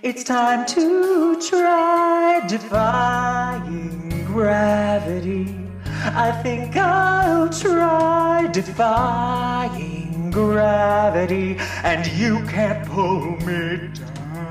It's 0.00 0.22
time 0.22 0.64
to 0.66 1.40
try 1.40 2.46
defying 2.46 4.24
gravity. 4.26 5.52
I 5.84 6.30
think 6.40 6.76
I'll 6.76 7.48
try 7.48 8.46
defying 8.52 10.30
gravity, 10.30 11.56
and 11.82 12.06
you 12.12 12.44
can't 12.46 12.86
pull 12.88 13.38
me 13.44 13.90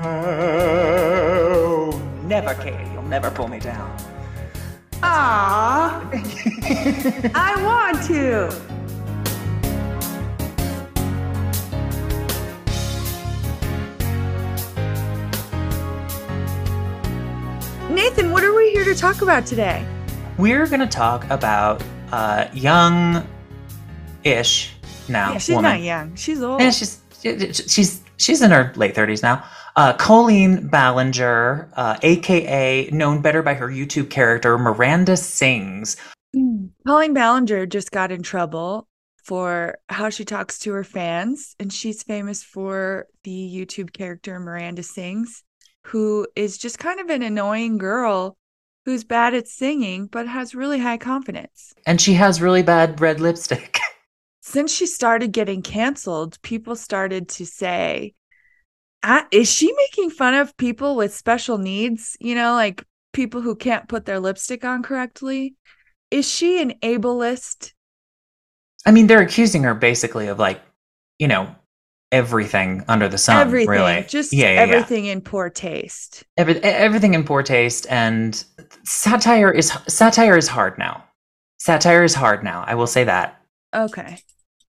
down. 0.02 0.58
Never, 2.28 2.52
Katie, 2.52 2.84
you'll 2.92 3.04
never 3.04 3.30
pull 3.30 3.48
me 3.48 3.58
down. 3.58 3.96
Ah, 5.02 6.06
I 7.34 7.56
want 7.64 8.02
to. 8.08 8.77
Nathan, 18.18 18.32
what 18.32 18.42
are 18.42 18.52
we 18.52 18.72
here 18.72 18.84
to 18.84 18.96
talk 18.96 19.22
about 19.22 19.46
today? 19.46 19.86
We're 20.38 20.66
going 20.66 20.80
to 20.80 20.88
talk 20.88 21.30
about 21.30 21.80
uh, 22.10 22.48
young 22.52 23.24
ish 24.24 24.74
now. 25.08 25.34
Yeah, 25.34 25.38
she's 25.38 25.54
woman. 25.54 25.70
not 25.70 25.80
young. 25.82 26.16
She's 26.16 26.42
old. 26.42 26.60
Yeah, 26.60 26.70
she's 26.70 27.00
she's 27.22 28.02
she's 28.16 28.42
in 28.42 28.50
her 28.50 28.72
late 28.74 28.96
thirties 28.96 29.22
now. 29.22 29.44
Uh, 29.76 29.92
Colleen 29.92 30.66
Ballinger, 30.66 31.70
uh, 31.76 31.96
aka 32.02 32.90
known 32.90 33.22
better 33.22 33.40
by 33.40 33.54
her 33.54 33.68
YouTube 33.68 34.10
character 34.10 34.58
Miranda 34.58 35.16
Sings. 35.16 35.96
Colleen 36.88 37.14
Ballinger 37.14 37.66
just 37.66 37.92
got 37.92 38.10
in 38.10 38.24
trouble 38.24 38.88
for 39.22 39.78
how 39.90 40.10
she 40.10 40.24
talks 40.24 40.58
to 40.60 40.72
her 40.72 40.82
fans, 40.82 41.54
and 41.60 41.72
she's 41.72 42.02
famous 42.02 42.42
for 42.42 43.06
the 43.22 43.30
YouTube 43.30 43.92
character 43.92 44.40
Miranda 44.40 44.82
Sings, 44.82 45.44
who 45.88 46.26
is 46.36 46.58
just 46.58 46.78
kind 46.78 47.00
of 47.00 47.08
an 47.08 47.22
annoying 47.22 47.78
girl 47.78 48.36
who's 48.84 49.04
bad 49.04 49.34
at 49.34 49.48
singing 49.48 50.06
but 50.06 50.26
has 50.26 50.54
really 50.54 50.78
high 50.78 50.96
confidence. 50.96 51.74
And 51.86 52.00
she 52.00 52.14
has 52.14 52.40
really 52.40 52.62
bad 52.62 53.00
red 53.00 53.20
lipstick. 53.20 53.78
Since 54.40 54.72
she 54.72 54.86
started 54.86 55.32
getting 55.32 55.62
canceled, 55.62 56.40
people 56.42 56.74
started 56.76 57.28
to 57.30 57.44
say, 57.44 58.14
"Ah, 59.02 59.26
Is 59.30 59.50
she 59.50 59.72
making 59.72 60.10
fun 60.10 60.34
of 60.34 60.56
people 60.56 60.96
with 60.96 61.14
special 61.14 61.58
needs? 61.58 62.16
You 62.20 62.34
know, 62.34 62.52
like 62.52 62.84
people 63.12 63.42
who 63.42 63.54
can't 63.54 63.88
put 63.88 64.06
their 64.06 64.20
lipstick 64.20 64.64
on 64.64 64.82
correctly? 64.82 65.54
Is 66.10 66.28
she 66.28 66.62
an 66.62 66.74
ableist? 66.82 67.72
I 68.86 68.92
mean, 68.92 69.06
they're 69.06 69.20
accusing 69.20 69.64
her 69.64 69.74
basically 69.74 70.28
of 70.28 70.38
like, 70.38 70.62
you 71.18 71.28
know, 71.28 71.54
everything 72.12 72.84
under 72.88 73.08
the 73.08 73.18
sun. 73.18 73.40
everything, 73.40 73.68
really, 73.68 74.04
just 74.08 74.32
yeah, 74.32 74.46
yeah, 74.46 74.52
yeah. 74.54 74.60
everything 74.60 75.06
in 75.06 75.20
poor 75.20 75.50
taste. 75.50 76.24
Every, 76.36 76.56
everything 76.62 77.14
in 77.14 77.24
poor 77.24 77.42
taste 77.42 77.86
and 77.90 78.42
satire 78.84 79.50
is 79.50 79.72
satire 79.86 80.36
is 80.36 80.48
hard 80.48 80.78
now. 80.78 81.04
Satire 81.58 82.04
is 82.04 82.14
hard 82.14 82.44
now. 82.44 82.64
I 82.66 82.74
will 82.74 82.86
say 82.86 83.04
that. 83.04 83.42
Okay. 83.74 84.18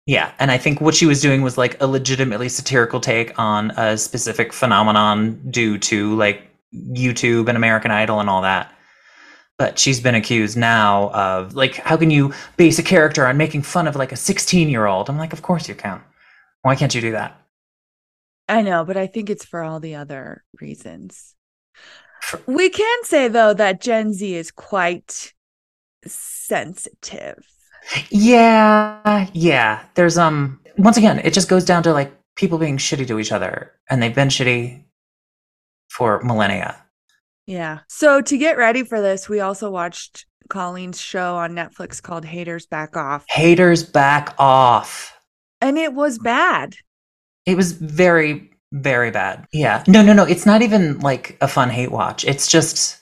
Yeah, 0.07 0.31
and 0.39 0.53
I 0.53 0.59
think 0.59 0.81
what 0.81 0.95
she 0.95 1.05
was 1.05 1.21
doing 1.21 1.43
was 1.43 1.59
like 1.59 1.81
a 1.83 1.87
legitimately 1.87 2.49
satirical 2.49 3.01
take 3.01 3.37
on 3.39 3.73
a 3.73 3.99
specific 3.99 4.53
phenomenon 4.53 5.41
due 5.51 5.79
to 5.79 6.15
like 6.15 6.43
YouTube 6.73 7.49
and 7.49 7.57
American 7.57 7.91
Idol 7.91 8.21
and 8.21 8.31
all 8.31 8.43
that. 8.43 8.73
But 9.59 9.79
she's 9.79 10.01
been 10.01 10.15
accused 10.15 10.57
now 10.57 11.11
of 11.11 11.55
like, 11.55 11.77
how 11.77 11.97
can 11.97 12.11
you 12.11 12.33
base 12.57 12.79
a 12.79 12.83
character 12.83 13.27
on 13.27 13.37
making 13.37 13.63
fun 13.63 13.89
of 13.89 13.97
like 13.97 14.13
a 14.13 14.17
16 14.17 14.69
year 14.69 14.87
old? 14.87 15.09
I'm 15.09 15.19
like, 15.19 15.33
of 15.33 15.43
course 15.43 15.69
you 15.69 15.75
can. 15.75 16.01
Why 16.67 16.75
can't 16.75 16.93
you 16.93 17.01
do 17.01 17.13
that? 17.13 17.41
I 18.49 18.61
know, 18.61 18.85
but 18.85 18.97
I 18.97 19.07
think 19.07 19.31
it's 19.31 19.45
for 19.45 19.63
all 19.63 19.79
the 19.79 19.95
other 19.95 20.43
reasons. 20.61 21.37
We 22.45 22.71
can 22.71 23.05
say 23.05 23.29
though 23.29 23.55
that 23.55 23.81
Gen 23.81 24.13
Z 24.13 24.35
is 24.35 24.51
quite 24.51 25.33
sensitive. 26.05 27.47
Yeah, 28.11 29.29
yeah. 29.33 29.85
There's 29.95 30.19
um 30.19 30.59
once 30.77 30.97
again, 30.97 31.21
it 31.21 31.33
just 31.33 31.49
goes 31.49 31.65
down 31.65 31.85
to 31.85 31.93
like 31.93 32.13
people 32.35 32.59
being 32.59 32.79
shitty 32.79 33.07
to 33.07 33.21
each 33.21 33.31
other, 33.31 33.71
and 33.89 34.03
they've 34.03 34.13
been 34.13 34.27
shitty 34.27 34.83
for 35.89 36.21
millennia. 36.25 36.83
Yeah. 37.47 37.79
So 37.87 38.21
to 38.21 38.37
get 38.37 38.59
ready 38.59 38.83
for 38.83 39.01
this, 39.01 39.29
we 39.29 39.39
also 39.39 39.71
watched 39.71 40.27
Colleen's 40.49 41.01
show 41.01 41.37
on 41.37 41.53
Netflix 41.53 42.03
called 42.03 42.25
Haters 42.25 42.67
Back 42.67 42.97
Off. 42.97 43.25
Haters 43.29 43.85
back 43.85 44.35
off. 44.41 45.16
And 45.61 45.79
it 45.79 45.95
was 45.95 46.19
bad. 46.19 46.77
It 47.47 47.57
was 47.57 47.73
very, 47.73 48.51
very 48.73 49.11
bad. 49.11 49.47
Yeah. 49.53 49.85
No, 49.87 50.03
no, 50.03 50.13
no. 50.13 50.25
It's 50.25 50.47
not 50.47 50.63
even 50.63 50.99
like 51.01 51.37
a 51.41 51.49
fun 51.49 51.71
hate 51.71 51.93
watch. 51.93 52.25
It's 52.25 52.49
just 52.49 52.99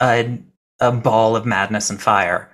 a 0.00 0.38
a 0.78 0.92
ball 0.92 1.36
of 1.36 1.46
madness 1.46 1.88
and 1.88 2.00
fire. 2.00 2.50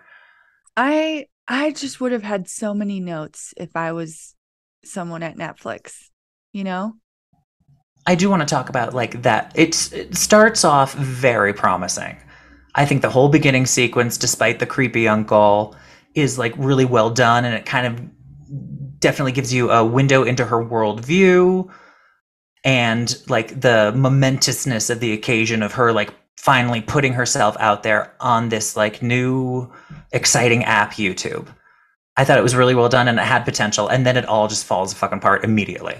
I 0.77 1.27
I 1.49 1.73
just 1.73 2.01
would 2.01 2.13
have 2.13 2.23
had 2.23 2.49
so 2.49 2.73
many 2.73 3.01
notes 3.01 3.53
if 3.57 3.77
I 3.77 3.93
was 3.93 4.35
someone 4.85 5.23
at 5.23 5.37
Netflix, 5.37 6.09
you 6.53 6.65
know? 6.65 6.95
I 8.07 8.15
do 8.15 8.28
want 8.31 8.43
to 8.43 8.47
talk 8.47 8.69
about 8.69 8.95
like 8.95 9.22
that. 9.22 9.53
It's, 9.55 9.93
it 9.93 10.16
starts 10.16 10.65
off 10.65 10.95
very 10.95 11.53
promising. 11.53 12.16
I 12.75 12.84
think 12.84 13.03
the 13.03 13.10
whole 13.10 13.28
beginning 13.28 13.66
sequence, 13.66 14.16
despite 14.16 14.59
the 14.59 14.66
creepy 14.66 15.07
uncle, 15.07 15.77
is 16.15 16.39
like 16.39 16.55
really 16.57 16.84
well 16.84 17.10
done, 17.10 17.45
and 17.45 17.55
it 17.55 17.66
kind 17.66 17.87
of 17.87 18.01
definitely 19.03 19.33
gives 19.33 19.53
you 19.53 19.71
a 19.71 19.84
window 19.84 20.22
into 20.22 20.47
her 20.47 20.65
worldview 20.65 21.71
and 22.65 23.22
like 23.28 23.60
the 23.60 23.93
momentousness 23.95 24.89
of 24.89 25.01
the 25.01 25.13
occasion 25.13 25.63
of 25.63 25.72
her 25.72 25.93
like 25.93 26.15
finally 26.39 26.81
putting 26.81 27.13
herself 27.13 27.57
out 27.60 27.83
there 27.83 28.15
on 28.21 28.49
this 28.49 28.77
like 28.77 29.03
new 29.03 29.71
exciting 30.13 30.65
app 30.65 30.95
YouTube. 30.95 31.47
I 32.16 32.25
thought 32.25 32.39
it 32.39 32.43
was 32.43 32.57
really 32.57 32.75
well 32.75 32.89
done 32.89 33.09
and 33.09 33.19
it 33.19 33.25
had 33.25 33.45
potential, 33.45 33.89
and 33.89 34.04
then 34.04 34.16
it 34.16 34.27
all 34.27 34.49
just 34.49 34.66
falls 34.66 34.93
fucking 34.93 35.19
apart 35.19 35.45
immediately. 35.45 35.97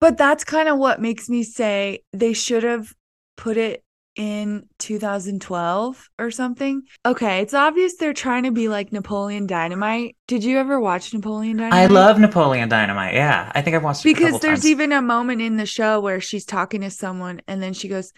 But 0.00 0.16
that's 0.16 0.44
kind 0.44 0.68
of 0.68 0.78
what 0.78 1.00
makes 1.00 1.28
me 1.28 1.42
say 1.42 2.04
they 2.12 2.32
should 2.32 2.62
have 2.62 2.94
put 3.36 3.56
it 3.56 3.82
in 4.16 4.66
2012 4.78 6.08
or 6.18 6.30
something. 6.30 6.82
Okay, 7.04 7.40
it's 7.40 7.54
obvious 7.54 7.96
they're 7.96 8.12
trying 8.12 8.44
to 8.44 8.50
be 8.50 8.68
like 8.68 8.92
Napoleon 8.92 9.46
Dynamite. 9.46 10.16
Did 10.26 10.42
you 10.42 10.58
ever 10.58 10.80
watch 10.80 11.12
Napoleon 11.12 11.58
Dynamite? 11.58 11.78
I 11.78 11.86
love 11.86 12.18
Napoleon 12.18 12.68
Dynamite. 12.68 13.14
Yeah, 13.14 13.52
I 13.54 13.62
think 13.62 13.76
I've 13.76 13.84
watched 13.84 14.00
it 14.04 14.14
because 14.14 14.40
there's 14.40 14.60
times. 14.60 14.66
even 14.66 14.92
a 14.92 15.02
moment 15.02 15.42
in 15.42 15.56
the 15.56 15.66
show 15.66 16.00
where 16.00 16.20
she's 16.20 16.44
talking 16.44 16.80
to 16.80 16.90
someone 16.90 17.42
and 17.46 17.62
then 17.62 17.74
she 17.74 17.88
goes, 17.88 18.12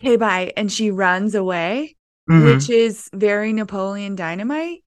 "Hey, 0.00 0.16
bye," 0.16 0.52
and 0.56 0.70
she 0.70 0.90
runs 0.90 1.34
away, 1.34 1.96
Mhm. 2.28 2.44
which 2.54 2.68
is 2.68 3.08
very 3.14 3.52
Napoleon 3.52 4.16
Dynamite. 4.16 4.82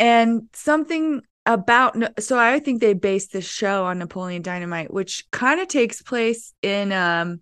And 0.00 0.48
something 0.54 1.20
about 1.44 1.96
so 2.20 2.38
I 2.38 2.60
think 2.60 2.80
they 2.80 2.94
based 2.94 3.32
the 3.32 3.40
show 3.40 3.84
on 3.86 3.98
Napoleon 3.98 4.42
Dynamite, 4.42 4.92
which 4.92 5.24
kind 5.30 5.60
of 5.60 5.68
takes 5.68 6.02
place 6.02 6.52
in 6.62 6.92
um 6.92 7.40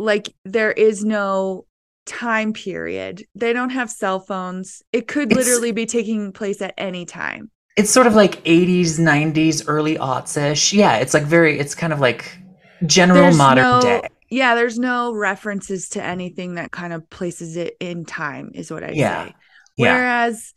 like 0.00 0.34
there 0.44 0.72
is 0.72 1.04
no 1.04 1.66
time 2.06 2.52
period. 2.52 3.24
They 3.34 3.52
don't 3.52 3.70
have 3.70 3.90
cell 3.90 4.20
phones. 4.20 4.82
It 4.92 5.06
could 5.06 5.30
It's- 5.30 5.46
literally 5.46 5.72
be 5.72 5.86
taking 5.86 6.32
place 6.32 6.60
at 6.62 6.74
any 6.78 7.04
time. 7.04 7.50
It's 7.76 7.90
sort 7.90 8.06
of 8.06 8.14
like 8.14 8.42
80s, 8.44 8.98
90s, 8.98 9.62
early 9.68 9.96
aughts 9.96 10.36
ish. 10.36 10.72
Yeah, 10.72 10.96
it's 10.96 11.14
like 11.14 11.22
very, 11.22 11.58
it's 11.58 11.74
kind 11.74 11.92
of 11.92 12.00
like 12.00 12.36
general 12.84 13.22
There's 13.22 13.36
modern 13.38 13.64
no- 13.64 13.80
day. 13.80 14.08
Yeah, 14.28 14.54
there's 14.54 14.78
no 14.78 15.12
references 15.12 15.88
to 15.90 16.02
anything 16.04 16.54
that 16.54 16.70
kind 16.72 16.92
of 16.92 17.08
places 17.10 17.56
it 17.56 17.76
in 17.80 18.04
time, 18.04 18.50
is 18.54 18.70
what 18.70 18.82
I 18.84 18.90
Yeah. 18.92 19.26
say. 19.26 19.34
Yeah. 19.76 19.94
Whereas 19.94 20.52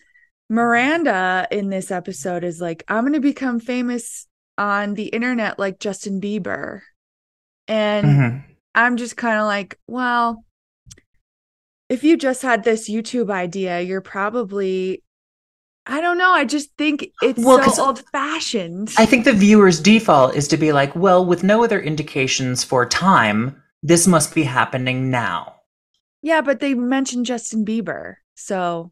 Miranda 0.50 1.48
in 1.51 1.69
this 1.69 1.92
episode 1.92 2.44
is 2.44 2.62
like, 2.62 2.84
I'm 2.88 3.01
going 3.04 3.13
to 3.13 3.19
become 3.19 3.60
famous 3.60 4.28
on 4.57 4.94
the 4.94 5.06
internet 5.07 5.57
like 5.57 5.80
Justin 5.80 6.22
Bieber. 6.22 6.81
And 7.68 8.06
Mhm. 8.07 8.44
I'm 8.75 8.97
just 8.97 9.17
kind 9.17 9.39
of 9.39 9.45
like, 9.45 9.79
well, 9.87 10.45
if 11.89 12.03
you 12.03 12.17
just 12.17 12.41
had 12.41 12.63
this 12.63 12.89
YouTube 12.89 13.29
idea, 13.29 13.81
you're 13.81 14.01
probably, 14.01 15.03
I 15.85 16.01
don't 16.01 16.17
know. 16.17 16.31
I 16.31 16.45
just 16.45 16.71
think 16.77 17.07
it's 17.21 17.43
Well, 17.43 17.69
so 17.69 17.85
old 17.87 18.03
fashioned. 18.11 18.91
I 18.97 19.05
think 19.05 19.25
the 19.25 19.33
viewer's 19.33 19.79
default 19.79 20.35
is 20.35 20.47
to 20.49 20.57
be 20.57 20.71
like, 20.71 20.95
well, 20.95 21.25
with 21.25 21.43
no 21.43 21.63
other 21.63 21.79
indications 21.79 22.63
for 22.63 22.85
time, 22.85 23.61
this 23.83 24.07
must 24.07 24.33
be 24.33 24.43
happening 24.43 25.11
now. 25.11 25.55
yeah, 26.21 26.41
but 26.41 26.59
they 26.59 26.73
mentioned 26.73 27.25
Justin 27.25 27.65
Bieber. 27.65 28.15
So 28.35 28.91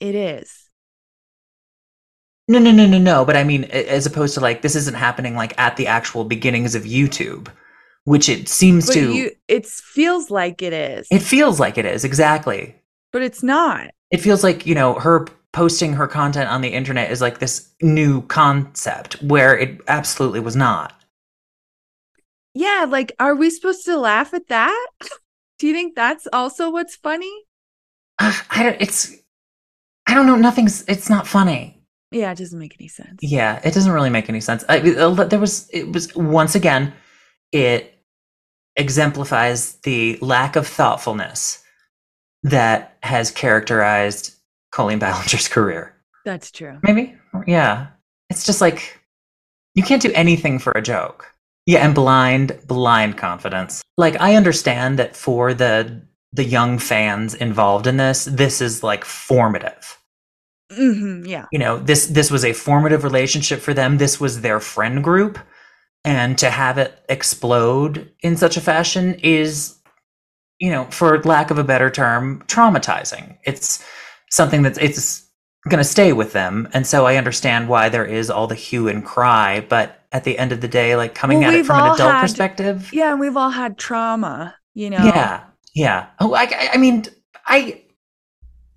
it 0.00 0.14
is. 0.14 0.68
No, 2.48 2.58
no, 2.58 2.70
no, 2.72 2.86
no, 2.86 2.98
no. 2.98 3.24
But 3.24 3.36
I 3.36 3.44
mean, 3.44 3.64
as 3.64 4.06
opposed 4.06 4.34
to 4.34 4.40
like, 4.40 4.62
this 4.62 4.76
isn't 4.76 4.96
happening 4.96 5.34
like 5.34 5.58
at 5.58 5.76
the 5.76 5.86
actual 5.86 6.24
beginnings 6.24 6.74
of 6.74 6.82
YouTube, 6.84 7.48
which 8.04 8.28
it 8.28 8.48
seems 8.48 8.86
But 8.86 8.94
to, 8.94 9.12
you, 9.14 9.30
it 9.48 9.66
feels 9.66 10.30
like 10.30 10.62
it 10.62 10.72
is, 10.72 11.06
it 11.10 11.22
feels 11.22 11.60
like 11.60 11.78
it 11.78 11.84
is, 11.84 12.04
exactly. 12.04 12.74
but 13.12 13.22
it's 13.22 13.42
not. 13.42 13.90
It 14.10 14.20
feels 14.20 14.42
like, 14.42 14.66
you 14.66 14.74
know, 14.74 14.94
her 14.94 15.26
posting 15.52 15.92
her 15.92 16.06
content 16.08 16.50
on 16.50 16.62
the 16.62 16.68
internet 16.68 17.10
is 17.10 17.20
like 17.20 17.38
this 17.38 17.68
new 17.82 18.22
concept 18.22 19.22
where 19.22 19.56
it 19.56 19.80
absolutely 19.88 20.40
was 20.40 20.56
not. 20.56 20.94
Yeah, 22.54 22.86
like, 22.88 23.12
are 23.18 23.34
we 23.34 23.50
supposed 23.50 23.84
to 23.86 23.96
laugh 23.96 24.34
at 24.34 24.48
that? 24.48 24.88
Do 25.58 25.66
you 25.66 25.72
think 25.72 25.94
that's 25.94 26.26
also 26.32 26.70
what's 26.70 26.96
funny? 26.96 27.32
Ugh, 28.18 28.34
I 28.50 28.62
don't, 28.64 28.80
it's, 28.80 29.14
I 30.06 30.14
don't 30.14 30.26
know. 30.26 30.36
Nothing's, 30.36 30.84
it's 30.88 31.08
not 31.08 31.26
funny. 31.26 31.78
Yeah, 32.10 32.30
it 32.32 32.38
doesn't 32.38 32.58
make 32.58 32.76
any 32.78 32.88
sense. 32.88 33.18
Yeah, 33.22 33.60
it 33.64 33.72
doesn't 33.72 33.92
really 33.92 34.10
make 34.10 34.28
any 34.28 34.40
sense. 34.40 34.64
I, 34.68 34.80
uh, 34.80 35.24
there 35.24 35.38
was, 35.38 35.70
it 35.72 35.92
was 35.92 36.14
once 36.14 36.54
again, 36.54 36.92
it 37.52 37.91
exemplifies 38.76 39.74
the 39.82 40.18
lack 40.20 40.56
of 40.56 40.66
thoughtfulness 40.66 41.62
that 42.42 42.96
has 43.02 43.30
characterized 43.30 44.34
Colleen 44.70 44.98
Ballinger's 45.00 45.48
career. 45.48 45.94
That's 46.24 46.50
true. 46.50 46.78
Maybe, 46.82 47.14
yeah. 47.46 47.88
It's 48.30 48.46
just 48.46 48.60
like 48.60 49.00
you 49.74 49.82
can't 49.82 50.02
do 50.02 50.12
anything 50.14 50.58
for 50.58 50.72
a 50.72 50.82
joke. 50.82 51.26
Yeah, 51.66 51.84
and 51.84 51.94
blind, 51.94 52.58
blind 52.66 53.16
confidence. 53.16 53.82
Like 53.96 54.20
I 54.20 54.34
understand 54.34 54.98
that 54.98 55.16
for 55.16 55.54
the 55.54 56.02
the 56.32 56.44
young 56.44 56.78
fans 56.78 57.34
involved 57.34 57.86
in 57.86 57.98
this, 57.98 58.24
this 58.24 58.62
is 58.62 58.82
like 58.82 59.04
formative 59.04 59.98
Mm-hmm, 60.78 61.26
yeah. 61.26 61.46
you 61.52 61.58
know 61.58 61.78
this 61.78 62.06
this 62.06 62.30
was 62.30 62.44
a 62.44 62.52
formative 62.52 63.04
relationship 63.04 63.60
for 63.60 63.74
them 63.74 63.98
this 63.98 64.18
was 64.18 64.40
their 64.40 64.58
friend 64.58 65.04
group 65.04 65.38
and 66.04 66.36
to 66.38 66.50
have 66.50 66.78
it 66.78 66.98
explode 67.08 68.10
in 68.20 68.36
such 68.36 68.56
a 68.56 68.60
fashion 68.60 69.14
is 69.22 69.76
you 70.58 70.70
know 70.70 70.84
for 70.86 71.20
lack 71.22 71.50
of 71.50 71.58
a 71.58 71.64
better 71.64 71.90
term 71.90 72.42
traumatizing 72.46 73.36
it's 73.44 73.84
something 74.30 74.62
that's 74.62 74.78
it's 74.78 75.28
going 75.68 75.78
to 75.78 75.84
stay 75.84 76.12
with 76.12 76.32
them 76.32 76.68
and 76.72 76.86
so 76.86 77.06
i 77.06 77.16
understand 77.16 77.68
why 77.68 77.88
there 77.88 78.04
is 78.04 78.30
all 78.30 78.46
the 78.46 78.54
hue 78.54 78.88
and 78.88 79.04
cry 79.04 79.64
but 79.68 80.00
at 80.12 80.24
the 80.24 80.38
end 80.38 80.50
of 80.52 80.60
the 80.60 80.68
day 80.68 80.96
like 80.96 81.14
coming 81.14 81.40
Well, 81.40 81.48
at 81.50 81.54
it 81.54 81.66
from 81.66 81.78
an 81.80 81.94
adult 81.94 82.12
had- 82.12 82.20
perspective 82.22 82.90
Yeah, 82.92 83.12
and 83.12 83.20
we've 83.20 83.36
all 83.36 83.50
had 83.50 83.78
trauma, 83.78 84.54
you 84.74 84.90
know? 84.90 84.98
yeah, 85.04 85.44
yeah. 85.74 86.06
Oh, 86.20 86.34
I, 86.34 86.42
I- 86.42 86.68
I 86.74 86.76
mean, 86.76 87.04
I, 87.46 87.82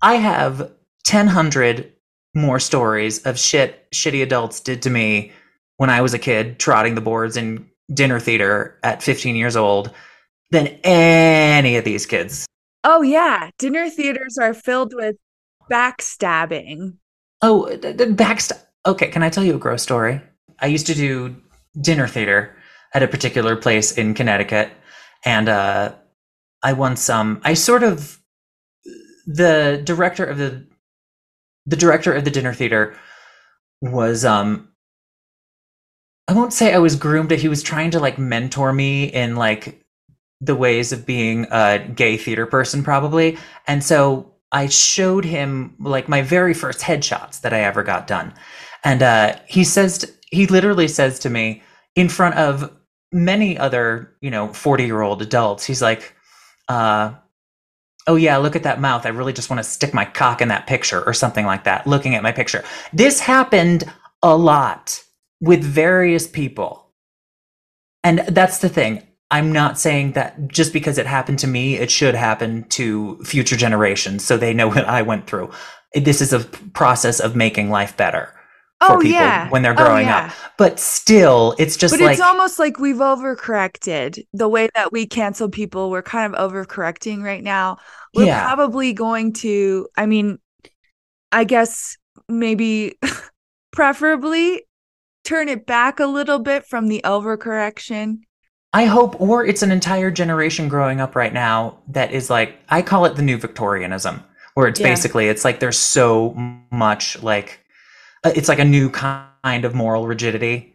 I 0.00 0.14
have 0.14 0.72
ten 1.04 1.26
hundred 1.26 1.92
more 2.34 2.58
stories 2.58 3.22
of 3.26 3.38
shit 3.38 3.86
shitty 3.92 4.22
adults 4.22 4.60
did 4.60 4.80
to 4.82 4.90
me 4.90 5.32
when 5.76 5.90
I 5.90 6.00
was 6.00 6.14
a 6.14 6.18
kid, 6.18 6.58
trotting 6.58 6.94
the 6.94 7.00
boards 7.00 7.36
in 7.36 7.68
dinner 7.92 8.20
theater 8.20 8.78
at 8.82 9.02
fifteen 9.02 9.36
years 9.36 9.56
old, 9.56 9.90
than 10.50 10.68
any 10.84 11.76
of 11.76 11.84
these 11.84 12.06
kids. 12.06 12.46
Oh, 12.84 13.02
yeah. 13.02 13.50
Dinner 13.58 13.90
theaters 13.90 14.38
are 14.38 14.54
filled 14.54 14.94
with 14.94 15.16
backstabbing. 15.70 16.96
Oh, 17.42 17.74
the, 17.76 17.92
the 17.92 18.06
backst- 18.06 18.62
Okay, 18.86 19.08
can 19.08 19.24
I 19.24 19.30
tell 19.30 19.42
you 19.42 19.56
a 19.56 19.58
gross 19.58 19.82
story? 19.82 20.20
I 20.60 20.66
used 20.66 20.86
to 20.86 20.94
do 20.94 21.34
dinner 21.80 22.06
theater 22.06 22.56
at 22.94 23.02
a 23.02 23.08
particular 23.08 23.56
place 23.56 23.92
in 23.92 24.14
Connecticut, 24.14 24.70
and 25.24 25.48
uh, 25.48 25.94
I 26.62 26.72
once 26.72 27.10
um 27.10 27.40
I 27.44 27.54
sort 27.54 27.82
of 27.82 28.18
the 29.26 29.82
director 29.84 30.24
of 30.24 30.38
the 30.38 30.64
the 31.66 31.76
director 31.76 32.12
of 32.12 32.24
the 32.24 32.30
dinner 32.30 32.54
theater 32.54 32.96
was 33.82 34.24
um 34.24 34.68
I 36.28 36.32
won't 36.32 36.52
say 36.52 36.74
I 36.74 36.78
was 36.78 36.96
groomed, 36.96 37.28
but 37.28 37.38
he 37.38 37.48
was 37.48 37.62
trying 37.62 37.90
to 37.92 38.00
like 38.00 38.18
mentor 38.18 38.72
me 38.72 39.04
in 39.04 39.36
like 39.36 39.80
the 40.40 40.56
ways 40.56 40.92
of 40.92 41.06
being 41.06 41.46
a 41.50 41.78
gay 41.78 42.16
theater 42.16 42.46
person, 42.46 42.82
probably. 42.82 43.38
And 43.66 43.82
so 43.82 44.32
I 44.52 44.66
showed 44.66 45.24
him 45.24 45.74
like 45.78 46.08
my 46.08 46.22
very 46.22 46.54
first 46.54 46.80
headshots 46.80 47.40
that 47.40 47.52
I 47.52 47.60
ever 47.60 47.82
got 47.82 48.06
done. 48.06 48.34
And 48.84 49.02
uh, 49.02 49.36
he 49.46 49.64
says, 49.64 49.98
t- 49.98 50.08
he 50.30 50.46
literally 50.46 50.88
says 50.88 51.18
to 51.20 51.30
me 51.30 51.62
in 51.94 52.08
front 52.08 52.34
of 52.36 52.72
many 53.12 53.56
other, 53.56 54.14
you 54.20 54.30
know, 54.30 54.52
40 54.52 54.84
year 54.84 55.02
old 55.02 55.22
adults, 55.22 55.64
he's 55.64 55.82
like, 55.82 56.14
uh, 56.68 57.14
oh 58.06 58.16
yeah, 58.16 58.36
look 58.36 58.56
at 58.56 58.64
that 58.64 58.80
mouth. 58.80 59.06
I 59.06 59.10
really 59.10 59.32
just 59.32 59.50
want 59.50 59.58
to 59.58 59.68
stick 59.68 59.94
my 59.94 60.04
cock 60.04 60.40
in 60.40 60.48
that 60.48 60.66
picture 60.66 61.04
or 61.04 61.14
something 61.14 61.46
like 61.46 61.64
that, 61.64 61.86
looking 61.86 62.14
at 62.14 62.22
my 62.22 62.32
picture. 62.32 62.64
This 62.92 63.20
happened 63.20 63.90
a 64.22 64.36
lot 64.36 65.02
with 65.40 65.62
various 65.62 66.26
people. 66.26 66.90
And 68.04 68.20
that's 68.28 68.58
the 68.58 68.68
thing. 68.68 69.02
I'm 69.30 69.52
not 69.52 69.78
saying 69.78 70.12
that 70.12 70.48
just 70.48 70.72
because 70.72 70.98
it 70.98 71.06
happened 71.06 71.40
to 71.40 71.46
me, 71.48 71.74
it 71.76 71.90
should 71.90 72.14
happen 72.14 72.64
to 72.70 73.18
future 73.24 73.56
generations 73.56 74.24
so 74.24 74.36
they 74.36 74.54
know 74.54 74.68
what 74.74 74.84
I 74.84 75.02
went 75.02 75.26
through. 75.26 75.50
This 75.94 76.20
is 76.20 76.32
a 76.32 76.40
process 76.40 77.20
of 77.20 77.34
making 77.34 77.70
life 77.70 77.96
better 77.96 78.32
for 78.86 78.96
Oh, 78.96 78.98
people 79.00 79.10
yeah. 79.12 79.48
when 79.48 79.62
they're 79.62 79.72
Oh, 79.72 79.76
growing 79.76 80.06
yeah. 80.06 80.26
up. 80.26 80.32
But 80.58 80.78
still, 80.78 81.54
it's 81.58 81.76
just 81.76 81.94
but 81.94 82.00
like 82.00 82.12
it's 82.12 82.20
almost 82.20 82.58
like 82.58 82.78
we've 82.78 82.96
overcorrected 82.96 84.22
the 84.32 84.48
way 84.48 84.68
that 84.74 84.92
we 84.92 85.06
cancel 85.06 85.48
people. 85.48 85.90
We're 85.90 86.02
kind 86.02 86.34
of 86.34 86.52
overcorrecting 86.52 87.22
right 87.22 87.42
now. 87.42 87.78
We're 88.14 88.26
Yeah. 88.26 88.44
probably 88.44 88.92
going 88.92 89.32
to, 89.34 89.88
I 89.96 90.06
mean, 90.06 90.38
I 91.32 91.44
guess 91.44 91.96
maybe 92.28 92.98
preferably 93.72 94.65
turn 95.26 95.48
it 95.48 95.66
back 95.66 96.00
a 96.00 96.06
little 96.06 96.38
bit 96.38 96.64
from 96.64 96.88
the 96.88 97.02
overcorrection. 97.04 98.20
I 98.72 98.84
hope, 98.84 99.20
or 99.20 99.44
it's 99.44 99.62
an 99.62 99.72
entire 99.72 100.10
generation 100.10 100.68
growing 100.68 101.00
up 101.00 101.16
right 101.16 101.32
now 101.32 101.78
that 101.88 102.12
is 102.12 102.30
like, 102.30 102.58
I 102.68 102.82
call 102.82 103.04
it 103.06 103.16
the 103.16 103.22
new 103.22 103.36
Victorianism, 103.36 104.22
where 104.54 104.68
it's 104.68 104.80
Yeah. 104.80 104.88
basically, 104.88 105.28
it's 105.28 105.44
like 105.44 105.60
there's 105.60 105.78
so 105.78 106.34
much 106.70 107.22
like, 107.22 107.60
uh, 108.24 108.32
it's 108.34 108.48
like 108.48 108.58
a 108.58 108.64
new 108.64 108.90
kind 108.90 109.64
of 109.64 109.74
moral 109.74 110.06
rigidity 110.06 110.74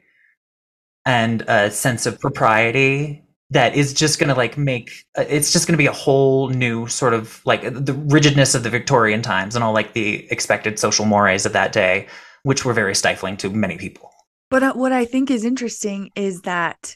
and 1.05 1.43
a 1.48 1.72
sense 1.72 2.05
of 2.05 2.20
propriety 2.20 3.24
that 3.51 3.75
is 3.75 3.93
just 3.93 4.17
going 4.17 4.29
to 4.29 4.36
like 4.36 4.58
make, 4.58 4.91
uh, 5.17 5.25
it's 5.27 5.51
just 5.51 5.67
going 5.67 5.74
to 5.74 5.77
be 5.77 5.88
a 5.88 5.91
whole 5.91 6.50
new 6.50 6.88
sort 6.88 7.13
of 7.13 7.41
like 7.46 7.62
the 7.63 7.93
rigidness 7.93 8.55
of 8.55 8.63
the 8.63 8.70
Victorian 8.70 9.22
times 9.22 9.55
and 9.55 9.63
all 9.63 9.74
like 9.74 9.93
the 9.93 10.25
expected 10.31 10.79
social 10.79 11.05
mores 11.05 11.46
of 11.46 11.53
that 11.53 11.72
day, 11.72 12.08
which 12.43 12.65
were 12.65 12.74
very 12.74 12.96
stifling 12.96 13.38
to 13.38 13.50
many 13.50 13.77
people. 13.77 14.10
But 14.51 14.63
uh, 14.63 14.74
what 14.75 14.93
I 14.93 15.05
think 15.05 15.31
is 15.31 15.46
interesting 15.46 16.12
is 16.15 16.43
that 16.43 16.96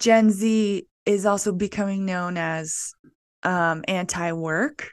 Gen 0.00 0.30
Z 0.30 0.86
is 1.06 1.26
also 1.26 1.52
becoming 1.54 2.06
known 2.06 2.36
as 2.38 2.92
um 3.44 3.84
anti-work 3.88 4.92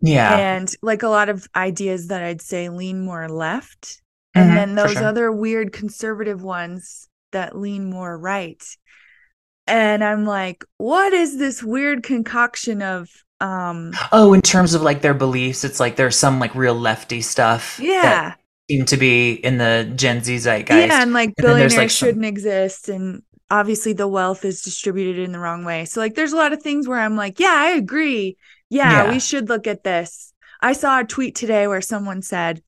Yeah. 0.00 0.44
and 0.44 0.72
like 0.82 1.02
a 1.02 1.08
lot 1.08 1.28
of 1.28 1.46
ideas 1.56 2.08
that 2.08 2.22
I'd 2.22 2.42
say 2.42 2.68
lean 2.68 3.00
more 3.04 3.28
left. 3.28 4.02
Mhm, 4.34 4.44
And 4.44 4.56
then 4.56 4.74
those 4.74 5.00
sure. 5.00 5.02
other 5.02 5.32
weird 5.32 5.72
conservative 5.72 6.42
ones 6.42 7.08
that 7.32 7.56
lean 7.56 7.88
more 7.90 8.16
right. 8.18 8.62
And 9.66 10.02
I'm 10.02 10.24
like, 10.24 10.64
what 10.78 11.12
is 11.12 11.38
this 11.38 11.62
weird 11.62 12.02
concoction 12.02 12.82
of 12.82 13.08
um 13.40 14.00
Oh, 14.12 14.32
in 14.34 14.42
terms 14.42 14.74
of 14.74 14.82
like 14.82 15.00
their 15.02 15.14
beliefs, 15.14 15.64
it's 15.64 15.80
like 15.80 15.96
there's 15.96 16.16
some 16.16 16.38
like 16.38 16.54
real 16.54 16.74
lefty 16.74 17.20
stuff. 17.22 17.78
yeah. 17.78 18.34
Seem 18.70 18.84
to 18.86 18.96
be 18.96 19.32
in 19.32 19.58
the 19.58 19.90
Gen 19.96 20.22
Z 20.22 20.36
zeitgeist. 20.36 20.88
Yeah, 20.88 21.02
and 21.02 21.12
like 21.12 21.28
And 21.30 21.36
billionaires 21.36 21.76
like, 21.76 21.90
some- 21.90 22.06
shouldn't 22.08 22.24
exist 22.26 22.88
and 22.88 23.22
obviously 23.50 23.94
the 23.94 24.06
wealth 24.08 24.44
is 24.44 24.60
distributed 24.62 25.18
in 25.22 25.32
the 25.32 25.38
wrong 25.38 25.64
way. 25.64 25.86
So 25.86 26.00
like 26.00 26.14
there's 26.14 26.32
a 26.32 26.36
lot 26.36 26.52
of 26.52 26.62
things 26.62 26.86
where 26.86 26.98
I'm 27.00 27.16
like, 27.16 27.40
yeah, 27.40 27.54
I 27.54 27.70
agree. 27.70 28.36
Yeah, 28.68 29.04
Yeah. 29.04 29.10
we 29.12 29.20
should 29.20 29.48
look 29.48 29.66
at 29.66 29.84
this. 29.84 30.32
I 30.60 30.72
saw 30.74 31.00
a 31.00 31.04
tweet 31.04 31.34
today 31.34 31.66
where 31.66 31.80
someone 31.80 32.20
said, 32.20 32.62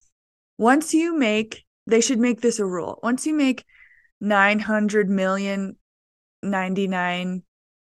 once 0.59 0.95
you 0.95 1.16
make 1.16 1.64
they 1.87 2.00
should 2.00 2.19
make 2.21 2.40
this 2.40 2.59
a 2.61 2.64
rule. 2.64 3.00
Once 3.02 3.26
you 3.26 3.35
make 3.35 3.64
900 4.21 5.11
million 5.11 5.76
99 6.42 7.42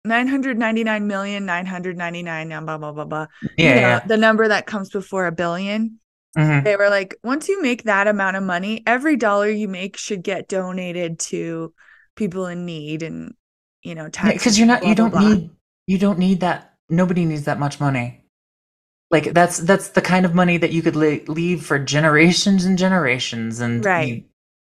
999 0.05 1.07
million 1.07 1.45
999 1.45 2.65
blah 2.65 2.77
blah 2.77 2.91
blah 2.91 3.05
blah. 3.05 3.27
Yeah, 3.57 3.69
You 3.69 3.75
know, 3.75 3.81
yeah. 3.87 3.99
The 4.05 4.17
number 4.17 4.47
that 4.47 4.65
comes 4.65 4.89
before 4.89 5.25
a 5.27 5.31
billion 5.31 5.99
Mhm. 6.37 6.63
they 6.63 6.75
were 6.75 6.89
like 6.89 7.15
once 7.23 7.47
you 7.47 7.61
make 7.61 7.83
that 7.83 8.07
amount 8.07 8.35
of 8.37 8.43
money 8.43 8.81
every 8.87 9.15
dollar 9.15 9.49
you 9.49 9.67
make 9.67 9.97
should 9.97 10.23
get 10.23 10.47
donated 10.49 11.19
to 11.19 11.73
people 12.15 12.47
in 12.47 12.65
need 12.65 13.03
and 13.03 13.33
you 13.83 13.93
know 13.95 14.09
tax 14.09 14.33
because 14.33 14.57
you're 14.57 14.67
not 14.67 14.85
you 14.85 14.95
don't 14.95 15.11
blah, 15.11 15.19
blah. 15.19 15.29
need 15.29 15.49
you 15.85 15.97
don't 15.99 16.17
need 16.17 16.39
that 16.39 16.73
nobody 16.89 17.25
needs 17.25 17.43
that 17.45 17.59
much 17.59 17.79
money 17.79 18.25
like 19.11 19.25
that's 19.33 19.57
that's 19.59 19.89
the 19.89 20.01
kind 20.01 20.25
of 20.25 20.33
money 20.33 20.57
that 20.57 20.71
you 20.71 20.81
could 20.81 20.95
le- 20.95 21.19
leave 21.27 21.63
for 21.63 21.77
generations 21.77 22.65
and 22.65 22.77
generations 22.79 23.59
and 23.59 23.85
Right. 23.85 24.07
you- 24.07 24.23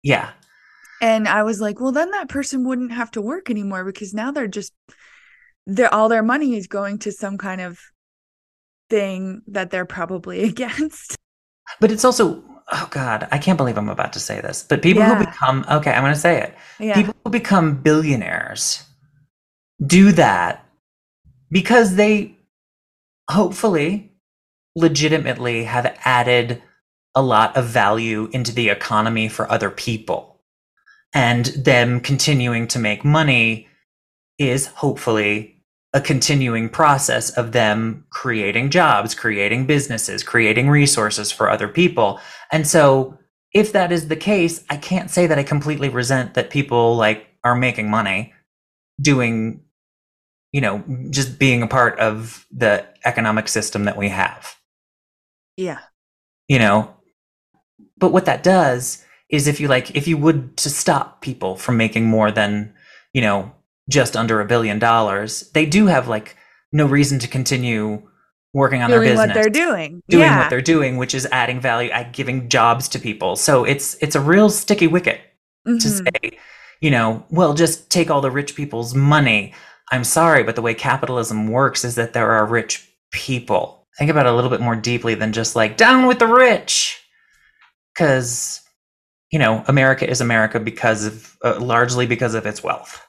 yeah 0.02 0.30
and 1.00 1.28
i 1.28 1.42
was 1.44 1.60
like 1.60 1.80
well 1.80 1.92
then 1.92 2.10
that 2.10 2.28
person 2.28 2.66
wouldn't 2.66 2.92
have 2.92 3.10
to 3.12 3.22
work 3.22 3.48
anymore 3.48 3.84
because 3.84 4.12
now 4.12 4.32
they're 4.32 4.48
just 4.48 4.72
they're 5.66 5.92
all 5.94 6.08
their 6.08 6.22
money 6.22 6.56
is 6.56 6.66
going 6.66 6.98
to 7.00 7.12
some 7.12 7.38
kind 7.38 7.60
of 7.60 7.78
thing 8.90 9.42
that 9.48 9.70
they're 9.70 9.86
probably 9.86 10.42
against 10.50 11.16
but 11.80 11.90
it's 11.90 12.04
also 12.04 12.42
oh 12.72 12.88
god 12.90 13.28
i 13.30 13.38
can't 13.38 13.58
believe 13.58 13.76
i'm 13.76 13.88
about 13.88 14.12
to 14.12 14.20
say 14.20 14.40
this 14.40 14.62
but 14.62 14.82
people 14.82 15.02
who 15.02 15.24
become 15.24 15.64
okay 15.70 15.92
i'm 15.92 16.02
going 16.02 16.14
to 16.14 16.20
say 16.20 16.40
it. 16.40 16.54
Yeah. 16.78 16.94
People 16.94 17.14
who 17.24 17.30
become 17.30 17.80
billionaires 17.80 18.84
do 19.84 20.12
that 20.12 20.66
because 21.50 21.96
they 21.96 22.36
hopefully 23.30 24.12
legitimately 24.76 25.64
have 25.64 25.96
added 26.04 26.62
a 27.14 27.22
lot 27.22 27.56
of 27.56 27.66
value 27.66 28.28
into 28.32 28.52
the 28.52 28.68
economy 28.68 29.28
for 29.28 29.50
other 29.50 29.70
people. 29.70 30.40
And 31.12 31.46
them 31.46 32.00
continuing 32.00 32.66
to 32.68 32.78
make 32.80 33.04
money 33.04 33.68
is 34.36 34.66
hopefully 34.66 35.53
a 35.94 36.00
continuing 36.00 36.68
process 36.68 37.30
of 37.30 37.52
them 37.52 38.04
creating 38.10 38.68
jobs 38.68 39.14
creating 39.14 39.64
businesses 39.64 40.22
creating 40.22 40.68
resources 40.68 41.32
for 41.32 41.48
other 41.48 41.68
people. 41.68 42.20
And 42.52 42.66
so 42.66 43.18
if 43.54 43.72
that 43.72 43.92
is 43.92 44.08
the 44.08 44.16
case, 44.16 44.64
I 44.68 44.76
can't 44.76 45.10
say 45.10 45.28
that 45.28 45.38
I 45.38 45.44
completely 45.44 45.88
resent 45.88 46.34
that 46.34 46.50
people 46.50 46.96
like 46.96 47.28
are 47.44 47.54
making 47.54 47.88
money 47.88 48.34
doing, 49.00 49.60
you 50.52 50.60
know, 50.60 50.82
just 51.10 51.38
being 51.38 51.62
a 51.62 51.68
part 51.68 51.98
of 52.00 52.46
the 52.50 52.84
economic 53.04 53.48
system 53.48 53.84
that 53.84 53.96
we 53.96 54.08
have, 54.08 54.56
yeah. 55.56 55.78
You 56.48 56.58
know. 56.58 56.94
But 57.96 58.12
what 58.12 58.24
that 58.26 58.42
does 58.42 59.04
is 59.30 59.46
if 59.46 59.60
you 59.60 59.68
like, 59.68 59.94
if 59.96 60.08
you 60.08 60.18
would 60.18 60.56
to 60.58 60.68
stop 60.68 61.22
people 61.22 61.56
from 61.56 61.76
making 61.76 62.06
more 62.06 62.32
than, 62.32 62.74
you 63.12 63.22
know, 63.22 63.52
just 63.88 64.16
under 64.16 64.40
a 64.40 64.46
billion 64.46 64.78
dollars, 64.78 65.50
they 65.52 65.66
do 65.66 65.86
have 65.86 66.08
like 66.08 66.36
no 66.72 66.86
reason 66.86 67.18
to 67.20 67.28
continue 67.28 68.02
working 68.52 68.82
on 68.82 68.90
their 68.90 69.00
doing 69.00 69.10
business 69.12 69.28
what 69.28 69.34
they're 69.34 69.50
doing 69.50 70.00
doing 70.08 70.22
yeah 70.22 70.38
what 70.40 70.50
they're 70.50 70.60
doing, 70.62 70.96
which 70.96 71.14
is 71.14 71.26
adding 71.32 71.60
value, 71.60 71.90
at 71.90 72.12
giving 72.12 72.48
jobs 72.48 72.88
to 72.88 72.98
people. 72.98 73.36
So 73.36 73.64
it's 73.64 73.94
it's 74.00 74.14
a 74.14 74.20
real 74.20 74.48
sticky 74.48 74.86
wicket 74.86 75.20
to 75.66 75.72
Mhm. 75.72 76.04
say, 76.04 76.38
you 76.80 76.90
know, 76.90 77.24
well, 77.30 77.54
just 77.54 77.90
take 77.90 78.10
all 78.10 78.20
the 78.20 78.30
rich 78.30 78.54
people's 78.54 78.94
money. 78.94 79.54
I'm 79.92 80.04
sorry, 80.04 80.42
but 80.44 80.56
the 80.56 80.62
way 80.62 80.74
capitalism 80.74 81.48
works 81.48 81.84
is 81.84 81.94
that 81.96 82.12
there 82.12 82.30
are 82.32 82.46
rich 82.46 82.88
people. 83.10 83.86
Think 83.98 84.10
about 84.10 84.26
it 84.26 84.32
a 84.32 84.34
little 84.34 84.50
bit 84.50 84.60
more 84.60 84.76
deeply 84.76 85.14
than 85.14 85.32
just 85.32 85.54
like 85.56 85.76
down 85.76 86.06
with 86.06 86.18
the 86.18 86.26
rich, 86.26 87.00
because 87.94 88.60
you 89.30 89.38
know 89.38 89.64
America 89.68 90.08
is 90.08 90.20
America 90.20 90.60
because 90.60 91.06
of 91.06 91.36
uh, 91.44 91.58
largely 91.60 92.06
because 92.06 92.34
of 92.34 92.46
its 92.46 92.62
wealth. 92.62 93.03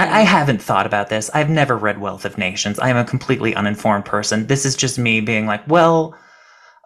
I, 0.00 0.20
I 0.20 0.22
haven't 0.22 0.62
thought 0.62 0.86
about 0.86 1.08
this. 1.08 1.30
I've 1.34 1.50
never 1.50 1.76
read 1.76 2.00
Wealth 2.00 2.24
of 2.24 2.38
Nations. 2.38 2.78
I 2.78 2.88
am 2.90 2.96
a 2.96 3.04
completely 3.04 3.54
uninformed 3.54 4.04
person. 4.04 4.46
This 4.46 4.64
is 4.64 4.76
just 4.76 4.98
me 4.98 5.20
being 5.20 5.46
like, 5.46 5.66
well, 5.68 6.14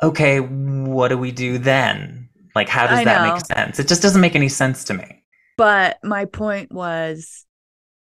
okay, 0.03 0.41
what 0.41 1.09
do 1.09 1.19
we 1.19 1.31
do 1.33 1.59
then? 1.59 2.29
Like, 2.55 2.69
how 2.69 2.87
does 2.87 3.01
I 3.01 3.05
that 3.05 3.23
know. 3.23 3.35
make 3.35 3.47
sense? 3.47 3.79
It 3.79 3.89
just 3.89 4.03
doesn't 4.03 4.21
make 4.21 4.35
any 4.37 4.49
sense 4.49 4.85
to 4.85 4.95
me. 4.95 5.23
but 5.57 5.99
my 6.03 6.25
point 6.27 6.73
was 6.73 7.47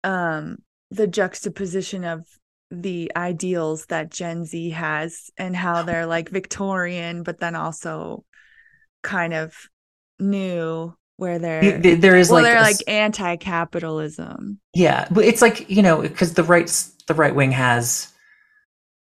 um 0.03 0.57
the 0.89 1.07
juxtaposition 1.07 2.03
of 2.03 2.25
the 2.71 3.11
ideals 3.15 3.85
that 3.87 4.09
Gen 4.11 4.45
Z 4.45 4.69
has 4.71 5.29
and 5.37 5.55
how 5.55 5.83
they're 5.83 6.05
like 6.05 6.29
Victorian 6.29 7.23
but 7.23 7.39
then 7.39 7.55
also 7.55 8.23
kind 9.03 9.33
of 9.33 9.53
new 10.19 10.93
where 11.21 11.37
they're 11.39 11.77
There 11.79 12.17
is 12.17 12.29
well 12.29 12.41
like, 12.41 12.51
they're 12.51 12.57
a 12.57 12.61
like 12.61 12.77
anti-capitalism 12.87 14.59
yeah, 14.73 15.07
but 15.11 15.25
it's 15.25 15.41
like 15.41 15.69
you 15.69 15.81
know 15.81 16.01
because 16.01 16.33
the 16.33 16.43
right 16.43 16.67
the 17.07 17.13
right 17.13 17.35
wing 17.35 17.51
has 17.51 18.11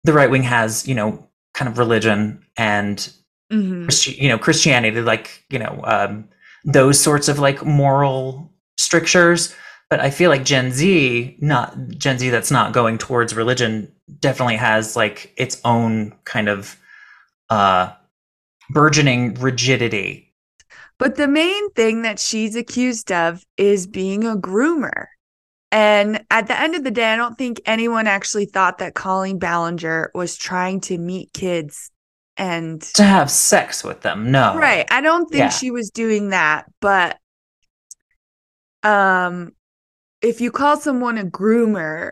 the 0.03 0.13
right 0.13 0.29
wing 0.29 0.43
has 0.43 0.87
you 0.87 0.95
know 0.95 1.27
kind 1.53 1.69
of 1.69 1.77
religion 1.77 2.43
and 2.57 3.13
Mhm. 3.51 3.83
Christi- 3.83 4.13
you 4.13 4.29
know 4.29 4.37
Christianity, 4.37 5.01
like 5.01 5.43
you 5.49 5.59
know 5.59 5.81
um, 5.83 6.29
those 6.63 6.97
sorts 6.99 7.27
of 7.27 7.37
like 7.39 7.65
moral 7.65 8.51
strictures. 8.77 9.53
But 9.89 9.99
I 9.99 10.09
feel 10.09 10.29
like 10.29 10.45
Gen 10.45 10.71
Z, 10.71 11.35
not 11.41 11.75
Gen 11.89 12.17
Z, 12.17 12.29
that's 12.29 12.49
not 12.49 12.71
going 12.71 12.97
towards 12.97 13.35
religion, 13.35 13.91
definitely 14.21 14.55
has 14.55 14.95
like 14.95 15.33
its 15.35 15.59
own 15.65 16.13
kind 16.23 16.47
of 16.47 16.77
uh, 17.49 17.91
burgeoning 18.69 19.33
rigidity. 19.33 20.30
But 21.01 21.15
the 21.15 21.27
main 21.27 21.71
thing 21.71 22.03
that 22.03 22.19
she's 22.19 22.55
accused 22.55 23.11
of 23.11 23.43
is 23.57 23.87
being 23.87 24.23
a 24.23 24.35
groomer. 24.35 25.07
And 25.71 26.23
at 26.29 26.45
the 26.45 26.59
end 26.59 26.75
of 26.75 26.83
the 26.83 26.91
day, 26.91 27.11
I 27.11 27.15
don't 27.15 27.35
think 27.39 27.59
anyone 27.65 28.05
actually 28.05 28.45
thought 28.45 28.77
that 28.77 28.93
Colleen 28.93 29.39
Ballinger 29.39 30.11
was 30.13 30.37
trying 30.37 30.79
to 30.81 30.99
meet 30.99 31.33
kids 31.33 31.89
and 32.37 32.79
To 32.93 33.03
have 33.03 33.31
sex 33.31 33.83
with 33.83 34.01
them, 34.01 34.29
no, 34.29 34.55
right. 34.55 34.85
I 34.91 35.01
don't 35.01 35.25
think 35.27 35.39
Yeah. 35.39 35.49
she 35.49 35.71
was 35.71 35.89
doing 35.89 36.29
that, 36.29 36.65
but 36.81 37.17
um 38.83 39.53
if 40.21 40.39
you 40.39 40.51
call 40.51 40.77
someone 40.77 41.17
a 41.17 41.23
groomer, 41.25 42.11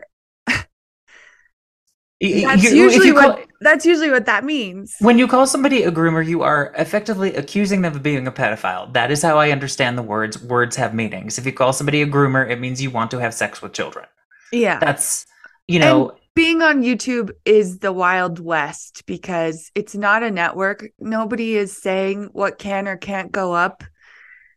that's 2.20 2.62
you- 2.64 2.82
usually 2.82 3.12
call- 3.12 3.30
what 3.30 3.46
that's 3.62 3.84
usually 3.84 4.10
what 4.10 4.26
that 4.26 4.44
means. 4.44 4.94
When 5.00 5.18
you 5.18 5.26
call 5.28 5.46
somebody 5.46 5.82
a 5.82 5.92
groomer, 5.92 6.26
you 6.26 6.42
are 6.42 6.72
effectively 6.78 7.34
accusing 7.34 7.82
them 7.82 7.94
of 7.94 8.02
being 8.02 8.26
a 8.26 8.32
pedophile. 8.32 8.92
That 8.94 9.10
is 9.10 9.22
how 9.22 9.38
I 9.38 9.50
understand 9.50 9.98
the 9.98 10.02
words. 10.02 10.42
Words 10.42 10.76
have 10.76 10.94
meanings. 10.94 11.38
If 11.38 11.44
you 11.44 11.52
call 11.52 11.72
somebody 11.72 12.00
a 12.00 12.06
groomer, 12.06 12.48
it 12.48 12.58
means 12.58 12.82
you 12.82 12.90
want 12.90 13.10
to 13.10 13.18
have 13.18 13.34
sex 13.34 13.60
with 13.60 13.72
children. 13.74 14.06
Yeah. 14.50 14.78
That's, 14.78 15.26
you 15.68 15.78
know, 15.78 16.16
being 16.34 16.62
on 16.62 16.82
YouTube 16.82 17.32
is 17.44 17.80
the 17.80 17.92
Wild 17.92 18.38
West 18.38 19.04
because 19.06 19.70
it's 19.74 19.94
not 19.94 20.22
a 20.22 20.30
network. 20.30 20.86
Nobody 20.98 21.56
is 21.56 21.76
saying 21.76 22.30
what 22.32 22.58
can 22.58 22.88
or 22.88 22.96
can't 22.96 23.30
go 23.30 23.52
up. 23.52 23.84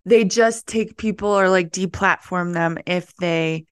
They 0.05 0.23
just 0.23 0.65
take 0.65 0.97
people 0.97 1.29
or 1.29 1.49
like 1.49 1.71
deplatform 1.71 2.53
them 2.53 2.77
if 2.85 3.13
they 3.15 3.65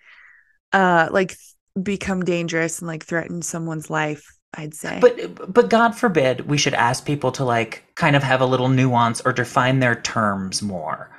uh 0.74 1.10
like 1.12 1.36
become 1.82 2.24
dangerous 2.24 2.80
and 2.80 2.88
like 2.88 3.06
threaten 3.06 3.42
someone's 3.42 3.90
life, 3.90 4.26
I'd 4.54 4.74
say. 4.74 5.00
but 5.02 5.54
but 5.54 5.70
God 5.70 5.96
forbid 5.96 6.50
we 6.50 6.58
should 6.58 6.74
ask 6.74 7.06
people 7.06 7.32
to 7.34 7.44
like 7.46 7.84
kind 7.96 8.16
of 8.16 8.24
have 8.24 8.42
a 8.42 8.46
little 8.46 8.70
nuance 8.70 9.22
or 9.22 9.34
define 9.34 9.80
their 9.80 9.96
terms 9.96 10.62
more, 10.62 11.10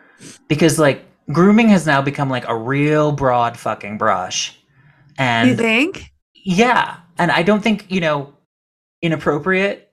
because 0.49 0.79
like 0.79 1.05
grooming 1.33 1.69
has 1.69 1.87
now 1.87 2.03
become 2.03 2.29
like 2.29 2.47
a 2.49 2.57
real 2.57 3.13
broad 3.13 3.57
fucking 3.57 3.99
brush, 3.99 4.59
and 5.19 5.51
you 5.51 5.57
think? 5.57 6.13
Yeah. 6.45 6.97
And 7.19 7.31
I 7.31 7.43
don't 7.43 7.63
think, 7.63 7.87
you 7.91 8.01
know, 8.01 8.33
inappropriate, 9.03 9.93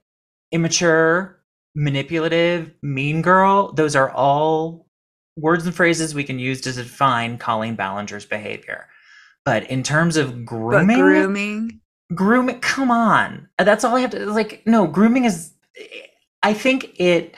immature, 0.50 1.38
manipulative, 1.74 2.72
mean 2.82 3.22
girl, 3.22 3.72
those 3.72 3.94
are 3.94 4.10
all 4.10 4.88
words 5.36 5.64
and 5.64 5.74
phrases 5.74 6.14
we 6.14 6.24
can 6.24 6.38
use 6.38 6.60
to 6.62 6.72
define 6.72 7.38
Colleen 7.38 7.76
Ballinger's 7.76 8.24
behavior. 8.24 8.88
But 9.44 9.68
in 9.70 9.82
terms 9.82 10.16
of 10.16 10.32
But 10.32 10.44
grooming, 10.46 10.98
grooming. 10.98 11.80
grooming 12.14 12.60
come 12.60 12.90
on 12.90 13.48
uh, 13.58 13.64
that's 13.64 13.84
all 13.84 13.96
i 13.96 14.00
have 14.00 14.10
to 14.10 14.26
like 14.26 14.62
no 14.66 14.86
grooming 14.86 15.24
is 15.24 15.52
i 16.42 16.52
think 16.52 16.90
it 17.00 17.34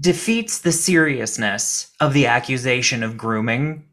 defeats 0.00 0.60
the 0.60 0.72
seriousness 0.72 1.90
of 2.00 2.12
the 2.14 2.26
accusation 2.26 3.02
of 3.02 3.16
grooming 3.16 3.84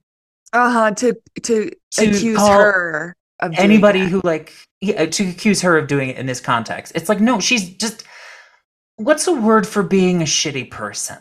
Uh-huh. 0.53 0.91
To 0.91 1.13
to, 1.43 1.69
To 1.97 2.09
accuse 2.09 2.39
her 2.39 3.15
of 3.41 3.51
doing 3.51 3.59
anybody 3.59 4.05
who 4.05 4.21
like 4.23 4.53
yeah, 4.81 5.03
uh, 5.03 5.05
to 5.07 5.29
accuse 5.29 5.61
her 5.61 5.77
of 5.77 5.87
doing 5.87 6.09
it 6.09 6.17
in 6.17 6.25
this 6.27 6.39
context 6.41 6.93
it's 6.95 7.09
like 7.09 7.19
no 7.19 7.39
she's 7.39 7.69
just 7.77 8.03
what's 8.97 9.27
a 9.27 9.33
word 9.33 9.65
for 9.67 9.81
being 9.83 10.21
a 10.21 10.25
shitty 10.25 10.69
person 10.69 11.17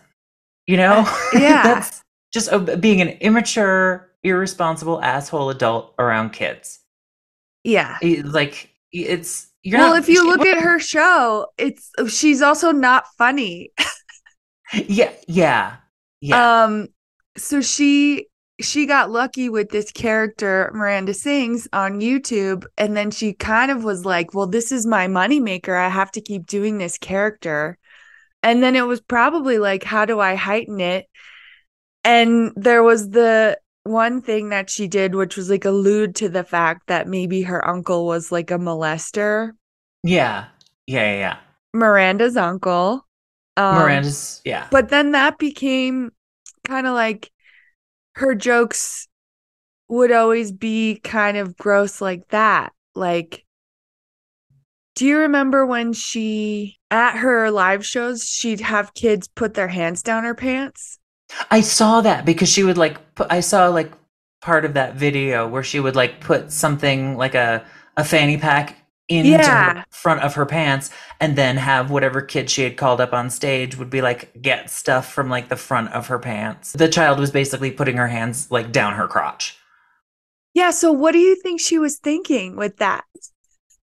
you 0.66 0.76
know 0.76 1.04
uh, 1.06 1.16
yeah. 1.32 1.62
that's 1.62 2.02
just 2.32 2.50
a, 2.52 2.58
being 2.76 3.00
an 3.00 3.08
immature 3.20 4.07
irresponsible 4.22 5.00
asshole 5.02 5.50
adult 5.50 5.94
around 5.98 6.30
kids 6.30 6.80
Yeah. 7.64 7.98
Like 8.24 8.70
it's 8.92 9.48
you're 9.62 9.78
well, 9.78 9.92
not, 9.94 10.02
if 10.02 10.08
you 10.08 10.26
look 10.26 10.46
at 10.46 10.62
her 10.62 10.78
show, 10.78 11.46
it's 11.58 11.90
she's 12.08 12.42
also 12.42 12.72
not 12.72 13.04
funny. 13.16 13.72
yeah 14.88 15.12
yeah 15.26 15.76
yeah 16.20 16.44
Um 16.64 16.88
so 17.36 17.60
she 17.60 18.26
she 18.60 18.86
got 18.86 19.10
lucky 19.10 19.48
with 19.48 19.70
this 19.70 19.92
character 19.92 20.70
Miranda 20.74 21.14
Sings 21.14 21.68
on 21.72 22.00
YouTube 22.00 22.64
and 22.76 22.96
then 22.96 23.10
she 23.10 23.32
kind 23.32 23.70
of 23.70 23.84
was 23.84 24.04
like, 24.04 24.34
"Well, 24.34 24.48
this 24.48 24.72
is 24.72 24.84
my 24.86 25.06
moneymaker. 25.06 25.76
I 25.78 25.88
have 25.88 26.10
to 26.12 26.20
keep 26.20 26.46
doing 26.46 26.78
this 26.78 26.98
character." 26.98 27.78
And 28.42 28.62
then 28.62 28.76
it 28.76 28.82
was 28.86 29.00
probably 29.00 29.58
like, 29.58 29.84
"How 29.84 30.04
do 30.06 30.20
I 30.20 30.34
heighten 30.36 30.80
it?" 30.80 31.06
And 32.04 32.52
there 32.56 32.82
was 32.82 33.10
the 33.10 33.58
one 33.88 34.20
thing 34.20 34.50
that 34.50 34.70
she 34.70 34.86
did 34.86 35.14
which 35.14 35.36
was 35.36 35.50
like 35.50 35.64
allude 35.64 36.14
to 36.16 36.28
the 36.28 36.44
fact 36.44 36.86
that 36.86 37.08
maybe 37.08 37.42
her 37.42 37.66
uncle 37.66 38.06
was 38.06 38.30
like 38.30 38.50
a 38.50 38.58
molester, 38.58 39.52
yeah. 40.02 40.46
Yeah 40.86 41.04
yeah, 41.04 41.18
yeah. 41.18 41.36
Miranda's 41.74 42.36
uncle. 42.36 43.06
Um, 43.56 43.74
miranda's 43.74 44.40
yeah. 44.44 44.68
but 44.70 44.88
then 44.88 45.12
that 45.12 45.38
became 45.38 46.12
kind 46.66 46.86
of 46.86 46.94
like 46.94 47.30
her 48.14 48.34
jokes 48.34 49.08
would 49.88 50.12
always 50.12 50.52
be 50.52 51.00
kind 51.02 51.36
of 51.36 51.56
gross 51.56 52.00
like 52.00 52.28
that. 52.28 52.72
Like 52.94 53.44
do 54.94 55.06
you 55.06 55.18
remember 55.18 55.64
when 55.64 55.92
she 55.92 56.78
at 56.90 57.16
her 57.18 57.50
live 57.50 57.86
shows 57.86 58.24
she'd 58.24 58.60
have 58.60 58.94
kids 58.94 59.28
put 59.28 59.54
their 59.54 59.68
hands 59.68 60.02
down 60.02 60.24
her 60.24 60.34
pants 60.34 60.98
I 61.50 61.60
saw 61.60 62.00
that 62.00 62.24
because 62.24 62.48
she 62.48 62.62
would 62.62 62.78
like 62.78 63.14
put, 63.14 63.26
I 63.30 63.40
saw 63.40 63.68
like 63.68 63.92
part 64.40 64.64
of 64.64 64.74
that 64.74 64.94
video 64.94 65.46
where 65.48 65.62
she 65.64 65.80
would 65.80 65.96
like 65.96 66.20
put 66.20 66.52
something 66.52 67.16
like 67.16 67.34
a 67.34 67.64
a 67.96 68.04
fanny 68.04 68.36
pack 68.38 68.76
into 69.08 69.30
Yeah. 69.30 69.74
the 69.74 69.84
front 69.90 70.20
of 70.22 70.34
her 70.34 70.46
pants 70.46 70.90
and 71.20 71.34
then 71.36 71.56
have 71.56 71.90
whatever 71.90 72.20
kid 72.20 72.48
she 72.50 72.62
had 72.62 72.76
called 72.76 73.00
up 73.00 73.12
on 73.12 73.30
stage 73.30 73.76
would 73.76 73.90
be 73.90 74.02
like 74.02 74.40
get 74.40 74.70
stuff 74.70 75.12
from 75.12 75.28
like 75.30 75.48
the 75.48 75.56
front 75.56 75.90
of 75.92 76.06
her 76.08 76.18
pants. 76.18 76.72
The 76.74 76.88
child 76.88 77.18
was 77.18 77.30
basically 77.30 77.70
putting 77.72 77.96
her 77.96 78.08
hands 78.08 78.50
like 78.50 78.70
down 78.70 78.94
her 78.94 79.08
crotch. 79.08 79.56
yeah 80.54 80.70
so 80.70 80.92
what 80.92 81.12
do 81.12 81.18
you 81.18 81.34
think 81.36 81.60
she 81.60 81.78
was 81.78 81.96
thinking 81.98 82.56
with 82.56 82.76
that 82.78 83.04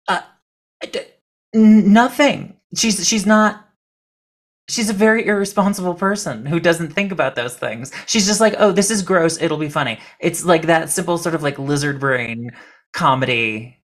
uh, 0.07 0.21
I 0.81 0.85
d- 0.87 0.99
nothing. 1.53 2.57
She's 2.75 3.07
she's 3.07 3.25
not 3.25 3.65
she's 4.69 4.89
a 4.89 4.93
very 4.93 5.25
irresponsible 5.27 5.93
person 5.95 6.45
who 6.45 6.59
doesn't 6.59 6.93
think 6.93 7.11
about 7.11 7.35
those 7.35 7.55
things. 7.57 7.91
She's 8.07 8.25
just 8.25 8.41
like, 8.41 8.55
"Oh, 8.57 8.71
this 8.71 8.91
is 8.91 9.01
gross, 9.01 9.41
it'll 9.41 9.57
be 9.57 9.69
funny." 9.69 9.99
It's 10.19 10.45
like 10.45 10.63
that 10.63 10.89
simple 10.89 11.17
sort 11.17 11.35
of 11.35 11.43
like 11.43 11.59
lizard 11.59 11.99
brain 11.99 12.51
comedy 12.93 13.81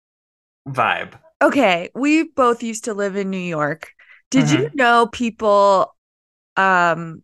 vibe. 0.68 1.14
okay 1.42 1.90
we 1.94 2.24
both 2.24 2.64
used 2.64 2.86
to 2.86 2.94
live 2.94 3.16
in 3.16 3.30
new 3.30 3.38
york 3.38 3.92
did 4.32 4.50
you 4.50 4.68
Mhm. 4.68 4.74
know 4.74 5.08
people 5.12 5.96
um 6.58 7.24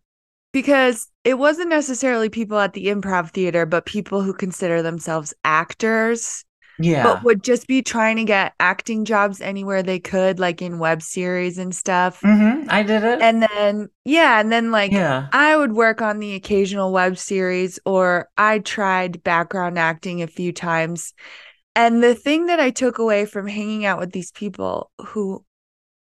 because 0.52 1.08
it 1.24 1.34
wasn't 1.38 1.68
necessarily 1.70 2.28
people 2.30 2.58
at 2.58 2.72
the 2.74 2.86
improv 2.88 3.30
theater 3.32 3.66
but 3.66 3.86
people 3.86 4.22
who 4.22 4.34
consider 4.34 4.82
themselves 4.82 5.34
actors 5.44 6.44
Yeah. 6.78 7.04
but 7.04 7.22
would 7.24 7.42
just 7.44 7.66
be 7.66 7.82
trying 7.82 8.16
to 8.16 8.24
get 8.24 8.54
acting 8.60 9.04
jobs 9.04 9.40
anywhere 9.40 9.82
they 9.82 10.00
could 10.00 10.38
like 10.40 10.60
in 10.62 10.78
web 10.78 11.02
series 11.02 11.58
and 11.58 11.74
stuff 11.74 12.20
Mhm, 12.22 12.66
I 12.68 12.82
did 12.82 13.02
it. 13.04 13.20
and 13.20 13.42
then 13.42 13.88
yeah 14.04 14.40
and 14.40 14.50
then 14.52 14.70
like 14.70 14.92
yeah. 14.92 15.28
I 15.32 15.56
would 15.56 15.72
work 15.72 16.00
on 16.02 16.20
the 16.20 16.34
occasional 16.34 16.92
web 16.92 17.18
series, 17.18 17.80
or 17.84 18.28
I 18.38 18.60
tried 18.60 19.22
background 19.24 19.78
acting 19.80 20.22
a 20.22 20.28
few 20.28 20.52
times. 20.52 21.12
And 21.74 22.02
the 22.04 22.14
thing 22.14 22.46
that 22.46 22.60
I 22.60 22.70
took 22.70 22.98
away 22.98 23.26
from 23.26 23.48
hanging 23.48 23.84
out 23.84 23.98
with 23.98 24.12
these 24.12 24.30
people 24.30 24.92
who 25.00 25.44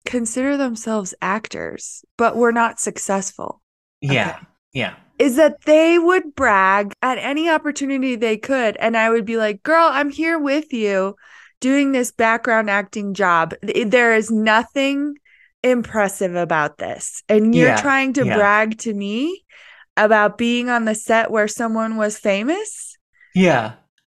consider 0.06 0.58
themselves 0.58 1.16
actors, 1.22 2.06
but 2.18 2.36
were 2.36 2.52
not 2.52 2.80
successful, 2.80 3.62
Yeah. 4.02 4.36
okay. 4.38 4.46
Yeah. 4.74 4.96
Is 5.24 5.38
that 5.38 5.62
they 5.62 5.98
would 5.98 6.36
brag 6.36 6.94
at 7.02 7.18
any 7.18 7.50
opportunity 7.50 8.16
they 8.16 8.38
could. 8.38 8.76
And 8.78 8.98
I 8.98 9.10
would 9.10 9.26
be 9.26 9.38
like, 9.38 9.64
girl, 9.64 9.90
I'm 9.92 10.10
here 10.10 10.38
with 10.38 10.74
you 10.74 11.16
doing 11.62 11.92
this 11.94 12.12
background 12.12 12.70
acting 12.70 13.14
job. 13.14 13.54
There 13.62 14.14
is 14.14 14.30
nothing 14.30 15.16
impressive 15.64 16.36
about 16.36 16.78
this. 16.78 17.24
And 17.30 17.56
you're 17.56 17.70
Yeah, 17.70 17.82
trying 17.82 18.14
to 18.14 18.26
yeah. 18.26 18.36
brag 18.36 18.78
to 18.80 18.94
me 18.94 19.46
about 19.96 20.38
being 20.38 20.70
on 20.70 20.86
the 20.86 20.96
set 20.96 21.32
where 21.32 21.48
someone 21.48 21.96
was 21.96 22.18
famous. 22.18 22.98
Yeah. 23.34 23.74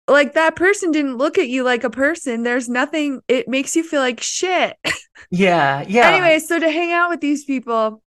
Like 0.08 0.34
that 0.34 0.56
person 0.56 0.92
didn't 0.92 1.18
look 1.18 1.38
at 1.38 1.48
you 1.48 1.62
like 1.62 1.84
a 1.84 1.90
person. 1.90 2.42
There's 2.42 2.68
nothing, 2.68 3.20
it 3.28 3.48
makes 3.48 3.76
you 3.76 3.82
feel 3.84 4.00
like 4.00 4.20
shit. 4.20 4.76
Yeah. 5.30 5.82
Yeah. 5.88 6.10
Anyway, 6.10 6.38
so 6.40 6.58
to 6.58 6.70
hang 6.70 6.92
out 6.92 7.08
with 7.10 7.20
these 7.20 7.44
people, 7.46 8.02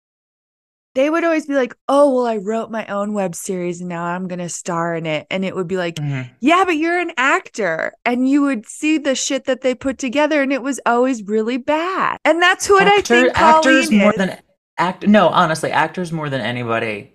they 0.98 1.10
would 1.10 1.24
always 1.24 1.46
be 1.46 1.54
like, 1.54 1.74
"Oh, 1.88 2.14
well, 2.14 2.26
I 2.28 2.38
wrote 2.38 2.72
my 2.72 2.86
own 2.88 3.14
web 3.14 3.36
series 3.36 3.80
and 3.80 3.88
now 3.90 4.04
I'm 4.04 4.28
going 4.28 4.40
to 4.40 4.50
star 4.50 4.96
in 4.96 5.06
it." 5.06 5.28
And 5.32 5.46
it 5.46 5.56
would 5.56 5.68
be 5.68 5.78
like, 5.78 5.96
Mhm. 5.96 6.30
"Yeah, 6.42 6.64
but 6.66 6.76
you're 6.76 7.00
an 7.00 7.12
actor." 7.18 7.94
And 8.04 8.28
you 8.28 8.42
would 8.42 8.68
see 8.68 8.98
the 8.98 9.16
shit 9.16 9.46
that 9.46 9.62
they 9.62 9.76
put 9.76 9.98
together 10.00 10.42
and 10.42 10.52
it 10.52 10.62
was 10.64 10.80
always 10.86 11.24
really 11.24 11.58
bad. 11.58 12.18
And 12.26 12.42
that's 12.42 12.70
what 12.70 12.88
I 12.88 12.98
Actor- 12.98 13.04
think 13.22 13.40
actors 13.40 13.92
more 13.92 14.12
is. 14.12 14.18
than 14.18 14.38
act 14.80 15.08
no 15.08 15.28
honestly 15.30 15.72
actors 15.72 16.12
more 16.12 16.30
than 16.30 16.40
anybody 16.42 17.12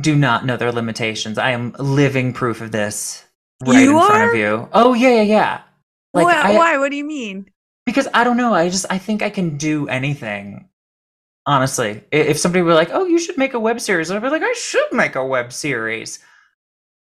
do 0.00 0.16
not 0.16 0.46
know 0.46 0.56
their 0.56 0.72
limitations 0.72 1.36
i 1.36 1.50
am 1.50 1.74
living 1.78 2.32
proof 2.32 2.62
of 2.62 2.72
this 2.72 3.22
right 3.66 3.82
You 3.82 4.00
in 4.00 4.06
front 4.06 4.22
are? 4.22 4.30
of 4.30 4.34
you 4.38 4.68
oh 4.72 4.94
yeah 4.94 5.10
yeah 5.16 5.22
yeah 5.36 5.60
like 6.14 6.24
Why- 6.24 6.40
I, 6.40 6.56
why? 6.56 6.78
What 6.78 6.90
do 6.90 6.96
you 6.96 7.04
mean? 7.04 7.50
because 7.84 8.08
i 8.14 8.24
don't 8.24 8.38
know 8.38 8.54
i 8.54 8.70
just 8.70 8.86
i 8.88 8.96
think 8.96 9.20
i 9.20 9.28
can 9.28 9.58
do 9.58 9.88
anything 9.88 10.69
honestly 11.50 12.02
if 12.12 12.38
somebody 12.38 12.62
were 12.62 12.74
like 12.74 12.90
oh 12.92 13.04
you 13.04 13.18
should 13.18 13.36
make 13.36 13.54
a 13.54 13.60
web 13.68 13.80
series 13.80 14.10
i'd 14.10 14.22
be 14.22 14.28
like 14.36 14.42
i 14.42 14.52
should 14.54 14.90
make 14.92 15.14
a 15.16 15.24
web 15.24 15.52
series 15.52 16.18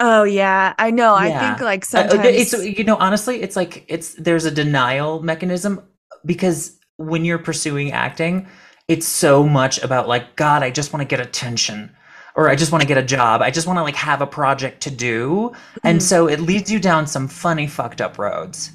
Oh 0.00 0.24
yeah, 0.24 0.74
I 0.76 0.90
know. 0.90 1.14
I 1.14 1.30
think 1.38 1.61
like 1.61 1.85
sometimes 1.85 2.26
it's 2.26 2.52
you 2.78 2.85
know 2.85 2.96
honestly 2.96 3.40
it's 3.42 3.57
like 3.57 3.85
it's 3.88 4.14
there's 4.14 4.44
a 4.44 4.50
denial 4.50 5.22
mechanism 5.22 5.80
because 6.26 6.78
when 6.96 7.24
you're 7.24 7.38
pursuing 7.38 7.92
acting 7.92 8.48
it's 8.88 9.07
so 9.07 9.44
much 9.44 9.83
about 9.83 10.09
like 10.09 10.37
god 10.37 10.62
i 10.62 10.70
just 10.70 10.92
want 10.92 11.00
to 11.00 11.09
get 11.16 11.20
attention 11.24 11.94
or 12.37 12.50
i 12.50 12.57
just 12.57 12.70
want 12.72 12.83
to 12.83 12.88
get 12.88 12.98
a 12.98 13.02
job 13.02 13.40
i 13.40 13.50
just 13.50 13.66
want 13.66 13.78
to 13.78 13.83
like 13.83 13.94
have 13.96 14.20
a 14.20 14.26
project 14.26 14.83
to 14.83 14.90
do 14.90 15.52
and 15.85 16.00
Mhm. 16.00 16.02
so 16.02 16.28
it 16.28 16.40
leads 16.40 16.70
you 16.70 16.78
down 16.78 17.07
some 17.07 17.26
funny 17.28 17.66
fucked 17.66 18.00
up 18.00 18.18
roads 18.18 18.72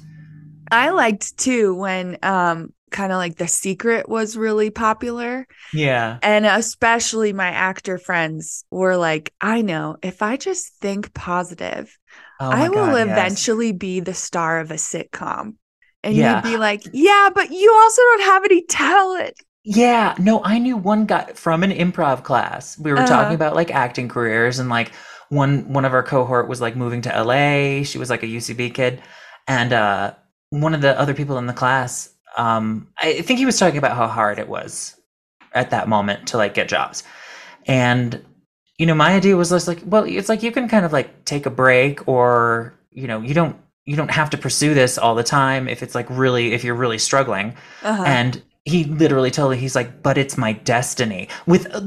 I 0.72 0.90
liked 0.90 1.36
too 1.38 1.74
when 1.74 2.18
um 2.22 2.72
kind 2.90 3.12
of 3.12 3.18
like 3.18 3.36
The 3.36 3.48
Secret 3.48 4.08
was 4.08 4.36
really 4.36 4.70
popular. 4.70 5.46
yeah 5.72 6.20
And 6.22 6.46
especially 6.46 7.32
my 7.32 7.48
actor 7.48 7.98
friends 7.98 8.64
were 8.70 8.96
like, 8.96 9.32
I 9.40 9.62
know 9.62 9.96
if 10.02 10.22
I 10.22 10.36
just 10.36 10.74
think 10.80 11.14
positive, 11.14 11.96
oh 12.40 12.66
I 12.66 12.70
will 12.70 12.94
God, 12.94 13.02
yes. 13.02 13.48
eventually 13.48 13.72
be 13.72 14.00
the 14.00 14.14
star 14.14 14.60
of 14.60 14.70
a 14.70 14.74
sitcom. 14.76 15.56
And 16.04 16.16
Yeah. 16.16 16.22
you'd 16.22 16.42
be 16.42 16.58
like, 16.58 16.82
yeah, 16.92 17.30
but 17.34 17.50
you 17.50 17.72
also 17.74 18.02
don't 18.02 18.22
have 18.22 18.44
any 18.44 18.64
talent. 18.66 19.34
Yeah, 19.62 20.14
no, 20.18 20.42
I 20.42 20.58
knew 20.58 20.76
one 20.76 21.04
guy 21.06 21.32
from 21.34 21.62
an 21.62 21.70
improv 21.70 22.22
class. 22.24 22.78
We 22.78 22.92
were 22.92 23.02
Uh-huh. 23.02 23.04
talking 23.04 23.34
about 23.34 23.54
like 23.54 23.70
acting 23.70 24.08
careers 24.08 24.58
and 24.58 24.70
like 24.70 24.92
one 25.28 25.72
one 25.72 25.84
of 25.84 25.92
our 25.92 26.02
cohort 26.02 26.48
was 26.48 26.60
like 26.62 26.76
moving 26.76 27.02
to 27.02 27.14
LA. 27.14 27.84
She 27.84 27.98
was 27.98 28.08
like 28.10 28.22
a 28.22 28.26
UCB 28.26 28.70
kid 28.70 29.02
and 29.46 29.72
uh 29.72 30.14
one 30.50 30.74
of 30.74 30.80
the 30.80 30.98
other 30.98 31.14
people 31.14 31.36
in 31.38 31.46
the 31.46 31.52
class 31.52 32.08
um 32.36 32.88
I 32.98 33.22
think 33.22 33.38
he 33.38 33.46
was 33.46 33.58
talking 33.58 33.78
about 33.78 33.96
how 33.96 34.06
hard 34.08 34.38
it 34.38 34.48
was 34.48 34.96
at 35.52 35.70
that 35.70 35.88
moment 35.88 36.28
to 36.28 36.36
like 36.36 36.54
get 36.54 36.68
jobs. 36.68 37.02
And 37.66 38.24
you 38.78 38.86
know, 38.86 38.94
my 38.94 39.14
idea 39.14 39.36
was 39.36 39.50
just 39.50 39.68
like, 39.68 39.80
well, 39.84 40.04
it's 40.04 40.28
like 40.30 40.42
you 40.42 40.50
can 40.52 40.66
kind 40.68 40.86
of 40.86 40.92
like 40.92 41.24
take 41.26 41.44
a 41.44 41.50
break 41.50 42.08
or, 42.08 42.72
you 42.90 43.06
know, 43.06 43.20
you 43.20 43.34
don't 43.34 43.56
you 43.84 43.96
don't 43.96 44.10
have 44.10 44.30
to 44.30 44.38
pursue 44.38 44.72
this 44.74 44.96
all 44.98 45.14
the 45.14 45.22
time 45.24 45.68
if 45.68 45.82
it's 45.82 45.94
like 45.94 46.06
really 46.08 46.52
if 46.52 46.64
you're 46.64 46.74
really 46.74 46.98
struggling 46.98 47.54
Uh-huh. 47.82 48.04
and 48.06 48.42
he 48.64 48.84
literally 48.84 49.30
told 49.30 49.50
me 49.50 49.56
he's 49.56 49.74
like 49.74 50.02
but 50.02 50.16
it's 50.16 50.36
my 50.38 50.52
destiny 50.52 51.28
with 51.46 51.66
uh, 51.74 51.80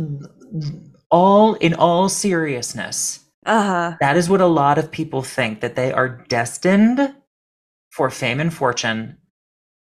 all 1.10 1.54
in 1.56 1.74
all 1.76 2.10
seriousness 2.10 3.20
uh-huh. 3.46 3.96
that 4.02 4.18
is 4.18 4.30
what 4.30 4.42
a 4.42 4.48
lot 4.48 4.78
of 4.78 4.92
people 4.92 5.22
think 5.22 5.62
that 5.62 5.76
they 5.76 5.94
are 5.94 6.10
destined 6.28 7.14
for 7.92 8.10
fame 8.10 8.40
and 8.40 8.54
fortune 8.54 9.18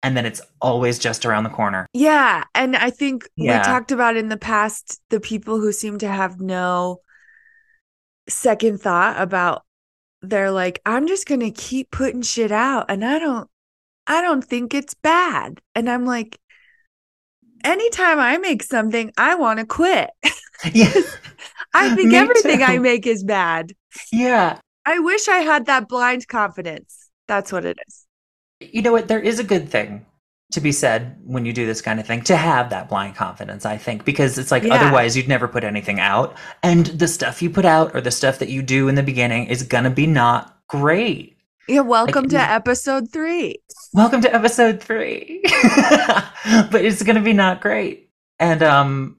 and 0.03 0.17
then 0.17 0.25
it's 0.25 0.41
always 0.61 0.97
just 0.99 1.25
around 1.25 1.43
the 1.43 1.49
corner. 1.49 1.85
Yeah. 1.93 2.43
And 2.55 2.75
I 2.75 2.89
think 2.89 3.27
Yeah. 3.35 3.59
we 3.59 3.63
talked 3.63 3.91
about 3.91 4.17
in 4.17 4.29
the 4.29 4.37
past 4.37 4.99
the 5.09 5.19
people 5.19 5.59
who 5.59 5.71
seem 5.71 5.97
to 5.99 6.07
have 6.07 6.39
no 6.39 7.01
second 8.29 8.81
thought 8.81 9.19
about 9.21 9.63
they're 10.21 10.51
like, 10.51 10.81
I'm 10.85 11.07
just 11.07 11.27
gonna 11.27 11.51
keep 11.51 11.89
putting 11.91 12.21
shit 12.21 12.51
out 12.51 12.85
and 12.89 13.03
I 13.03 13.19
don't 13.19 13.49
I 14.07 14.21
don't 14.21 14.43
think 14.43 14.73
it's 14.73 14.93
bad. 14.95 15.61
And 15.75 15.89
I'm 15.89 16.05
like, 16.05 16.39
anytime 17.63 18.19
I 18.19 18.37
make 18.37 18.63
something, 18.63 19.11
I 19.17 19.35
want 19.35 19.59
to 19.59 19.65
quit. 19.65 20.09
Yeah. 20.73 20.93
I 21.73 21.95
think 21.95 22.13
everything 22.13 22.61
I 22.61 22.77
make 22.77 23.07
is 23.07 23.23
bad. 23.23 23.71
yeah. 24.11 24.59
I 24.85 24.99
wish 24.99 25.27
I 25.27 25.37
had 25.37 25.65
that 25.67 25.87
blind 25.87 26.27
confidence. 26.27 27.09
That's 27.27 27.51
what 27.51 27.65
it 27.65 27.79
is. 27.87 28.00
You 28.61 28.81
know 28.81 28.91
what? 28.91 29.07
There 29.07 29.19
is 29.19 29.39
a 29.39 29.43
good 29.43 29.69
thing 29.69 30.05
to 30.51 30.61
be 30.61 30.71
said 30.71 31.17
when 31.23 31.45
you 31.45 31.53
do 31.53 31.65
this 31.65 31.81
kind 31.81 31.99
of 31.99 32.05
thing 32.05 32.21
to 32.23 32.35
have 32.35 32.69
that 32.69 32.89
blind 32.89 33.15
confidence, 33.15 33.65
I 33.65 33.77
think, 33.77 34.03
because 34.05 34.37
it's 34.37 34.51
like 34.51 34.63
Yeah. 34.63 34.75
otherwise 34.75 35.15
you'd 35.15 35.27
never 35.27 35.47
put 35.47 35.63
anything 35.63 35.99
out. 35.99 36.35
And 36.61 36.87
the 36.87 37.07
stuff 37.07 37.41
you 37.41 37.49
put 37.49 37.65
out 37.65 37.95
or 37.95 38.01
the 38.01 38.11
stuff 38.11 38.39
that 38.39 38.49
you 38.49 38.61
do 38.61 38.87
in 38.87 38.95
the 38.95 39.03
beginning 39.03 39.47
is 39.47 39.63
going 39.63 39.85
to 39.85 39.89
be 39.89 40.07
not 40.07 40.59
great. 40.67 41.37
Yeah, 41.67 41.81
welcome 41.81 42.27
to 42.29 42.37
episode 42.37 43.11
three. 43.11 43.61
Welcome 43.93 44.21
to 44.21 44.33
episode 44.35 44.81
three. 44.81 45.41
but 46.69 46.83
it's 46.83 47.01
going 47.03 47.15
to 47.15 47.21
be 47.21 47.33
not 47.33 47.61
great. 47.61 48.09
And, 48.39 48.61
um, 48.61 49.17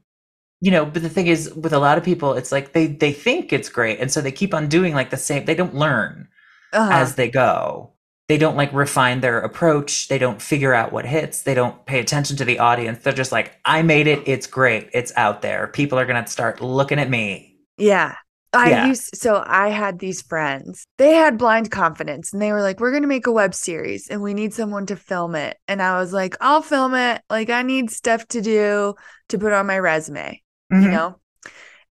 you 0.61 0.70
know, 0.70 0.85
but 0.85 1.02
the 1.02 1.09
thing 1.09 1.28
is, 1.28 1.52
with 1.55 1.72
a 1.72 1.78
lot 1.78 1.98
of 1.98 2.05
people, 2.05 2.35
it's 2.35 2.52
like 2.52 2.72
they 2.72 2.87
they 2.87 3.12
think 3.12 3.52
it's 3.52 3.68
great, 3.68 3.98
and 3.98 4.12
so 4.12 4.20
they 4.20 4.31
keep 4.31 4.55
on 4.55 4.68
doing 4.68 4.94
like 4.94 5.11
the 5.11 5.16
same. 5.16 5.44
They 5.44 5.57
don't 5.57 5.74
learn. 5.74 6.28
Uh-huh. 6.72 6.90
as 6.90 7.16
they 7.16 7.28
go. 7.28 7.90
They 8.28 8.38
don't 8.38 8.56
like 8.56 8.72
refine 8.72 9.20
their 9.20 9.40
approach. 9.40 10.08
They 10.08 10.18
don't 10.18 10.40
figure 10.40 10.72
out 10.74 10.92
what 10.92 11.04
hits. 11.06 11.42
They 11.42 11.54
don't 11.54 11.85
pay 11.87 12.00
attention 12.00 12.37
to 12.38 12.44
the 12.44 12.58
audience. 12.61 13.02
They're 13.02 13.12
just 13.12 13.32
like, 13.32 13.52
I 13.64 13.82
made 13.82 14.06
it. 14.06 14.26
It's 14.26 14.46
great. 14.46 14.90
It's 14.94 15.12
out 15.16 15.42
there. 15.42 15.66
People 15.68 15.98
are 15.98 16.06
going 16.06 16.22
to 16.24 16.30
start 16.30 16.61
looking 16.61 16.98
at 16.98 17.11
me. 17.11 17.58
Yeah. 17.76 18.14
I 18.54 18.70
Yeah. 18.70 18.76
used 18.87 19.16
so 19.16 19.42
I 19.46 19.68
had 19.68 19.98
these 19.98 20.20
friends. 20.20 20.87
They 20.98 21.14
had 21.14 21.38
blind 21.38 21.70
confidence 21.70 22.32
and 22.35 22.42
they 22.42 22.52
were 22.52 22.61
like, 22.61 22.80
We're 22.80 22.92
gonna 22.92 23.06
make 23.06 23.26
a 23.26 23.32
web 23.32 23.54
series 23.54 24.08
and 24.08 24.20
we 24.22 24.35
need 24.35 24.52
someone 24.52 24.85
to 24.87 24.96
film 24.96 25.35
it. 25.35 25.56
And 25.68 25.80
I 25.80 25.98
was 25.98 26.12
like, 26.12 26.37
I'll 26.40 26.61
film 26.61 26.94
it. 26.94 27.22
Like 27.30 27.48
I 27.48 27.62
need 27.62 27.90
stuff 27.90 28.28
to 28.28 28.42
do 28.42 28.94
to 29.30 29.38
put 29.38 29.54
on 29.54 29.66
my 29.66 29.78
resume, 29.78 30.42
you 30.76 30.88
Mhm. 30.88 30.90
know? 30.90 31.18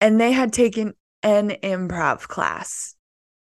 And 0.01 0.21
they 0.21 0.33
had 0.33 0.53
taken 0.53 0.95
an 1.23 1.51
improv 1.63 2.29
class, 2.29 2.97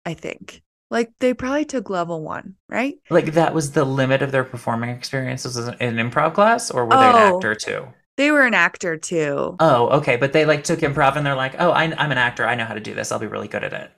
I 0.07 0.15
think. 0.15 0.63
Like 0.91 1.13
they 1.21 1.35
probably 1.35 1.65
took 1.65 1.91
level 1.91 2.23
one, 2.23 2.55
right? 2.69 2.95
Like 3.11 3.33
that 3.35 3.55
was 3.55 3.73
the 3.73 3.85
limit 3.85 4.23
of 4.23 4.33
their 4.33 4.45
performing 4.45 4.91
experiences 4.91 5.57
was 5.57 5.69
an 5.69 5.97
improv 5.97 6.35
class 6.35 6.71
or 6.71 6.87
were 6.87 6.97
they 6.97 7.11
an 7.11 7.19
Oh. 7.19 7.19
actor 7.19 7.55
too? 7.55 7.89
They 8.17 8.31
were 8.31 8.45
an 8.47 8.55
actor 8.55 8.97
too. 8.97 9.57
Oh, 9.59 9.89
okay. 9.99 10.17
But 10.17 10.33
they 10.33 10.45
like 10.47 10.65
took 10.65 10.81
improv 10.81 11.17
and 11.17 11.27
they're 11.27 11.35
like, 11.37 11.55
oh, 11.59 11.71
I, 11.71 11.85
I'm 11.85 12.13
an 12.13 12.19
actor. 12.19 12.47
I 12.47 12.55
know 12.55 12.65
how 12.65 12.75
to 12.75 12.81
do 12.81 12.95
this. 12.95 13.13
I'll 13.13 13.19
be 13.19 13.27
really 13.27 13.49
good 13.49 13.65
at 13.65 13.73
it. 13.75 13.91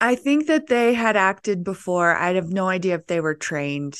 I 0.00 0.14
think 0.14 0.46
that 0.46 0.66
they 0.68 0.94
had 0.94 1.16
acted 1.16 1.64
before. 1.64 2.14
I 2.14 2.34
have 2.34 2.48
no 2.52 2.68
idea 2.68 2.94
if 2.96 3.06
they 3.06 3.20
were 3.20 3.34
trained. 3.34 3.98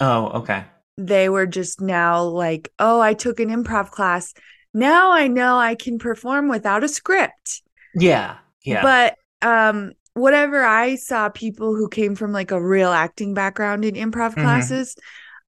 Oh, 0.00 0.28
okay. 0.40 0.64
they 0.96 1.28
were 1.28 1.46
just 1.46 1.80
now 1.80 2.22
like, 2.22 2.70
oh, 2.78 3.00
I 3.00 3.14
took 3.14 3.40
an 3.40 3.48
improv 3.48 3.90
class. 3.90 4.34
Now 4.74 5.12
I 5.12 5.28
know 5.28 5.56
I 5.56 5.74
can 5.74 5.98
perform 5.98 6.48
without 6.48 6.84
a 6.84 6.88
script. 6.88 7.62
Yeah. 7.94 8.38
Yeah. 8.64 8.82
But 8.82 9.16
um 9.42 9.92
whatever 10.14 10.64
I 10.64 10.96
saw 10.96 11.28
people 11.28 11.74
who 11.74 11.88
came 11.88 12.14
from 12.14 12.32
like 12.32 12.50
a 12.50 12.62
real 12.62 12.90
acting 12.90 13.34
background 13.34 13.84
in 13.84 13.94
improv 13.94 14.34
Mhm. 14.34 14.42
classes, 14.42 14.96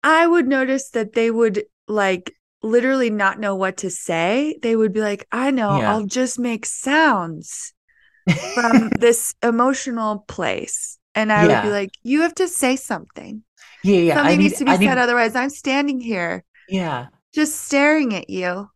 I 0.03 0.27
would 0.27 0.47
notice 0.49 0.91
that 0.91 1.13
they 1.15 1.31
would 1.31 1.65
like 1.87 2.35
literally 2.63 3.11
not 3.11 3.39
know 3.39 3.55
what 3.55 3.77
to 3.79 3.91
say. 3.91 4.59
They 4.63 4.75
would 4.77 4.93
be 4.93 5.01
like, 5.01 5.27
I 5.33 5.51
know, 5.51 5.79
Yeah. 5.79 5.91
I'll 5.93 6.07
just 6.07 6.39
make 6.39 6.67
sounds 6.67 7.73
from 8.55 8.89
this 8.99 9.35
emotional 9.43 10.25
place. 10.29 10.99
And 11.15 11.33
I 11.33 11.47
would 11.47 11.63
be 11.63 11.71
like, 11.71 11.91
you 12.03 12.23
have 12.23 12.35
to 12.37 12.47
say 12.49 12.77
something. 12.77 13.43
yeah. 13.83 13.95
Yeah. 13.97 14.15
Something 14.15 14.33
I 14.33 14.37
need, 14.37 14.43
needs 14.45 14.59
to 14.59 14.65
be 14.65 14.71
I 14.71 14.77
need- 14.77 14.87
said. 14.87 14.99
Otherwise, 14.99 15.35
I'm 15.37 15.51
standing 15.51 16.01
here 16.01 16.45
yeah. 16.69 17.07
just 17.35 17.61
staring 17.63 18.15
at 18.15 18.29
you. 18.31 18.69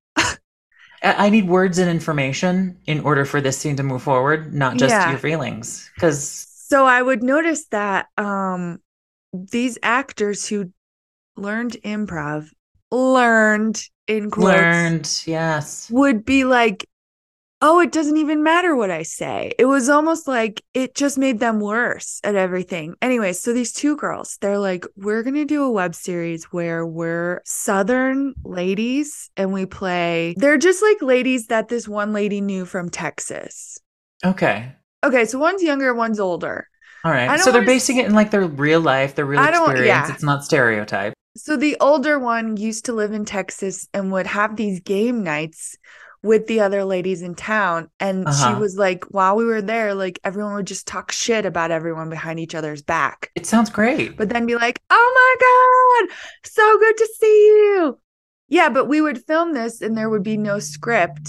I 1.03 1.31
need 1.31 1.49
words 1.49 1.79
and 1.79 1.91
information 1.91 2.79
in 2.87 3.01
order 3.01 3.25
for 3.25 3.41
this 3.41 3.59
scene 3.59 3.77
to 3.77 3.83
move 3.83 4.03
forward, 4.03 4.55
not 4.55 4.77
just 4.77 4.91
Yeah. 4.91 5.11
your 5.11 5.19
feelings. 5.19 5.91
Because 5.95 6.47
So 6.69 6.87
I 6.87 7.03
would 7.03 7.23
notice 7.23 7.67
that 7.69 8.07
um 8.17 8.81
these 9.33 9.79
actors 9.83 10.47
who 10.47 10.73
learned 11.37 11.73
improv, 11.85 12.49
learned 12.91 13.83
in 14.07 14.31
quotes, 14.31 14.47
learned, 14.47 15.23
yes. 15.27 15.91
would 15.91 16.25
be 16.25 16.45
like, 16.45 16.87
oh, 17.62 17.81
it 17.81 17.92
doesn't 17.92 18.16
even 18.16 18.42
matter 18.42 18.75
what 18.75 18.90
I 18.90 19.05
say. 19.05 19.53
It 19.59 19.66
was 19.66 19.88
almost 19.88 20.27
like 20.27 20.62
it 20.75 20.96
just 20.96 21.16
made 21.16 21.38
them 21.38 21.61
worse 21.61 22.20
at 22.25 22.35
everything. 22.35 22.96
Anyway, 23.01 23.33
so 23.33 23.53
these 23.53 23.72
two 23.72 23.96
girls, 23.96 24.37
they're 24.40 24.59
like, 24.59 24.85
we're 24.96 25.22
going 25.22 25.37
to 25.37 25.44
do 25.44 25.62
a 25.62 25.70
web 25.70 25.94
series 25.94 26.44
where 26.46 26.85
we're 26.85 27.40
Southern 27.44 28.35
ladies 28.44 29.31
and 29.37 29.53
we 29.53 29.64
play, 29.64 30.35
they're 30.37 30.59
just 30.59 30.83
like 30.83 31.01
ladies 31.01 31.46
that 31.46 31.68
this 31.68 31.87
one 31.87 32.12
lady 32.12 32.40
knew 32.40 32.66
from 32.66 32.90
Texas. 32.90 33.79
Okay. 34.25 34.72
Okay, 35.05 35.25
so 35.25 35.38
one's 35.38 35.62
younger, 35.62 35.94
one's 35.94 36.20
older. 36.20 36.68
All 37.05 37.11
right. 37.11 37.40
So 37.40 37.51
they're 37.51 37.64
basing 37.64 37.96
it 37.96 38.07
in 38.07 38.14
like 38.14 38.31
their 38.31 38.46
real 38.46 38.81
life, 38.81 39.14
their 39.14 39.25
real 39.25 39.42
experience. 39.42 39.87
yeah. 39.87 40.12
It's 40.12 40.22
not 40.22 40.44
stereotype. 40.44 41.14
So 41.37 41.57
the 41.57 41.77
older 41.81 42.18
one 42.18 42.57
used 42.57 42.85
to 42.87 42.92
live 42.92 43.12
in 43.12 43.25
Texas 43.25 43.88
and 43.94 44.12
would 44.12 44.27
have 44.27 44.57
these 44.57 44.81
game 44.81 45.25
nights 45.25 45.77
with 46.22 46.46
the 46.46 46.61
other 46.61 46.85
ladies 46.85 47.20
in 47.22 47.35
town. 47.35 47.88
And 47.98 48.20
she 48.28 48.44
Uh-huh. 48.44 48.61
was 48.61 48.76
like, 48.76 49.04
while 49.11 49.35
we 49.37 49.44
were 49.44 49.62
there, 49.62 49.92
like 49.94 50.20
everyone 50.22 50.54
would 50.54 50.66
just 50.66 50.87
talk 50.87 51.11
shit 51.11 51.44
about 51.44 51.70
everyone 51.70 52.11
behind 52.11 52.38
each 52.38 52.54
other's 52.54 52.82
back. 52.82 53.30
It 53.35 53.46
sounds 53.46 53.70
great. 53.70 54.16
But 54.16 54.28
then 54.28 54.46
be 54.46 54.54
like, 54.54 54.80
oh 54.90 55.12
my 55.14 56.06
God, 56.08 56.16
so 56.44 56.78
good 56.78 56.96
to 56.96 57.08
see 57.18 57.46
you. 57.46 57.98
Yeah, 58.48 58.68
but 58.68 58.87
we 58.87 59.00
would 59.00 59.26
film 59.26 59.52
this 59.54 59.80
and 59.80 59.96
there 59.96 60.11
would 60.11 60.22
be 60.22 60.37
no 60.37 60.58
script. 60.58 61.28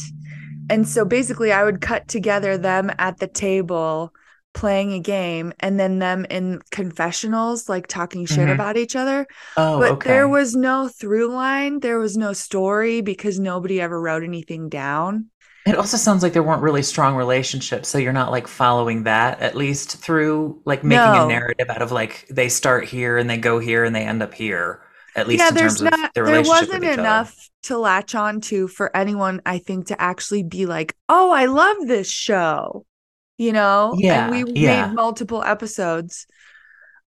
And 0.70 0.88
so 0.88 1.06
basically, 1.06 1.52
I 1.52 1.64
would 1.64 1.82
cut 1.82 2.08
together 2.08 2.58
them 2.58 2.92
at 3.00 3.18
the 3.18 3.28
table 3.28 4.14
playing 4.54 4.94
a 4.94 5.00
game 5.00 5.52
and 5.60 5.80
then 5.80 6.00
them 6.00 6.26
in 6.30 6.62
confessionals, 6.72 7.68
like 7.68 7.88
talking 7.88 8.26
shit 8.26 8.48
Mhm. 8.48 8.54
about 8.54 8.78
each 8.78 8.96
other 8.96 9.26
oh, 9.58 9.80
but 9.80 9.92
okay. 9.94 10.10
there 10.10 10.28
was 10.28 10.56
no 10.56 10.88
through 10.88 11.28
line 11.34 11.80
there 11.80 12.00
was 12.00 12.16
no 12.18 12.34
story 12.34 13.02
because 13.02 13.40
nobody 13.40 13.82
ever 13.82 14.00
wrote 14.00 14.24
anything 14.24 14.70
down 14.70 15.28
It 15.66 15.76
also 15.78 15.98
sounds 15.98 16.24
like 16.24 16.34
there 16.34 16.44
weren't 16.44 16.62
really 16.62 16.84
strong 16.84 17.16
relationships, 17.16 17.88
so 17.90 17.98
you're 17.98 18.12
not 18.14 18.32
like 18.32 18.48
following 18.48 19.04
that 19.04 19.40
at 19.40 19.56
least 19.56 19.98
through 19.98 20.62
like 20.66 20.84
making 20.84 21.14
No. 21.14 21.26
a 21.26 21.28
narrative 21.28 21.70
out 21.70 21.82
of 21.82 21.92
like 21.92 22.28
they 22.30 22.50
start 22.50 22.86
here 22.86 23.18
and 23.18 23.30
they 23.30 23.38
go 23.38 23.60
here 23.60 23.84
and 23.86 23.96
they 23.96 24.04
end 24.04 24.22
up 24.22 24.34
here. 24.34 24.82
At 25.16 25.28
least 25.28 25.42
yeah 25.42 25.50
in 25.50 25.56
there's 25.56 25.80
terms 25.80 25.94
of 25.94 26.00
not 26.00 26.12
there 26.16 26.42
wasn't 26.44 26.84
enough 26.84 27.50
to 27.64 27.78
latch 27.78 28.14
on 28.16 28.42
to 28.42 28.68
for 28.68 28.96
anyone 28.98 29.42
i 29.46 29.58
think 29.60 29.88
to 29.88 30.02
actually 30.02 30.44
be 30.44 30.66
like 30.66 30.96
oh 31.08 31.32
i 31.32 31.46
love 31.46 31.78
this 31.88 32.10
show 32.10 32.84
you 33.38 33.54
know 33.54 34.00
Yeah, 34.00 34.08
and 34.10 34.30
we 34.30 34.44
yeah. 34.54 34.54
made 34.56 34.94
multiple 34.94 35.44
episodes. 35.44 36.28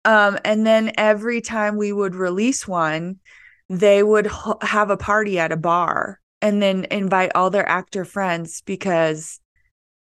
Um 0.04 0.38
and 0.44 0.66
then 0.66 0.92
every 0.98 1.40
time 1.40 1.76
we 1.76 1.92
would 1.92 2.14
release 2.14 2.66
one 2.66 3.20
they 3.68 4.02
would 4.02 4.26
h- 4.26 4.32
have 4.62 4.90
a 4.90 4.96
party 4.96 5.38
at 5.38 5.52
a 5.52 5.56
bar 5.56 6.20
and 6.42 6.60
then 6.62 6.86
invite 6.90 7.32
all 7.34 7.50
their 7.50 7.68
actor 7.68 8.04
friends 8.04 8.62
because 8.66 9.40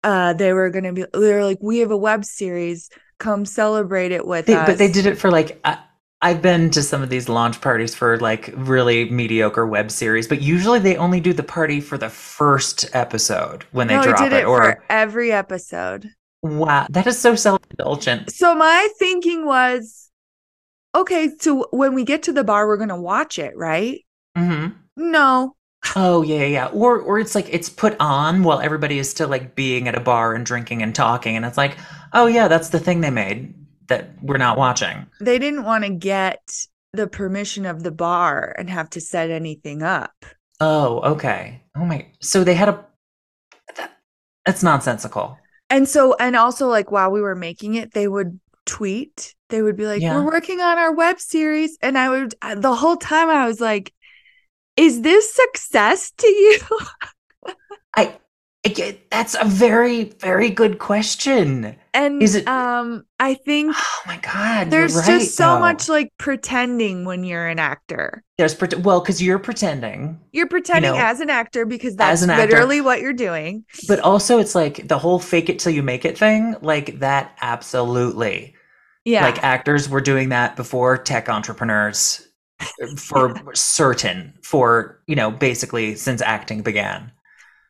uh 0.04 0.32
they 0.34 0.52
were 0.52 0.70
gonna 0.70 0.92
be 0.92 1.04
they 1.14 1.34
were 1.34 1.44
like 1.44 1.58
we 1.62 1.78
have 1.80 1.90
a 1.92 1.96
web 1.96 2.24
series. 2.24 2.90
Come 3.18 3.44
celebrate 3.46 4.12
it 4.12 4.26
with 4.26 4.48
They, 4.48 4.62
us 4.62 4.62
but 4.62 4.78
they 4.78 4.90
did 4.90 5.06
it 5.06 5.18
for 5.18 5.30
like 5.30 5.60
I, 5.64 5.78
I've 6.22 6.42
been 6.42 6.70
to 6.70 6.82
some 6.82 7.02
of 7.02 7.08
these 7.08 7.28
launch 7.28 7.60
parties 7.60 7.94
for 7.94 8.18
like 8.18 8.52
really 8.54 9.08
mediocre 9.10 9.66
web 9.66 9.90
series, 9.90 10.28
but 10.28 10.42
usually 10.42 10.78
they 10.78 10.96
only 10.96 11.20
do 11.20 11.32
the 11.32 11.42
party 11.42 11.80
for 11.80 11.96
the 11.96 12.10
first 12.10 12.86
episode 12.92 13.64
when 13.72 13.86
they 13.86 13.96
no, 13.96 14.02
drop 14.02 14.18
did 14.18 14.32
it, 14.32 14.44
or 14.44 14.62
for 14.62 14.84
every 14.90 15.32
episode. 15.32 16.10
Wow, 16.42 16.86
that 16.90 17.06
is 17.06 17.18
so 17.18 17.34
self-indulgent. 17.34 18.30
so 18.32 18.54
my 18.54 18.88
thinking 18.98 19.44
was 19.44 20.10
okay 20.94 21.30
so 21.38 21.68
when 21.70 21.94
we 21.94 22.02
get 22.02 22.22
to 22.24 22.32
the 22.32 22.42
bar 22.42 22.66
we're 22.66 22.76
gonna 22.76 23.00
watch 23.00 23.38
it 23.38 23.56
right? 23.56 24.00
Hmm 24.36 24.68
no. 25.00 25.56
Oh 25.96 26.22
yeah, 26.22 26.40
yeah, 26.40 26.46
yeah. 26.46 26.66
Or 26.66 26.98
or 26.98 27.18
it's 27.18 27.34
like 27.34 27.48
it's 27.50 27.68
put 27.70 27.96
on 27.98 28.42
while 28.42 28.60
everybody 28.60 28.98
is 28.98 29.10
still 29.10 29.28
like 29.28 29.54
being 29.54 29.88
at 29.88 29.96
a 29.96 30.00
bar 30.00 30.34
and 30.34 30.44
drinking 30.44 30.82
and 30.82 30.94
talking, 30.94 31.36
and 31.36 31.44
it's 31.44 31.56
like, 31.56 31.76
oh 32.12 32.26
yeah, 32.26 32.48
that's 32.48 32.68
the 32.68 32.78
thing 32.78 33.00
they 33.00 33.10
made 33.10 33.54
that 33.90 34.08
we're 34.22 34.38
not 34.38 34.56
watching. 34.56 35.06
they 35.20 35.38
didn't 35.38 35.64
want 35.64 35.84
to 35.84 35.90
get 35.90 36.40
the 36.94 37.06
permission 37.06 37.66
of 37.66 37.82
the 37.84 37.90
bar 37.92 38.52
and 38.58 38.68
have 38.70 38.88
to 38.90 39.00
set 39.00 39.30
anything 39.30 39.82
up 39.82 40.12
Oh, 40.62 41.00
okay. 41.12 41.62
Oh 41.74 41.86
my. 41.86 42.06
So 42.20 42.44
they 42.44 42.52
had 42.54 42.68
a. 42.68 42.84
That, 43.76 43.96
that's 44.44 44.62
nonsensical. 44.62 45.38
and 45.70 45.88
so 45.88 46.14
and 46.20 46.36
also 46.36 46.66
like 46.68 46.90
while 46.90 47.10
we 47.10 47.22
were 47.22 47.34
making 47.34 47.76
it 47.76 47.94
they 47.94 48.06
would 48.08 48.38
tweet 48.66 49.34
they 49.48 49.62
would 49.62 49.76
be 49.76 49.86
like, 49.86 50.02
Yeah. 50.02 50.16
"We're 50.16 50.26
working 50.26 50.60
on 50.60 50.76
our 50.78 50.92
web 50.94 51.18
series," 51.18 51.78
and 51.80 51.96
I 51.96 52.10
would 52.10 52.34
the 52.56 52.74
whole 52.74 52.96
time 52.98 53.28
I 53.30 53.46
was 53.46 53.58
like, 53.60 53.92
"Is 54.76 55.00
this 55.00 55.34
success 55.34 56.10
to 56.18 56.26
you?" 56.28 56.58
I 57.96 58.18
get 58.68 59.10
that's 59.10 59.34
a 59.40 59.44
very 59.44 60.04
very 60.20 60.50
good 60.50 60.78
question. 60.78 61.76
And 61.94 62.22
Is 62.22 62.34
it- 62.36 62.46
um, 62.46 63.04
I 63.18 63.34
think 63.34 63.74
Oh 63.76 64.00
my 64.06 64.18
god, 64.18 64.70
there's 64.70 64.94
right, 64.94 65.06
just 65.06 65.34
so 65.36 65.54
though. 65.54 65.60
much 65.60 65.88
like 65.88 66.12
pretending 66.18 67.04
when 67.06 67.24
you're 67.24 67.46
an 67.48 67.58
actor. 67.58 68.22
There's 68.38 68.54
pret- 68.54 68.80
well, 68.80 69.00
because 69.00 69.22
you're 69.22 69.38
pretending, 69.38 70.20
You're 70.32 70.46
pretending 70.46 70.92
know, 70.92 70.98
as 70.98 71.20
an 71.20 71.30
actor 71.30 71.64
because 71.66 71.96
that's 71.96 72.22
actor. 72.22 72.36
literally 72.46 72.80
what 72.80 73.00
you're 73.00 73.12
doing. 73.12 73.64
but 73.88 73.98
also 74.00 74.38
it's 74.38 74.54
like 74.54 74.86
the 74.88 74.98
whole 74.98 75.18
fake 75.18 75.48
it 75.48 75.58
till 75.58 75.72
you 75.72 75.82
make 75.82 76.04
it 76.04 76.16
thing. 76.18 76.54
Like 76.60 77.00
that, 77.00 77.36
absolutely. 77.40 78.54
Yeah. 79.06 79.24
Like 79.24 79.42
actors 79.42 79.88
were 79.88 80.00
doing 80.02 80.28
that 80.28 80.56
before 80.56 80.98
tech 80.98 81.28
entrepreneurs, 81.30 82.26
for 82.98 83.34
certain. 83.54 84.34
For 84.42 85.00
you 85.06 85.16
know, 85.16 85.30
basically 85.30 85.94
since 85.96 86.20
acting 86.22 86.62
began. 86.62 87.10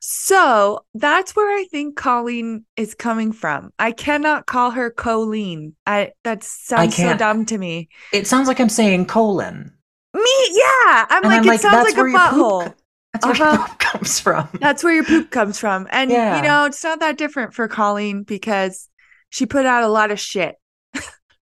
So 0.02 0.84
that's 0.94 1.36
where 1.36 1.48
I 1.58 1.64
think 1.70 1.94
Colleen 1.96 2.64
is 2.76 2.94
coming 2.94 3.32
from. 3.32 3.70
I 3.78 3.92
cannot 3.92 4.46
call 4.46 4.70
her 4.70 4.90
Colleen. 4.90 5.76
I 5.86 6.12
that 6.24 6.42
sounds 6.42 6.96
so 6.96 7.02
can't- 7.02 7.18
dumb 7.18 7.44
to 7.46 7.58
me. 7.58 7.88
It 8.12 8.26
sounds 8.26 8.48
like 8.48 8.60
I'm 8.60 8.68
saying 8.70 9.06
colon. 9.06 9.72
Me, 10.14 10.22
yeah. 10.52 11.06
I'm 11.08 11.22
And 11.22 11.26
like, 11.32 11.38
I'm 11.40 11.44
it 11.44 11.48
like, 11.48 11.60
sounds 11.60 11.84
like 11.84 11.94
a 11.94 11.96
your 11.98 12.10
butthole. 12.18 12.74
That's 13.12 13.26
where 13.26 13.36
your 13.36 13.46
Uh-huh. 13.46 13.66
poop 13.66 13.78
comes 13.78 14.20
from. 14.20 14.48
That's 14.60 14.82
where 14.82 14.94
your 14.94 15.04
poop 15.04 15.30
comes 15.30 15.58
from. 15.58 15.86
And 15.90 16.10
Yeah. 16.10 16.36
you 16.36 16.42
know, 16.42 16.64
it's 16.64 16.82
not 16.82 17.00
that 17.00 17.18
different 17.18 17.54
for 17.54 17.68
Colleen 17.68 18.22
because 18.22 18.88
she 19.28 19.46
put 19.46 19.66
out 19.66 19.84
a 19.84 19.88
lot 19.88 20.10
of 20.10 20.18
shit. 20.18 20.56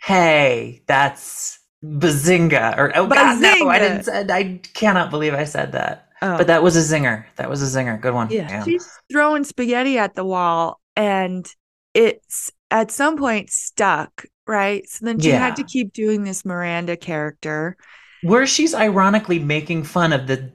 hey, 0.01 0.81
that's 0.87 1.59
bazinga. 1.83 2.77
Or 2.77 2.91
oh 2.97 3.07
god, 3.07 3.39
no, 3.41 3.69
I 3.69 3.79
didn't. 3.79 4.31
I 4.31 4.59
cannot 4.73 5.11
believe 5.11 5.33
I 5.33 5.43
said 5.45 5.73
that. 5.73 6.07
Oh. 6.21 6.37
But 6.37 6.47
that 6.47 6.61
was 6.61 6.75
a 6.77 6.79
zinger. 6.95 7.25
That 7.37 7.49
was 7.49 7.61
a 7.63 7.79
zinger. 7.79 7.99
Good 7.99 8.13
one. 8.13 8.29
Yeah. 8.29 8.63
She's 8.63 8.87
throwing 9.11 9.43
spaghetti 9.43 9.97
at 9.97 10.13
the 10.15 10.23
wall 10.23 10.79
and 10.95 11.47
it's 11.95 12.51
at 12.69 12.91
some 12.91 13.17
point 13.17 13.49
stuck, 13.49 14.25
right? 14.45 14.87
So 14.87 15.05
then 15.05 15.19
she 15.19 15.29
had 15.31 15.55
to 15.55 15.63
keep 15.63 15.93
doing 15.93 16.23
this 16.23 16.45
Miranda 16.45 16.95
character. 16.95 17.75
Where 18.21 18.45
she's 18.45 18.75
ironically 18.75 19.39
making 19.39 19.83
fun 19.83 20.13
of 20.13 20.27
the, 20.27 20.51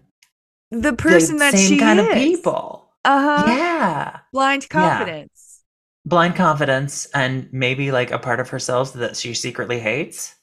The 0.71 0.93
person 0.93 1.39
the 1.39 1.47
that 1.47 1.55
same 1.55 1.69
she 1.69 1.79
kind 1.79 1.99
is. 1.99 2.07
of 2.07 2.13
people. 2.15 2.89
Uh-huh. 3.05 3.45
Yeah. 3.49 4.19
Blind 4.33 4.63
Yeah. 4.63 4.69
confidence. 4.69 5.63
Blind 6.05 6.37
confidence 6.37 7.07
and 7.13 7.49
maybe 7.53 7.91
like 7.91 8.13
a 8.13 8.19
part 8.21 8.39
of 8.39 8.51
herself 8.51 8.93
that 8.93 9.17
she 9.17 9.35
secretly 9.35 9.81
hates. 9.81 10.36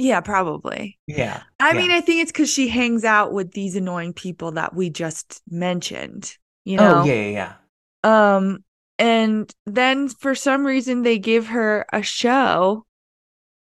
Yeah, 0.00 0.22
probably. 0.22 0.98
Yeah. 1.06 1.42
I 1.58 1.72
yeah. 1.72 1.76
mean, 1.76 1.90
I 1.90 2.00
think 2.00 2.22
it's 2.22 2.32
because 2.32 2.50
she 2.50 2.68
hangs 2.68 3.04
out 3.04 3.32
with 3.32 3.52
these 3.52 3.76
annoying 3.76 4.14
people 4.14 4.52
that 4.52 4.74
we 4.74 4.88
just 4.88 5.42
mentioned. 5.50 6.36
You 6.64 6.78
know? 6.78 7.02
Oh 7.02 7.04
yeah, 7.04 7.14
yeah, 7.14 7.54
yeah. 8.04 8.36
Um, 8.36 8.64
and 8.98 9.52
then 9.66 10.08
for 10.08 10.34
some 10.34 10.64
reason 10.64 11.02
they 11.02 11.18
give 11.18 11.48
her 11.48 11.84
a 11.92 12.02
show 12.02 12.86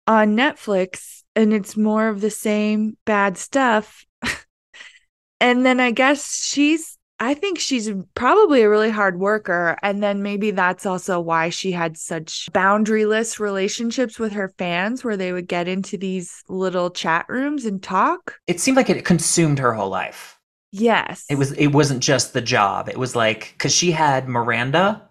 on 0.08 0.36
Netflix 0.36 1.22
and 1.36 1.52
it's 1.52 1.76
more 1.76 2.08
of 2.08 2.20
the 2.20 2.30
same 2.30 2.96
bad 3.04 3.38
stuff. 3.38 4.04
and 5.40 5.64
then 5.64 5.78
I 5.78 5.92
guess 5.92 6.44
she's 6.44 6.95
I 7.18 7.34
think 7.34 7.58
she's 7.58 7.90
probably 8.14 8.62
a 8.62 8.68
really 8.68 8.90
hard 8.90 9.18
worker 9.18 9.78
and 9.82 10.02
then 10.02 10.22
maybe 10.22 10.50
that's 10.50 10.84
also 10.84 11.18
why 11.18 11.48
she 11.48 11.72
had 11.72 11.96
such 11.96 12.48
boundaryless 12.52 13.38
relationships 13.38 14.18
with 14.18 14.32
her 14.32 14.52
fans 14.58 15.02
where 15.02 15.16
they 15.16 15.32
would 15.32 15.48
get 15.48 15.66
into 15.66 15.96
these 15.96 16.42
little 16.48 16.90
chat 16.90 17.24
rooms 17.28 17.64
and 17.64 17.82
talk. 17.82 18.38
It 18.46 18.60
seemed 18.60 18.76
like 18.76 18.90
it 18.90 19.04
consumed 19.04 19.58
her 19.58 19.72
whole 19.72 19.88
life. 19.88 20.38
Yes. 20.72 21.24
It 21.30 21.38
was 21.38 21.52
it 21.52 21.68
wasn't 21.68 22.02
just 22.02 22.34
the 22.34 22.42
job. 22.42 22.88
It 22.88 22.98
was 22.98 23.16
like 23.16 23.54
cuz 23.58 23.72
she 23.72 23.92
had 23.92 24.28
Miranda 24.28 25.02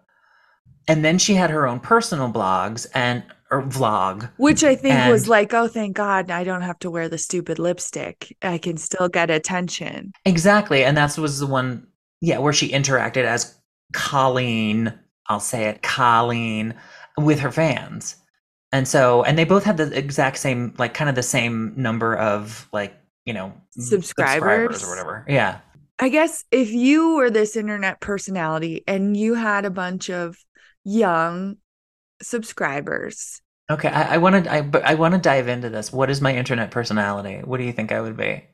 and 0.88 1.04
then 1.04 1.18
she 1.18 1.34
had 1.34 1.50
her 1.50 1.68
own 1.68 1.80
personal 1.80 2.32
blogs 2.32 2.86
and 2.94 3.24
or 3.52 3.64
vlog. 3.64 4.30
Which 4.38 4.64
I 4.64 4.76
think 4.76 5.10
was 5.10 5.28
like, 5.28 5.54
oh, 5.54 5.68
thank 5.68 5.96
God 5.96 6.32
I 6.32 6.44
don't 6.44 6.62
have 6.62 6.80
to 6.80 6.90
wear 6.90 7.08
the 7.10 7.18
stupid 7.18 7.60
lipstick. 7.60 8.36
I 8.42 8.58
can 8.58 8.78
still 8.78 9.08
get 9.08 9.30
attention. 9.30 10.12
Exactly. 10.26 10.84
And 10.84 10.98
that 10.98 11.18
was 11.18 11.40
the 11.40 11.48
one 11.48 11.88
yeah, 12.26 12.40
where 12.40 12.54
she 12.54 12.70
interacted 12.70 13.24
as 13.24 13.56
Colleen, 13.94 14.92
I'll 15.28 15.40
say 15.40 15.66
it, 15.66 15.84
Colleen 15.84 16.74
with 17.18 17.40
her 17.40 17.52
fans. 17.52 18.16
And 18.72 18.88
so 18.88 19.24
and 19.24 19.38
they 19.38 19.44
both 19.44 19.64
had 19.64 19.78
the 19.78 19.96
exact 19.96 20.38
same 20.38 20.74
like 20.80 20.96
kind 20.96 21.08
of 21.08 21.16
the 21.16 21.24
same 21.24 21.74
number 21.78 22.16
of 22.16 22.68
like, 22.74 22.96
you 23.26 23.34
know, 23.34 23.54
Subscribers. 23.78 24.84
or 24.84 24.90
whatever. 24.90 25.24
Yeah. 25.30 25.60
I 26.00 26.10
guess 26.10 26.44
if 26.52 26.72
you 26.72 27.16
were 27.16 27.30
this 27.30 27.56
internet 27.56 28.02
personality 28.02 28.84
and 28.88 29.16
you 29.16 29.36
had 29.36 29.64
a 29.64 29.70
bunch 29.70 30.10
of 30.10 30.36
young 30.84 31.58
subscribers, 32.24 33.40
Okay, 33.70 33.88
I, 33.88 34.16
I 34.16 34.18
want 34.18 34.46
to. 34.46 34.52
I 34.52 34.62
but 34.62 34.84
I 34.84 34.94
want 34.94 35.16
to 35.16 35.20
dive 35.20 35.48
into 35.48 35.70
this. 35.72 35.92
What 35.92 36.12
is 36.12 36.22
my 36.22 36.36
internet 36.36 36.70
personality? 36.70 37.42
What 37.44 37.58
do 37.58 37.64
you 37.64 37.72
think 37.72 37.92
I 37.92 38.00
would 38.00 38.16
be? 38.16 38.46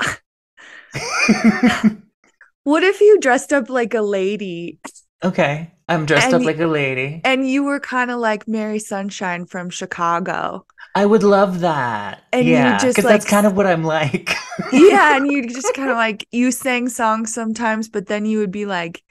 what 2.68 2.84
if 2.84 3.00
you 3.00 3.18
dressed 3.20 3.52
up 3.52 3.68
like 3.70 3.94
a 3.94 4.02
lady 4.02 4.78
okay, 5.22 5.72
I'm 5.88 6.06
dressed 6.06 6.26
And 6.26 6.34
up 6.34 6.44
like 6.44 6.58
a 6.58 6.66
lady. 6.66 7.24
and 7.24 7.48
you 7.48 7.64
were 7.64 7.80
kind 7.80 8.10
of 8.10 8.18
like 8.20 8.48
Mary 8.48 8.78
Sunshine 8.78 9.46
from 9.46 9.70
Chicago? 9.70 10.66
I 10.94 11.06
would 11.06 11.22
love 11.22 11.60
that. 11.60 12.24
And 12.32 12.52
you 12.52 12.52
yeah, 12.52 12.76
just, 12.76 12.96
because 12.96 13.08
that's 13.08 13.24
kind 13.24 13.46
of 13.46 13.56
what 13.56 13.66
I'm 13.66 13.84
like. 13.84 14.34
yeah, 14.72 15.16
and 15.16 15.26
you 15.30 15.48
just 15.48 15.74
kind 15.74 15.90
of 15.90 15.96
like 15.96 16.26
you 16.32 16.50
sang 16.52 16.88
songs 16.88 17.32
sometimes, 17.32 17.88
but 17.88 18.06
then 18.06 18.24
you 18.26 18.38
would 18.38 18.50
be 18.50 18.66
like, 18.66 19.02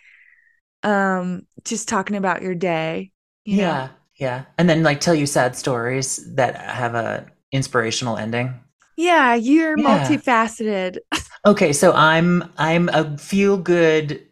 um, 0.84 1.48
just 1.66 1.90
talking 1.90 2.16
about 2.18 2.42
your 2.42 2.56
day. 2.56 3.12
You 3.46 3.58
know? 3.60 3.82
yeah, 3.82 3.90
yeah, 4.16 4.46
and 4.58 4.70
then 4.70 4.84
like 4.84 5.00
tell 5.00 5.16
you 5.16 5.26
sad 5.26 5.56
stories 5.56 6.36
that 6.36 6.56
have 6.58 6.96
a 6.96 7.28
inspirational 7.52 8.18
ending. 8.18 8.54
Yeah, 8.98 9.36
you're 9.36 9.78
Yeah. 9.78 10.22
multifaceted. 10.26 10.98
Okay, 11.46 11.72
so 11.72 11.94
I'm 11.94 12.44
I'm 12.58 12.90
a 12.90 13.18
feel 13.18 13.58
good 13.58 14.26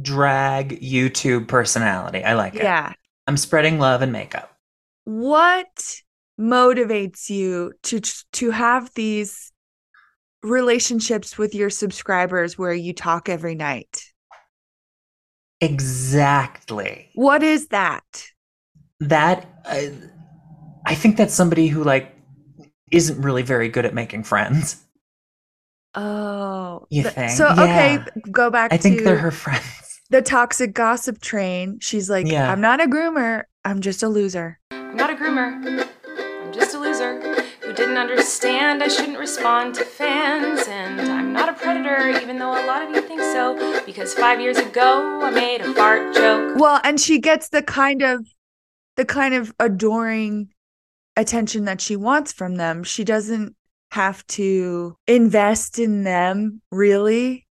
drag 0.00 0.80
YouTube 0.80 1.48
personality. 1.48 2.22
I 2.24 2.34
like 2.34 2.60
it. 2.60 2.62
Yeah. 2.62 2.94
I'm 3.26 3.36
spreading 3.36 3.78
love 3.78 4.02
and 4.02 4.12
makeup. 4.12 4.56
What 5.04 6.02
motivates 6.38 7.28
you 7.28 7.72
to 7.84 8.00
to 8.00 8.50
have 8.50 8.92
these 8.94 9.52
relationships 10.42 11.38
with 11.38 11.54
your 11.54 11.70
subscribers 11.70 12.58
where 12.58 12.74
you 12.74 12.94
talk 12.94 13.28
every 13.28 13.54
night? 13.54 14.02
Exactly. 15.62 17.08
What 17.12 17.44
is 17.44 17.68
that? 17.68 18.32
that 19.00 19.46
uh, 19.64 19.80
I 20.86 20.94
think 20.94 21.16
that's 21.16 21.34
somebody 21.34 21.68
who 21.68 21.84
like 21.84 22.14
isn't 22.90 23.20
really 23.22 23.42
very 23.42 23.68
good 23.68 23.84
at 23.86 23.94
making 23.94 24.24
friends. 24.24 24.82
Oh, 25.94 26.86
You 26.90 27.02
th- 27.02 27.14
think? 27.14 27.30
so? 27.32 27.48
Okay, 27.48 27.98
go 28.30 28.50
back 28.50 28.72
I 28.72 28.76
think 28.76 28.98
to 28.98 29.04
they're 29.04 29.18
her 29.18 29.30
friends. 29.44 30.00
the 30.10 30.22
toxic 30.22 30.72
gossip 30.72 31.20
train. 31.20 31.78
She's 31.80 32.08
like, 32.08 32.26
Yeah. 32.26 32.50
I'm 32.50 32.60
not 32.60 32.80
a 32.80 32.86
groomer. 32.86 33.42
I'm 33.64 33.80
just 33.80 34.02
a 34.02 34.08
loser. 34.08 34.58
I'm 34.70 34.96
not 34.96 35.10
a 35.10 35.14
groomer. 35.14 35.88
I'm 36.42 36.52
just 36.52 36.74
a 36.74 36.78
loser 36.78 37.20
who 37.60 37.72
didn't 37.72 37.96
understand 37.98 38.82
I 38.82 38.88
shouldn't 38.88 39.18
respond 39.18 39.74
to 39.76 39.84
fans. 39.84 40.66
And 40.68 41.00
I'm 41.00 41.32
not 41.32 41.48
a 41.48 41.52
predator, 41.54 42.08
even 42.20 42.38
though 42.38 42.52
a 42.52 42.64
lot 42.66 42.82
of 42.82 42.90
you 42.94 43.00
think 43.02 43.20
so. 43.20 43.82
Because 43.84 44.14
five 44.14 44.40
years 44.40 44.58
ago, 44.58 45.20
I 45.22 45.30
made 45.30 45.60
a 45.60 45.74
fart 45.74 46.14
joke. 46.14 46.56
Well, 46.56 46.80
and 46.84 47.00
she 47.00 47.18
gets 47.18 47.48
the 47.48 47.62
kind 47.62 48.02
of 48.02 48.26
the 48.96 49.04
kind 49.04 49.34
of 49.34 49.52
adoring 49.60 50.48
attention 51.20 51.64
that 51.66 51.80
she 51.80 51.96
wants 51.96 52.32
from 52.32 52.56
them. 52.56 52.82
She 52.82 53.04
doesn't 53.04 53.54
have 53.92 54.26
to 54.28 54.96
invest 55.06 55.78
in 55.78 56.04
them, 56.04 56.62
really. 56.70 57.46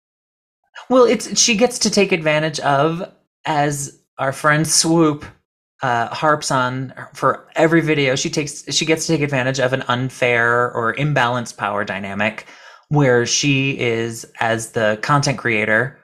Well, 0.90 1.04
it's 1.04 1.40
she 1.40 1.56
gets 1.56 1.80
to 1.80 1.90
take 1.90 2.12
advantage 2.12 2.60
of 2.62 3.04
as 3.46 4.02
our 4.18 4.32
friend 4.32 4.68
Swoop 4.68 5.26
uh, 5.82 6.08
harps 6.08 6.52
on 6.52 6.94
for 7.14 7.48
every 7.56 7.82
video. 7.82 8.16
She 8.16 8.30
takes 8.30 8.64
she 8.74 8.86
gets 8.86 9.06
to 9.08 9.14
take 9.14 9.22
advantage 9.22 9.60
of 9.60 9.74
an 9.74 9.84
unfair 9.88 10.72
or 10.72 10.94
imbalanced 10.96 11.58
power 11.58 11.84
dynamic 11.86 12.46
where 12.90 13.26
she 13.26 13.80
is 13.80 14.26
as 14.40 14.72
the 14.72 14.98
content 15.02 15.38
creator 15.38 16.00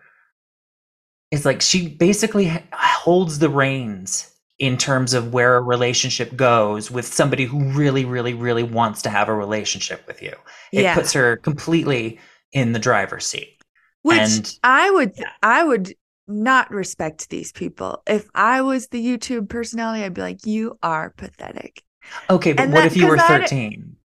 is 1.32 1.46
like 1.46 1.62
she 1.62 1.88
basically 1.88 2.52
holds 2.72 3.40
the 3.40 3.50
reins 3.50 4.35
in 4.60 4.78
terms 4.78 5.14
of 5.14 5.34
where 5.34 5.58
a 5.58 5.62
relationship 5.62 6.36
goes 6.36 6.90
with 6.90 7.06
somebody 7.06 7.46
who 7.46 7.64
really 7.72 8.06
really 8.06 8.34
really 8.34 8.64
wants 8.64 9.02
to 9.02 9.10
have 9.10 9.28
a 9.28 9.34
relationship 9.36 10.06
with 10.08 10.22
you 10.22 10.34
it 10.72 10.84
Yeah. 10.84 10.96
puts 10.96 11.12
her 11.14 11.38
completely 11.38 12.20
in 12.54 12.72
the 12.72 12.80
driver's 12.80 13.26
seat 13.26 13.58
Which 14.04 14.18
And- 14.20 14.60
I 14.64 14.90
would 14.92 15.12
I 15.44 15.64
would 15.64 15.94
not 16.28 16.72
respect 16.72 17.30
these 17.30 17.52
people. 17.52 18.02
If 18.08 18.28
I 18.34 18.62
was 18.64 18.88
the 18.88 19.00
YouTube 19.06 19.48
personality, 19.48 20.04
I'd 20.04 20.16
be 20.16 20.22
like, 20.22 20.44
you 20.44 20.76
are 20.82 21.12
pathetic. 21.12 21.84
Okay, 22.32 22.54
but 22.54 22.64
And 22.64 22.74
what 22.74 22.80
that- 22.82 22.88
if 22.88 22.98
you 22.98 23.06
were 23.08 23.18
13? 23.20 23.96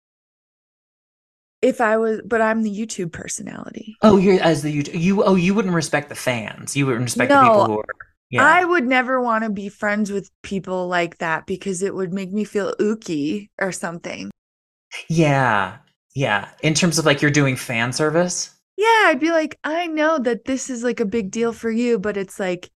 If 1.63 1.81
I 1.81 1.97
was, 1.99 2.21
but 2.27 2.41
I'm 2.43 2.63
the 2.63 2.71
YouTube 2.71 3.13
personality. 3.13 3.97
Oh, 4.03 4.17
you're 4.17 4.39
as 4.43 4.63
the 4.63 4.71
YouTube. 4.83 5.01
You 5.01 5.23
oh, 5.25 5.35
you 5.35 5.55
wouldn't 5.55 5.75
respect 5.75 6.09
the 6.11 6.15
fans. 6.15 6.77
You 6.77 6.87
wouldn't 6.87 7.05
respect 7.05 7.31
the 7.31 7.41
people 7.41 7.67
who 7.67 7.79
are. 7.79 7.85
Yeah. 8.31 8.45
I 8.45 8.65
would 8.65 8.87
never 8.87 9.21
want 9.21 9.45
to 9.45 9.51
be 9.51 9.69
friends 9.69 10.11
with 10.11 10.31
people 10.43 10.87
like 10.89 11.19
that 11.19 11.47
because 11.47 11.83
it 11.83 11.95
would 11.95 12.13
make 12.13 12.33
me 12.33 12.45
feel 12.45 12.75
ooky 12.81 13.49
or 13.61 13.73
something. 13.73 14.31
yeah. 15.09 15.79
Yeah. 16.15 16.49
In 16.63 16.75
terms 16.75 16.99
of 16.99 17.07
like 17.07 17.23
you're 17.23 17.31
doing 17.31 17.57
fan 17.57 17.93
service. 17.93 18.51
Yeah, 18.77 19.05
I'd 19.07 19.21
be 19.21 19.31
like, 19.31 19.59
I 19.63 19.87
know 19.87 20.19
that 20.19 20.45
this 20.45 20.71
is 20.71 20.83
like 20.83 21.01
a 21.01 21.05
big 21.07 21.31
deal 21.31 21.53
for 21.53 21.71
you, 21.71 21.99
but 21.99 22.17
it's 22.17 22.41
like 22.41 22.71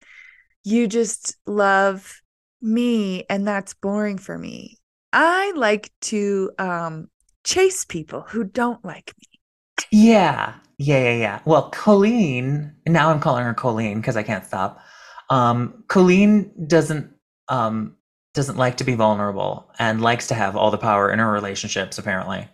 you 0.63 0.87
just 0.87 1.35
love 1.45 2.21
me 2.61 3.25
and 3.29 3.47
that's 3.47 3.73
boring 3.73 4.17
for 4.17 4.37
me. 4.37 4.77
I 5.13 5.53
like 5.55 5.91
to 6.01 6.51
um 6.59 7.09
chase 7.43 7.85
people 7.85 8.21
who 8.21 8.43
don't 8.43 8.83
like 8.85 9.13
me. 9.19 9.39
Yeah. 9.91 10.55
Yeah. 10.77 10.99
Yeah. 11.03 11.15
Yeah. 11.17 11.39
Well, 11.45 11.69
Colleen. 11.69 12.75
Now 12.87 13.09
I'm 13.09 13.19
calling 13.19 13.43
her 13.45 13.53
Colleen 13.53 13.97
because 14.01 14.17
I 14.17 14.23
can't 14.23 14.45
stop. 14.45 14.79
Um, 15.29 15.83
Colleen 15.88 16.51
doesn't 16.67 17.12
um 17.49 17.95
doesn't 18.33 18.57
like 18.57 18.77
to 18.77 18.83
be 18.83 18.95
vulnerable 18.95 19.69
and 19.77 20.01
likes 20.01 20.27
to 20.27 20.33
have 20.33 20.55
all 20.55 20.71
the 20.71 20.77
power 20.77 21.12
in 21.12 21.19
her 21.19 21.31
relationships. 21.31 21.97
Apparently. 21.97 22.47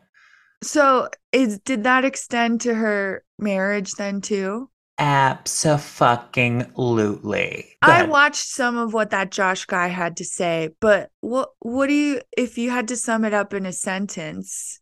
So, 0.62 1.10
is 1.32 1.60
did 1.60 1.86
that 1.86 2.05
extend 2.05 2.62
to 2.62 2.73
her 2.73 3.23
marriage 3.38 3.91
then 3.93 4.21
too? 4.21 4.69
Abso-fucking-lutely. 4.99 7.77
I 7.82 8.03
watched 8.03 8.45
some 8.45 8.77
of 8.77 8.93
what 8.93 9.12
that 9.12 9.32
Josh 9.32 9.63
guy 9.63 9.88
had 9.88 10.17
to 10.17 10.25
say, 10.25 10.71
but 10.82 11.10
what 11.21 11.51
what 11.60 11.88
do 11.88 11.93
you 11.93 12.19
if 12.36 12.58
you 12.58 12.69
had 12.69 12.89
to 12.89 12.97
sum 12.97 13.23
it 13.23 13.34
up 13.34 13.53
in 13.53 13.65
a 13.65 13.71
sentence? 13.71 14.82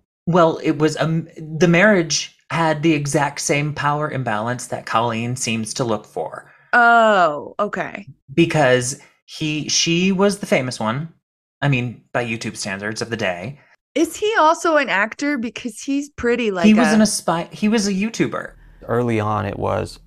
well, 0.31 0.59
it 0.63 0.77
was 0.77 0.97
um 0.97 1.27
the 1.37 1.67
marriage 1.67 2.37
had 2.49 2.83
the 2.83 2.93
exact 2.93 3.39
same 3.39 3.73
power 3.73 4.09
imbalance 4.11 4.67
that 4.67 4.85
Colleen 4.85 5.35
seems 5.35 5.73
to 5.75 5.83
look 5.83 6.05
for 6.05 6.51
Oh, 6.73 7.55
okay. 7.59 8.07
because 8.33 8.99
he 9.25 9.69
she 9.69 10.11
was 10.11 10.39
the 10.39 10.45
famous 10.45 10.79
one. 10.79 11.13
I 11.61 11.69
mean, 11.69 12.03
by 12.11 12.25
YouTube 12.25 12.57
standards 12.57 13.01
of 13.01 13.09
the 13.09 13.17
day. 13.17 13.59
Is 13.93 14.15
he 14.15 14.33
also 14.39 14.77
an 14.77 14.89
actor? 14.89 15.37
Because 15.37 15.81
he's 15.81 16.09
pretty 16.09 16.49
like 16.51 16.65
he 16.65 16.73
was 16.73 16.87
a, 16.89 16.95
an 16.95 17.01
aspire 17.01 17.49
he 17.51 17.67
was 17.69 17.87
a 17.87 17.93
YouTuber. 17.93 18.53
Early 18.83 19.19
on, 19.19 19.45
it 19.45 19.59
was 19.59 19.99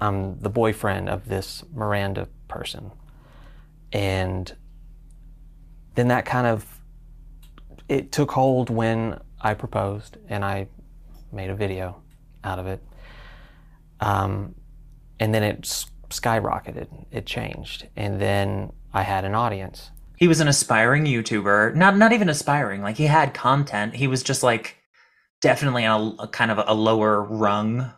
I'm 0.00 0.38
the 0.40 0.50
boyfriend 0.50 1.08
of 1.08 1.28
this 1.28 1.62
Miranda 1.74 2.28
person. 2.48 2.90
And 3.92 4.54
then 5.94 6.08
that 6.08 6.24
kind 6.24 6.46
of 6.46 6.66
it 7.88 8.12
took 8.12 8.30
hold 8.30 8.70
when 8.70 9.20
I 9.42 9.54
proposed 9.54 10.16
and 10.28 10.44
I 10.44 10.68
made 11.32 11.50
a 11.50 11.56
video 11.56 12.02
out 12.44 12.58
of 12.58 12.66
it. 12.66 12.82
Um, 14.00 14.54
and 15.18 15.34
then 15.34 15.42
it 15.42 15.62
skyrocketed. 16.08 16.88
It 17.10 17.26
changed. 17.26 17.88
And 17.96 18.20
then 18.20 18.72
I 18.92 19.02
had 19.02 19.24
an 19.24 19.34
audience. 19.34 19.90
He 20.16 20.28
was 20.28 20.40
an 20.40 20.48
aspiring 20.48 21.04
YouTuber. 21.04 21.74
Not 21.74 21.96
not 21.96 22.12
even 22.12 22.28
aspiring. 22.28 22.82
Like 22.82 22.96
he 22.96 23.06
had 23.06 23.34
content. 23.34 23.94
He 23.94 24.06
was 24.06 24.22
just 24.22 24.42
like 24.42 24.76
definitely 25.40 25.84
on 25.84 26.16
a, 26.18 26.22
a 26.22 26.28
kind 26.28 26.50
of 26.50 26.60
a 26.66 26.74
lower 26.74 27.22
rung. 27.22 27.92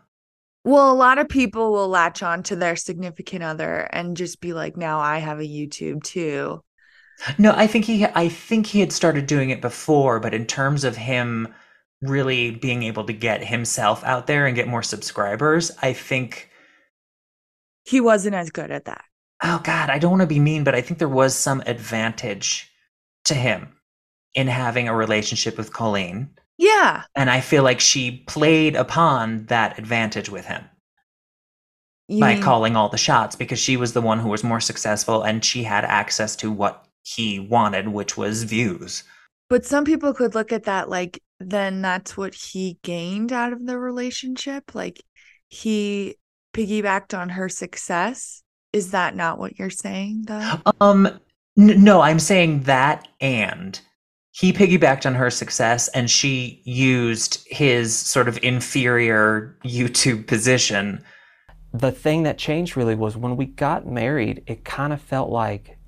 Well, 0.64 0.90
a 0.90 0.94
lot 0.94 1.18
of 1.18 1.28
people 1.28 1.72
will 1.72 1.88
latch 1.88 2.22
on 2.22 2.42
to 2.44 2.57
their 2.57 2.76
significant 2.76 3.42
other 3.42 3.80
and 3.92 4.16
just 4.16 4.40
be 4.40 4.54
like, 4.54 4.78
now 4.78 4.98
I 4.98 5.18
have 5.18 5.38
a 5.38 5.42
YouTube 5.42 6.02
too. 6.02 6.62
No, 7.38 7.53
I 7.57 7.66
think 7.66 7.85
he 7.85 8.05
I 8.05 8.29
think 8.29 8.66
he 8.66 8.81
had 8.81 8.92
started 8.92 9.27
doing 9.27 9.50
it 9.50 9.61
before, 9.61 10.20
but 10.20 10.35
in 10.35 10.46
terms 10.46 10.85
of 10.85 10.96
him 10.96 11.53
really 12.03 12.50
being 12.50 12.83
able 12.83 13.05
to 13.05 13.12
get 13.12 13.44
himself 13.44 14.05
out 14.05 14.27
there 14.27 14.46
and 14.46 14.55
get 14.57 14.68
more 14.68 14.83
subscribers, 14.83 15.70
I 15.83 15.92
think 15.92 16.50
He 17.85 18.00
wasn't 18.00 18.35
as 18.35 18.50
good 18.50 18.70
at 18.70 18.85
that. 18.87 19.05
oh 19.42 19.61
god, 19.64 19.90
I 19.90 19.98
don't 19.98 20.11
want 20.11 20.20
to 20.22 20.27
be 20.27 20.40
mean, 20.40 20.64
but 20.64 20.74
I 20.74 20.81
think 20.81 20.98
there 20.98 21.09
was 21.09 21.35
some 21.35 21.62
advantage 21.66 22.70
to 23.24 23.35
him 23.35 23.77
in 24.35 24.48
having 24.48 24.88
a 24.88 24.94
relationship 24.96 25.57
with 25.57 25.72
Colleen, 25.72 26.29
Yeah. 26.59 27.05
and 27.14 27.31
I 27.31 27.40
feel 27.40 27.62
like 27.62 27.81
she 27.81 28.18
played 28.27 28.74
upon 28.77 29.46
that 29.46 29.79
advantage 29.79 30.29
with 30.29 30.44
him 30.46 30.64
You 32.09 32.20
by 32.20 32.35
mean- 32.35 32.42
calling 32.42 32.77
all 32.77 32.88
the 32.88 32.98
shots 32.98 33.37
because 33.37 33.59
she 33.61 33.77
was 33.77 33.92
the 33.92 34.03
one 34.03 34.18
who 34.18 34.29
was 34.29 34.44
more 34.44 34.61
successful 34.61 35.22
and 35.22 35.44
she 35.44 35.62
had 35.62 35.85
access 35.85 36.37
to 36.37 36.50
what 36.50 36.83
he 37.04 37.38
wanted, 37.38 37.88
which 37.88 38.16
was 38.16 38.42
views. 38.42 39.04
But 39.48 39.64
some 39.64 39.84
people 39.84 40.14
could 40.14 40.34
look 40.34 40.52
at 40.52 40.64
that 40.64 40.88
like 40.88 41.22
then 41.38 41.82
that's 41.82 42.16
what 42.16 42.34
he 42.34 42.78
gained 42.82 43.32
out 43.32 43.52
of 43.52 43.66
the 43.66 43.78
relationship. 43.78 44.74
Like 44.74 45.02
he 45.48 46.16
piggybacked 46.54 47.16
on 47.16 47.28
her 47.30 47.48
success. 47.48 48.42
Is 48.72 48.90
that 48.92 49.14
not 49.14 49.38
what 49.38 49.58
you're 49.58 49.70
saying 49.70 50.24
though? 50.26 50.58
Um, 50.80 51.06
n- 51.06 51.84
no, 51.84 52.00
I'm 52.00 52.18
saying 52.18 52.62
that 52.62 53.06
and 53.20 53.78
he 54.30 54.52
piggybacked 54.52 55.06
on 55.06 55.14
her 55.14 55.30
success 55.30 55.88
and 55.88 56.10
she 56.10 56.60
used 56.64 57.46
his 57.48 57.96
sort 57.96 58.26
of 58.26 58.42
inferior 58.42 59.56
YouTube 59.64 60.26
position. 60.26 61.04
The 61.72 61.92
thing 61.92 62.24
that 62.24 62.38
changed 62.38 62.76
really 62.76 62.96
was 62.96 63.16
when 63.16 63.36
we 63.36 63.46
got 63.46 63.86
married, 63.86 64.42
it 64.46 64.64
kind 64.64 64.92
of 64.92 65.00
felt 65.00 65.30
like 65.30 65.78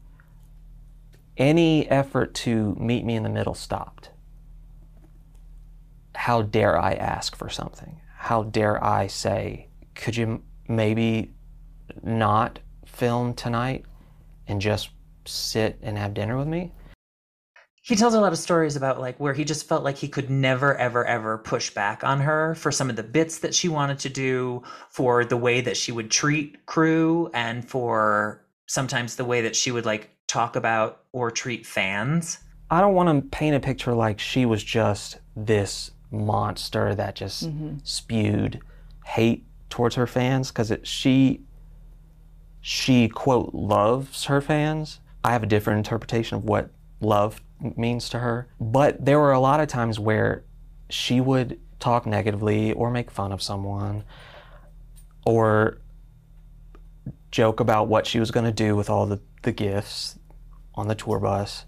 any 1.36 1.88
effort 1.90 2.34
to 2.34 2.74
meet 2.78 3.04
me 3.04 3.14
in 3.14 3.22
the 3.22 3.28
middle 3.28 3.54
stopped. 3.54 4.10
How 6.14 6.42
dare 6.42 6.78
I 6.78 6.94
ask 6.94 7.36
for 7.36 7.48
something? 7.48 8.00
How 8.16 8.44
dare 8.44 8.82
I 8.82 9.06
say, 9.06 9.68
could 9.94 10.16
you 10.16 10.42
maybe 10.68 11.34
not 12.02 12.58
film 12.86 13.34
tonight 13.34 13.84
and 14.46 14.60
just 14.60 14.90
sit 15.26 15.78
and 15.82 15.98
have 15.98 16.14
dinner 16.14 16.36
with 16.36 16.48
me? 16.48 16.72
He 17.82 17.94
tells 17.94 18.14
a 18.14 18.20
lot 18.20 18.32
of 18.32 18.38
stories 18.38 18.74
about 18.74 18.98
like 18.98 19.20
where 19.20 19.32
he 19.32 19.44
just 19.44 19.68
felt 19.68 19.84
like 19.84 19.96
he 19.96 20.08
could 20.08 20.28
never 20.28 20.76
ever 20.76 21.04
ever 21.04 21.38
push 21.38 21.70
back 21.70 22.02
on 22.02 22.20
her 22.20 22.56
for 22.56 22.72
some 22.72 22.90
of 22.90 22.96
the 22.96 23.04
bits 23.04 23.38
that 23.38 23.54
she 23.54 23.68
wanted 23.68 24.00
to 24.00 24.08
do, 24.08 24.64
for 24.90 25.24
the 25.24 25.36
way 25.36 25.60
that 25.60 25.76
she 25.76 25.92
would 25.92 26.10
treat 26.10 26.66
crew 26.66 27.30
and 27.32 27.68
for 27.68 28.44
sometimes 28.66 29.14
the 29.14 29.24
way 29.24 29.40
that 29.42 29.54
she 29.54 29.70
would 29.70 29.86
like 29.86 30.15
talk 30.26 30.56
about 30.56 31.02
or 31.12 31.30
treat 31.30 31.66
fans. 31.66 32.38
I 32.70 32.80
don't 32.80 32.94
want 32.94 33.08
to 33.08 33.28
paint 33.28 33.54
a 33.54 33.60
picture 33.60 33.94
like 33.94 34.18
she 34.18 34.44
was 34.44 34.62
just 34.62 35.18
this 35.36 35.92
monster 36.10 36.94
that 36.94 37.14
just 37.14 37.46
mm-hmm. 37.46 37.76
spewed 37.84 38.60
hate 39.04 39.44
towards 39.70 39.94
her 39.94 40.06
fans 40.06 40.50
because 40.50 40.72
she 40.82 41.40
she 42.60 43.08
quote 43.08 43.54
loves 43.54 44.24
her 44.24 44.40
fans. 44.40 45.00
I 45.22 45.32
have 45.32 45.42
a 45.42 45.46
different 45.46 45.78
interpretation 45.78 46.38
of 46.38 46.44
what 46.44 46.70
love 47.00 47.40
means 47.76 48.08
to 48.10 48.18
her, 48.18 48.48
but 48.60 49.04
there 49.04 49.20
were 49.20 49.32
a 49.32 49.40
lot 49.40 49.60
of 49.60 49.68
times 49.68 50.00
where 50.00 50.44
she 50.90 51.20
would 51.20 51.60
talk 51.78 52.06
negatively 52.06 52.72
or 52.72 52.90
make 52.90 53.10
fun 53.10 53.32
of 53.32 53.42
someone 53.42 54.04
or 55.24 55.78
joke 57.30 57.60
about 57.60 57.88
what 57.88 58.06
she 58.06 58.18
was 58.18 58.30
going 58.30 58.46
to 58.46 58.52
do 58.52 58.74
with 58.74 58.88
all 58.88 59.06
the, 59.06 59.20
the 59.46 59.52
gifts 59.52 60.18
on 60.74 60.88
the 60.88 60.94
tour 60.94 61.18
bus. 61.18 61.64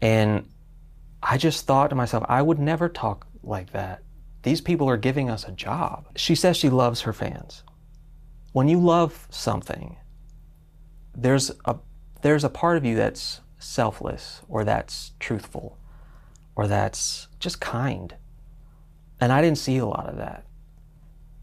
And 0.00 0.48
I 1.22 1.36
just 1.36 1.66
thought 1.66 1.90
to 1.90 1.96
myself, 1.96 2.24
I 2.28 2.40
would 2.40 2.58
never 2.58 2.88
talk 2.88 3.26
like 3.42 3.72
that. 3.72 4.02
These 4.42 4.62
people 4.62 4.88
are 4.88 4.96
giving 4.96 5.28
us 5.28 5.44
a 5.44 5.52
job. 5.52 6.06
She 6.16 6.34
says 6.34 6.56
she 6.56 6.70
loves 6.70 7.02
her 7.02 7.12
fans. 7.12 7.62
When 8.52 8.68
you 8.68 8.80
love 8.80 9.26
something, 9.30 9.96
there's 11.14 11.50
a 11.66 11.76
there's 12.22 12.44
a 12.44 12.48
part 12.48 12.76
of 12.76 12.84
you 12.84 12.96
that's 12.96 13.40
selfless 13.58 14.42
or 14.48 14.64
that's 14.64 15.12
truthful 15.18 15.76
or 16.54 16.66
that's 16.66 17.28
just 17.38 17.60
kind. 17.60 18.14
And 19.20 19.32
I 19.32 19.42
didn't 19.42 19.58
see 19.58 19.78
a 19.78 19.86
lot 19.86 20.08
of 20.08 20.16
that. 20.18 20.46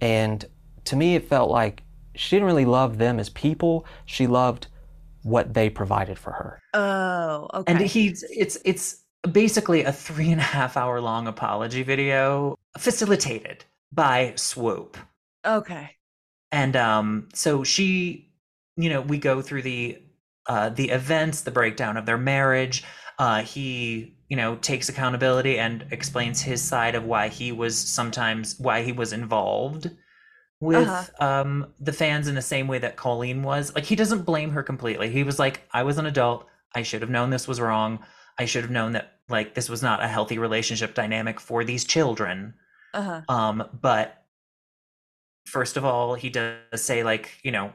And 0.01 0.45
to 0.86 0.95
me 0.95 1.16
it 1.16 1.28
felt 1.28 1.49
like 1.49 1.84
she 2.16 2.36
didn't 2.36 2.47
really 2.47 2.66
love 2.66 2.97
them 2.97 3.20
as 3.20 3.30
people. 3.30 3.86
She 4.05 4.28
loved 4.28 4.68
what 5.30 5.54
they 5.54 5.70
provided 5.70 6.18
for 6.18 6.32
her. 6.32 6.62
Oh, 6.74 7.50
okay. 7.54 7.72
And 7.72 7.82
he's 7.82 8.24
it's 8.30 8.58
it's 8.66 9.04
basically 9.32 9.84
a 9.84 9.92
three 9.92 10.32
and 10.32 10.40
a 10.42 10.44
half 10.44 10.78
hour 10.78 11.02
long 11.02 11.28
apology 11.28 11.84
video 11.84 12.58
facilitated 12.78 13.66
by 13.92 14.34
Swoop. 14.36 14.98
okay. 15.46 15.92
And 16.52 16.76
um 16.76 17.30
so 17.34 17.64
she 17.64 18.26
you 18.78 18.90
know, 18.90 19.02
we 19.02 19.18
go 19.18 19.42
through 19.42 19.64
the 19.64 20.02
uh 20.48 20.70
the 20.70 20.90
events, 20.90 21.42
the 21.42 21.52
breakdown 21.52 21.98
of 21.98 22.06
their 22.06 22.18
marriage. 22.18 22.84
Uh 23.18 23.42
he, 23.42 24.16
you 24.30 24.38
know, 24.38 24.56
takes 24.58 24.90
accountability 24.90 25.60
and 25.60 25.86
explains 25.92 26.42
his 26.42 26.62
side 26.62 26.96
of 26.96 27.06
why 27.06 27.28
he 27.28 27.52
was 27.52 27.78
sometimes 27.78 28.58
why 28.60 28.84
he 28.84 28.92
was 28.92 29.14
involved 29.14 29.90
with 30.62 30.88
Uh-huh. 30.88 31.26
um 31.26 31.74
the 31.80 31.93
fans 31.93 32.28
in 32.28 32.36
the 32.36 32.41
same 32.41 32.68
way 32.68 32.80
that 32.80 32.95
Colleen 32.95 33.43
was. 33.43 33.74
Like 33.76 33.86
he 33.86 33.95
doesn't 33.95 34.24
blame 34.24 34.51
her 34.51 34.64
completely. 34.64 35.10
He 35.10 35.24
was 35.24 35.39
like, 35.39 35.62
I 35.72 35.84
was 35.84 35.97
an 35.97 36.05
adult. 36.05 36.47
I 36.76 36.84
should 36.84 37.01
have 37.01 37.10
known 37.10 37.30
this 37.30 37.47
was 37.47 37.60
wrong. 37.62 37.99
I 38.38 38.45
should 38.45 38.64
have 38.64 38.72
known 38.72 38.93
that 38.93 39.14
like 39.30 39.53
this 39.55 39.70
was 39.70 39.82
not 39.82 40.03
a 40.03 40.07
healthy 40.07 40.38
relationship 40.38 40.93
dynamic 40.93 41.39
for 41.39 41.64
these 41.64 41.86
children. 41.86 42.53
Uh-huh. 42.93 43.22
Um, 43.30 43.64
but 43.82 44.24
first 45.45 45.78
of 45.78 45.86
all, 45.86 46.16
he 46.16 46.30
does 46.30 46.82
say 46.82 47.03
like, 47.03 47.39
you 47.43 47.51
know, 47.51 47.74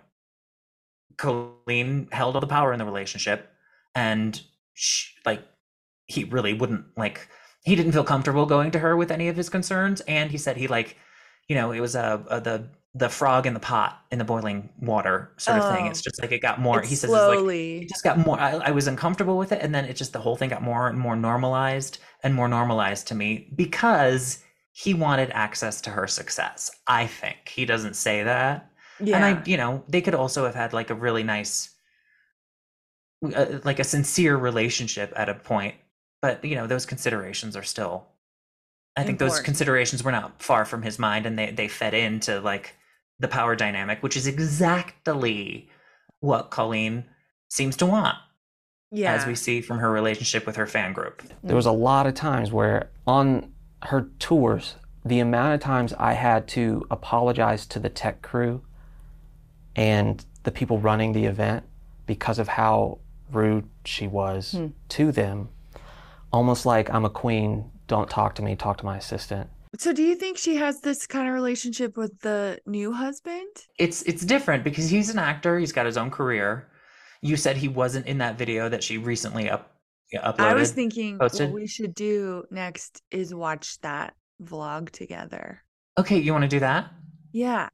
Colleen 1.16 2.08
held 2.12 2.34
all 2.34 2.40
the 2.40 2.46
power 2.46 2.72
in 2.72 2.78
the 2.78 2.84
relationship, 2.84 3.50
and 3.94 4.40
sh 4.74 5.12
like 5.24 5.42
he 6.06 6.24
really 6.24 6.52
wouldn't 6.54 6.86
like 6.96 7.28
he 7.64 7.76
didn't 7.76 7.92
feel 7.92 8.04
comfortable 8.04 8.46
going 8.46 8.70
to 8.72 8.78
her 8.80 8.96
with 8.96 9.10
any 9.10 9.28
of 9.28 9.36
his 9.36 9.48
concerns, 9.48 10.00
and 10.02 10.30
he 10.32 10.38
said 10.38 10.56
he 10.56 10.66
like, 10.66 10.96
you 11.48 11.54
know, 11.54 11.72
it 11.72 11.80
was 11.80 11.94
a, 11.94 12.24
a 12.28 12.40
the 12.40 12.68
the 12.96 13.08
frog 13.08 13.44
in 13.44 13.54
the 13.54 13.60
pot 13.60 14.00
in 14.12 14.18
the 14.18 14.24
boiling 14.24 14.68
water 14.80 15.32
sort 15.36 15.58
of 15.58 15.74
thing. 15.74 15.86
Oh. 15.86 15.90
It's 15.90 16.00
just 16.00 16.20
like 16.20 16.30
it 16.30 16.40
got 16.40 16.60
more. 16.60 16.80
He 16.80 16.94
says 16.94 17.04
it's 17.04 17.12
like 17.12 17.34
slowly. 17.34 17.78
it 17.82 17.88
just 17.88 18.04
got 18.04 18.18
more 18.18 18.38
I, 18.38 18.52
I 18.52 18.70
was 18.70 18.86
uncomfortable 18.86 19.36
with 19.36 19.50
it 19.50 19.60
and 19.62 19.74
then 19.74 19.84
it 19.84 19.96
just 19.96 20.12
the 20.12 20.20
whole 20.20 20.36
thing 20.36 20.50
got 20.50 20.62
more 20.62 20.86
and 20.86 20.98
more 20.98 21.16
normalized 21.16 21.98
and 22.22 22.34
more 22.34 22.48
normalized 22.48 23.08
to 23.08 23.14
me 23.14 23.50
because 23.54 24.44
he 24.74 24.92
wanted 24.92 25.30
access 25.30 25.80
to 25.82 25.90
her 25.90 26.06
success 26.08 26.70
i 26.88 27.06
think 27.06 27.48
he 27.48 27.64
doesn't 27.64 27.94
say 27.94 28.24
that 28.24 28.70
yeah. 28.98 29.16
and 29.16 29.24
i 29.24 29.42
you 29.46 29.56
know 29.56 29.84
they 29.88 30.00
could 30.00 30.14
also 30.14 30.44
have 30.44 30.54
had 30.54 30.72
like 30.72 30.90
a 30.90 30.94
really 30.94 31.22
nice 31.22 31.72
uh, 33.34 33.46
like 33.64 33.78
a 33.78 33.84
sincere 33.84 34.36
relationship 34.36 35.12
at 35.14 35.28
a 35.28 35.34
point 35.34 35.76
but 36.20 36.44
you 36.44 36.56
know 36.56 36.66
those 36.66 36.84
considerations 36.84 37.56
are 37.56 37.62
still 37.62 38.08
i 38.96 39.02
think 39.02 39.18
those 39.18 39.40
considerations 39.40 40.02
were 40.02 40.12
not 40.12 40.42
far 40.42 40.64
from 40.64 40.82
his 40.82 40.98
mind 40.98 41.26
and 41.26 41.38
they 41.38 41.50
they 41.50 41.68
fed 41.68 41.94
into 41.94 42.40
like 42.40 42.74
the 43.18 43.28
power 43.28 43.54
dynamic 43.54 44.02
which 44.02 44.16
is 44.16 44.26
exactly 44.26 45.68
what 46.20 46.50
colleen 46.50 47.04
seems 47.48 47.76
to 47.76 47.86
want 47.86 48.16
yeah. 48.94 49.12
as 49.12 49.26
we 49.26 49.34
see 49.34 49.60
from 49.60 49.78
her 49.78 49.90
relationship 49.90 50.46
with 50.46 50.56
her 50.56 50.66
fan 50.66 50.92
group. 50.92 51.22
There 51.42 51.56
was 51.56 51.66
a 51.66 51.72
lot 51.72 52.06
of 52.06 52.14
times 52.14 52.52
where 52.52 52.90
on 53.06 53.52
her 53.82 54.08
tours, 54.18 54.76
the 55.04 55.20
amount 55.20 55.54
of 55.54 55.60
times 55.60 55.92
I 55.94 56.12
had 56.14 56.48
to 56.48 56.86
apologize 56.90 57.66
to 57.66 57.78
the 57.78 57.88
tech 57.88 58.22
crew 58.22 58.62
and 59.76 60.24
the 60.44 60.50
people 60.50 60.78
running 60.78 61.12
the 61.12 61.24
event 61.24 61.64
because 62.06 62.38
of 62.38 62.48
how 62.48 62.98
rude 63.30 63.68
she 63.84 64.06
was 64.06 64.52
hmm. 64.52 64.68
to 64.90 65.10
them. 65.12 65.48
Almost 66.32 66.64
like 66.64 66.90
I'm 66.90 67.04
a 67.04 67.10
queen, 67.10 67.70
don't 67.86 68.08
talk 68.08 68.34
to 68.36 68.42
me, 68.42 68.56
talk 68.56 68.78
to 68.78 68.84
my 68.84 68.96
assistant. 68.96 69.50
So 69.78 69.92
do 69.92 70.02
you 70.02 70.14
think 70.14 70.38
she 70.38 70.56
has 70.56 70.80
this 70.80 71.06
kind 71.06 71.28
of 71.28 71.34
relationship 71.34 71.96
with 71.96 72.20
the 72.20 72.58
new 72.64 72.92
husband? 72.92 73.48
It's 73.78 74.02
it's 74.02 74.24
different 74.24 74.62
because 74.62 74.88
he's 74.88 75.10
an 75.10 75.18
actor, 75.18 75.58
he's 75.58 75.72
got 75.72 75.86
his 75.86 75.96
own 75.96 76.10
career. 76.10 76.68
You 77.20 77.36
said 77.36 77.56
he 77.56 77.68
wasn't 77.68 78.06
in 78.06 78.18
that 78.18 78.38
video 78.38 78.68
that 78.68 78.84
she 78.84 78.98
recently 78.98 79.50
up 79.50 79.74
yeah, 80.12 80.30
uploaded. 80.30 80.40
I 80.40 80.54
was 80.54 80.70
thinking 80.70 81.18
posted? 81.18 81.48
what 81.48 81.54
we 81.54 81.66
should 81.66 81.94
do 81.94 82.44
next 82.50 83.02
is 83.10 83.34
watch 83.34 83.80
that 83.80 84.14
vlog 84.42 84.90
together. 84.90 85.62
Okay, 85.98 86.18
you 86.18 86.32
want 86.32 86.42
to 86.42 86.48
do 86.48 86.60
that? 86.60 86.92
Yeah. 87.32 87.68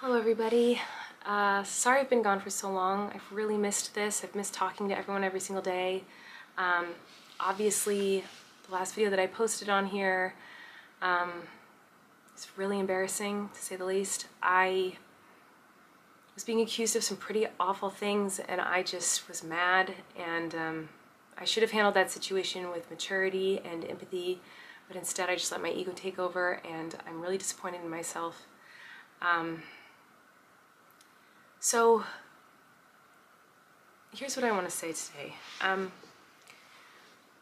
Hello, 0.00 0.18
everybody. 0.18 0.80
Uh, 1.24 1.62
sorry 1.62 2.00
I've 2.00 2.10
been 2.10 2.22
gone 2.22 2.40
for 2.40 2.50
so 2.50 2.70
long. 2.70 3.10
I've 3.14 3.32
really 3.32 3.56
missed 3.56 3.94
this. 3.94 4.22
I've 4.22 4.34
missed 4.34 4.52
talking 4.52 4.88
to 4.90 4.98
everyone 4.98 5.24
every 5.24 5.40
single 5.40 5.62
day. 5.62 6.04
Um, 6.58 6.88
obviously, 7.40 8.24
the 8.66 8.74
last 8.74 8.94
video 8.94 9.10
that 9.10 9.18
I 9.18 9.26
posted 9.26 9.68
on 9.68 9.86
here 9.86 10.34
um, 11.02 11.30
is 12.36 12.48
really 12.56 12.78
embarrassing, 12.78 13.50
to 13.54 13.60
say 13.60 13.76
the 13.76 13.84
least. 13.84 14.26
I 14.42 14.96
was 16.34 16.44
being 16.44 16.60
accused 16.60 16.96
of 16.96 17.04
some 17.04 17.16
pretty 17.16 17.46
awful 17.60 17.90
things, 17.90 18.38
and 18.38 18.60
I 18.60 18.82
just 18.82 19.28
was 19.28 19.44
mad. 19.44 19.94
And 20.18 20.54
um, 20.54 20.88
I 21.38 21.44
should 21.44 21.62
have 21.62 21.72
handled 21.72 21.94
that 21.94 22.10
situation 22.10 22.70
with 22.70 22.90
maturity 22.90 23.60
and 23.64 23.84
empathy, 23.84 24.40
but 24.88 24.96
instead 24.96 25.28
I 25.28 25.34
just 25.34 25.52
let 25.52 25.62
my 25.62 25.70
ego 25.70 25.92
take 25.94 26.18
over, 26.18 26.60
and 26.68 26.96
I'm 27.06 27.20
really 27.20 27.38
disappointed 27.38 27.82
in 27.82 27.90
myself. 27.90 28.46
Um, 29.20 29.62
so, 31.60 32.04
here's 34.14 34.36
what 34.36 34.44
I 34.44 34.52
want 34.52 34.68
to 34.68 34.74
say 34.74 34.92
today. 34.92 35.34
Um, 35.60 35.92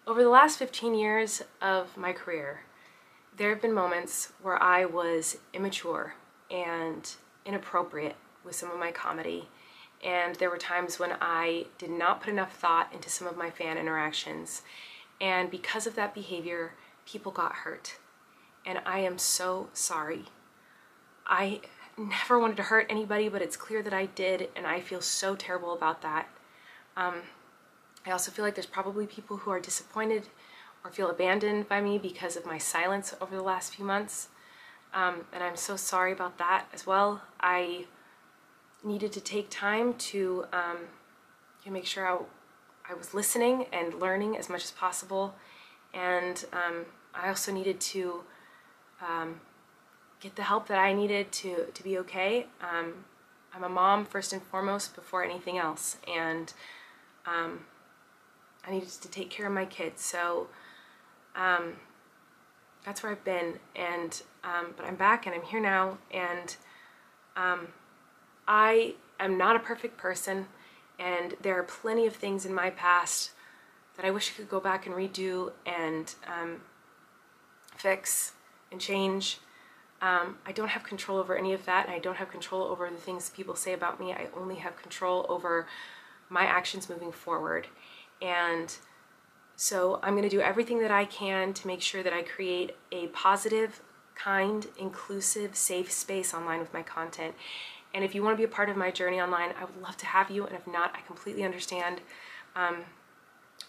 over 0.06 0.22
the 0.22 0.28
last 0.28 0.58
15 0.58 0.94
years 0.94 1.42
of 1.60 1.96
my 1.96 2.12
career, 2.12 2.62
there 3.36 3.50
have 3.50 3.62
been 3.62 3.72
moments 3.72 4.32
where 4.42 4.60
I 4.60 4.84
was 4.84 5.38
immature 5.54 6.14
and 6.50 7.08
inappropriate 7.46 8.16
with 8.44 8.54
some 8.54 8.70
of 8.70 8.78
my 8.78 8.90
comedy. 8.90 9.48
And 10.04 10.34
there 10.36 10.50
were 10.50 10.58
times 10.58 10.98
when 10.98 11.12
I 11.20 11.66
did 11.78 11.90
not 11.90 12.20
put 12.20 12.30
enough 12.30 12.56
thought 12.56 12.92
into 12.92 13.08
some 13.08 13.28
of 13.28 13.36
my 13.36 13.50
fan 13.50 13.78
interactions. 13.78 14.62
And 15.20 15.50
because 15.50 15.86
of 15.86 15.94
that 15.94 16.14
behavior, 16.14 16.74
people 17.06 17.30
got 17.30 17.52
hurt. 17.52 17.98
And 18.66 18.80
I 18.84 18.98
am 18.98 19.18
so 19.18 19.68
sorry. 19.72 20.24
I 21.26 21.60
never 21.96 22.38
wanted 22.40 22.56
to 22.56 22.64
hurt 22.64 22.86
anybody, 22.90 23.28
but 23.28 23.42
it's 23.42 23.56
clear 23.56 23.82
that 23.82 23.94
I 23.94 24.06
did, 24.06 24.48
and 24.56 24.66
I 24.66 24.80
feel 24.80 25.00
so 25.00 25.36
terrible 25.36 25.72
about 25.72 26.02
that. 26.02 26.28
Um, 26.96 27.22
I 28.06 28.10
also 28.10 28.30
feel 28.30 28.44
like 28.44 28.54
there's 28.54 28.66
probably 28.66 29.06
people 29.06 29.38
who 29.38 29.50
are 29.50 29.60
disappointed 29.60 30.28
or 30.84 30.90
feel 30.90 31.10
abandoned 31.10 31.68
by 31.68 31.80
me 31.80 31.98
because 31.98 32.36
of 32.36 32.44
my 32.44 32.58
silence 32.58 33.14
over 33.20 33.36
the 33.36 33.42
last 33.42 33.74
few 33.74 33.84
months. 33.84 34.28
Um, 34.92 35.24
and 35.32 35.42
I'm 35.42 35.56
so 35.56 35.76
sorry 35.76 36.12
about 36.12 36.38
that 36.38 36.66
as 36.74 36.86
well. 36.86 37.22
I 37.40 37.86
needed 38.84 39.12
to 39.12 39.20
take 39.20 39.48
time 39.48 39.94
to, 39.94 40.46
um, 40.52 40.78
make 41.70 41.86
sure 41.86 42.06
I, 42.06 42.18
I 42.90 42.94
was 42.94 43.14
listening 43.14 43.66
and 43.72 43.94
learning 43.94 44.36
as 44.36 44.48
much 44.48 44.64
as 44.64 44.72
possible. 44.72 45.34
And 45.94 46.44
um, 46.52 46.86
I 47.14 47.28
also 47.28 47.52
needed 47.52 47.80
to 47.80 48.24
um, 49.00 49.40
get 50.20 50.34
the 50.34 50.42
help 50.42 50.66
that 50.66 50.78
I 50.78 50.92
needed 50.92 51.30
to, 51.32 51.66
to 51.72 51.82
be 51.82 51.98
okay. 51.98 52.46
Um, 52.60 53.04
I'm 53.54 53.62
a 53.62 53.68
mom 53.68 54.04
first 54.04 54.32
and 54.32 54.42
foremost 54.42 54.96
before 54.96 55.24
anything 55.24 55.58
else. 55.58 55.98
And 56.08 56.52
um, 57.26 57.60
I 58.66 58.70
needed 58.70 58.88
to 58.88 59.08
take 59.08 59.30
care 59.30 59.46
of 59.46 59.52
my 59.52 59.64
kids. 59.64 60.04
So 60.04 60.48
um, 61.34 61.74
that's 62.84 63.02
where 63.02 63.12
I've 63.12 63.24
been. 63.24 63.58
And 63.74 64.22
um, 64.44 64.74
but 64.76 64.86
I'm 64.86 64.96
back 64.96 65.26
and 65.26 65.34
I'm 65.34 65.42
here 65.42 65.60
now. 65.60 65.98
And 66.10 66.56
um, 67.36 67.68
I 68.46 68.94
am 69.18 69.36
not 69.36 69.56
a 69.56 69.60
perfect 69.60 69.96
person. 69.96 70.46
And 70.98 71.34
there 71.42 71.58
are 71.58 71.64
plenty 71.64 72.06
of 72.06 72.14
things 72.14 72.46
in 72.46 72.54
my 72.54 72.70
past 72.70 73.30
that 73.96 74.06
I 74.06 74.10
wish 74.10 74.30
I 74.30 74.36
could 74.36 74.48
go 74.48 74.60
back 74.60 74.86
and 74.86 74.94
redo 74.94 75.52
and 75.66 76.14
um, 76.26 76.60
fix 77.76 78.32
and 78.70 78.80
change. 78.80 79.38
Um, 80.00 80.38
I 80.44 80.52
don't 80.52 80.68
have 80.68 80.82
control 80.82 81.18
over 81.18 81.36
any 81.36 81.52
of 81.52 81.64
that, 81.66 81.86
and 81.86 81.94
I 81.94 82.00
don't 82.00 82.16
have 82.16 82.30
control 82.30 82.64
over 82.64 82.88
the 82.90 82.96
things 82.96 83.30
people 83.30 83.54
say 83.54 83.72
about 83.72 84.00
me. 84.00 84.12
I 84.12 84.26
only 84.36 84.56
have 84.56 84.76
control 84.76 85.26
over 85.28 85.66
my 86.28 86.42
actions 86.44 86.88
moving 86.88 87.12
forward. 87.12 87.68
And 88.22 88.74
So 89.56 90.00
I'm 90.02 90.14
going 90.14 90.22
to 90.24 90.28
do 90.28 90.40
everything 90.40 90.80
that 90.80 90.90
I 90.90 91.04
can 91.04 91.52
to 91.54 91.66
make 91.66 91.82
sure 91.82 92.02
that 92.02 92.12
I 92.12 92.22
create 92.22 92.74
a 92.90 93.06
positive, 93.08 93.80
kind, 94.14 94.66
inclusive, 94.78 95.54
safe 95.54 95.92
space 95.92 96.34
online 96.34 96.58
with 96.58 96.72
my 96.72 96.82
content. 96.82 97.34
And 97.94 98.02
if 98.02 98.14
you 98.14 98.22
want 98.22 98.34
to 98.34 98.38
be 98.38 98.44
a 98.44 98.48
part 98.48 98.70
of 98.70 98.76
my 98.76 98.90
journey 98.90 99.20
online, 99.20 99.50
I 99.60 99.64
would 99.64 99.80
love 99.80 99.96
to 99.98 100.06
have 100.06 100.30
you. 100.30 100.46
And 100.46 100.56
if 100.56 100.66
not, 100.66 100.92
I 100.96 101.00
completely 101.06 101.44
understand. 101.44 102.00
Um, 102.56 102.78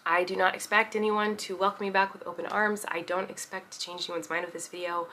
I 0.06 0.24
do 0.24 0.34
not 0.34 0.54
expect 0.54 0.96
anyone 0.96 1.36
to 1.38 1.56
welcome 1.56 1.86
me 1.86 1.90
back 1.90 2.12
with 2.12 2.26
open 2.26 2.46
arms. 2.46 2.84
I 2.88 3.02
don't 3.02 3.30
expect 3.30 3.72
to 3.74 3.78
change 3.78 4.08
anyone's 4.08 4.28
mind 4.28 4.44
with 4.44 4.54
this 4.54 4.68
video. 4.68 5.08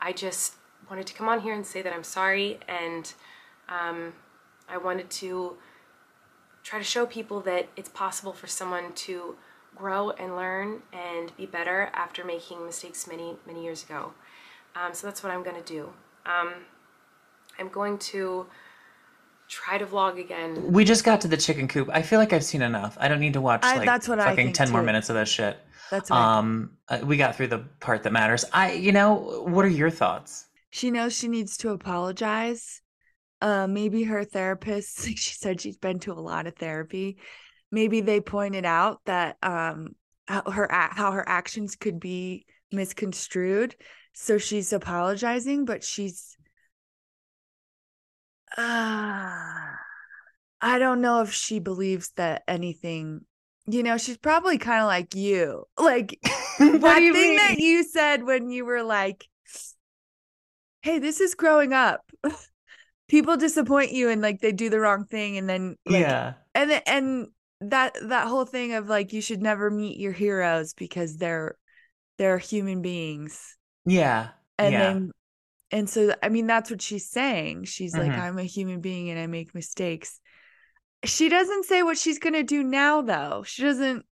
I 0.00 0.12
just 0.12 0.54
wanted 0.88 1.06
to 1.08 1.14
come 1.14 1.28
on 1.28 1.40
here 1.40 1.54
and 1.54 1.66
say 1.66 1.82
that 1.82 1.92
I'm 1.92 2.04
sorry 2.04 2.58
and 2.66 3.12
um, 3.68 4.14
I 4.68 4.78
wanted 4.78 5.10
to 5.10 5.56
try 6.62 6.78
to 6.78 6.84
show 6.84 7.06
people 7.06 7.40
that 7.40 7.68
it's 7.76 7.88
possible 7.88 8.32
for 8.32 8.46
someone 8.46 8.92
to 8.94 9.36
grow 9.74 10.10
and 10.10 10.36
learn 10.36 10.82
and 10.92 11.36
be 11.36 11.46
better 11.46 11.90
after 11.94 12.24
making 12.24 12.64
mistakes 12.64 13.06
many, 13.06 13.36
many 13.46 13.62
years 13.64 13.82
ago. 13.84 14.12
Um, 14.74 14.94
so 14.94 15.06
that's 15.06 15.22
what 15.22 15.32
I'm 15.32 15.42
going 15.42 15.62
to 15.62 15.72
do. 15.72 15.92
Um, 16.24 16.54
I'm 17.58 17.68
going 17.68 17.98
to 17.98 18.46
try 19.48 19.76
to 19.76 19.84
vlog 19.84 20.18
again. 20.18 20.72
We 20.72 20.84
just 20.84 21.04
got 21.04 21.20
to 21.22 21.28
the 21.28 21.36
chicken 21.36 21.68
coop. 21.68 21.90
I 21.92 22.02
feel 22.02 22.18
like 22.18 22.32
I've 22.32 22.44
seen 22.44 22.62
enough. 22.62 22.96
I 23.00 23.08
don't 23.08 23.20
need 23.20 23.34
to 23.34 23.40
watch 23.40 23.60
I- 23.64 23.76
like 23.76 23.86
that's 23.86 24.08
what 24.08 24.18
I 24.18 24.30
fucking 24.30 24.46
think, 24.46 24.56
10 24.56 24.70
more 24.70 24.82
minutes 24.82 25.10
of 25.10 25.16
this 25.16 25.28
shit. 25.28 25.58
That's 25.90 26.08
what 26.08 26.16
I 26.16 26.38
um 26.38 26.70
uh, 26.88 27.00
we 27.04 27.18
got 27.18 27.36
through 27.36 27.48
the 27.48 27.58
part 27.80 28.02
that 28.04 28.12
matters. 28.12 28.44
I 28.52 28.72
you 28.72 28.92
know, 28.92 29.44
what 29.46 29.64
are 29.64 29.68
your 29.68 29.90
thoughts? 29.90 30.46
She 30.70 30.90
knows 30.90 31.14
she 31.14 31.28
needs 31.28 31.58
to 31.58 31.70
apologize. 31.70 32.80
Uh, 33.42 33.66
maybe 33.66 34.04
her 34.04 34.24
therapist, 34.24 35.00
like 35.06 35.18
she 35.18 35.34
said, 35.34 35.60
she's 35.60 35.76
been 35.76 35.98
to 35.98 36.12
a 36.12 36.14
lot 36.14 36.46
of 36.46 36.54
therapy. 36.56 37.18
Maybe 37.72 38.00
they 38.00 38.20
pointed 38.20 38.64
out 38.64 39.00
that 39.06 39.36
um 39.42 39.96
how 40.28 40.48
her 40.50 40.68
how 40.70 41.10
her 41.12 41.28
actions 41.28 41.74
could 41.74 41.98
be 41.98 42.46
misconstrued, 42.70 43.74
so 44.12 44.38
she's 44.38 44.72
apologizing, 44.72 45.64
but 45.64 45.82
she's 45.82 46.36
uh, 48.56 49.72
I 50.60 50.78
don't 50.78 51.00
know 51.00 51.22
if 51.22 51.32
she 51.32 51.58
believes 51.58 52.10
that 52.16 52.42
anything. 52.46 53.22
You 53.66 53.82
know, 53.82 53.96
she's 53.96 54.18
probably 54.18 54.58
kind 54.58 54.82
of 54.82 54.86
like 54.86 55.14
you, 55.14 55.64
like 55.78 56.18
what 56.58 56.80
that 56.80 56.98
do 56.98 57.02
you 57.02 57.12
thing 57.12 57.30
mean? 57.30 57.36
that 57.36 57.58
you 57.58 57.82
said 57.84 58.24
when 58.24 58.50
you 58.50 58.64
were 58.64 58.82
like, 58.82 59.26
"Hey, 60.82 60.98
this 60.98 61.20
is 61.20 61.34
growing 61.34 61.72
up." 61.72 62.02
People 63.12 63.36
disappoint 63.36 63.92
you 63.92 64.08
and 64.08 64.22
like 64.22 64.40
they 64.40 64.52
do 64.52 64.70
the 64.70 64.80
wrong 64.80 65.04
thing, 65.04 65.36
and 65.36 65.46
then 65.46 65.76
like, 65.84 66.00
yeah. 66.00 66.32
and 66.54 66.82
and 66.86 67.26
that 67.60 67.94
that 68.08 68.26
whole 68.26 68.46
thing 68.46 68.72
of 68.72 68.88
like 68.88 69.12
you 69.12 69.20
should 69.20 69.42
never 69.42 69.70
meet 69.70 70.00
your 70.00 70.12
heroes 70.12 70.72
because 70.72 71.18
they're 71.18 71.58
they're 72.16 72.38
human 72.38 72.80
beings, 72.80 73.58
Yeah. 73.84 74.30
and 74.58 74.72
yeah. 74.72 74.78
then 74.78 75.12
and 75.70 75.90
so 75.90 76.14
I 76.22 76.30
mean 76.30 76.46
that's 76.46 76.70
what 76.70 76.80
she's 76.80 77.10
saying. 77.10 77.64
She's 77.64 77.94
like, 77.94 78.12
Mhm. 78.12 78.18
I'm 78.18 78.38
a 78.38 78.44
human 78.44 78.80
being 78.80 79.10
and 79.10 79.20
I 79.20 79.26
make 79.26 79.54
mistakes. 79.54 80.18
She 81.04 81.28
doesn't 81.28 81.66
say 81.66 81.82
what 81.82 81.98
she's 81.98 82.18
gonna 82.18 82.42
do 82.44 82.62
now, 82.62 83.02
though. 83.02 83.42
She 83.46 83.60
doesn't. 83.60 84.06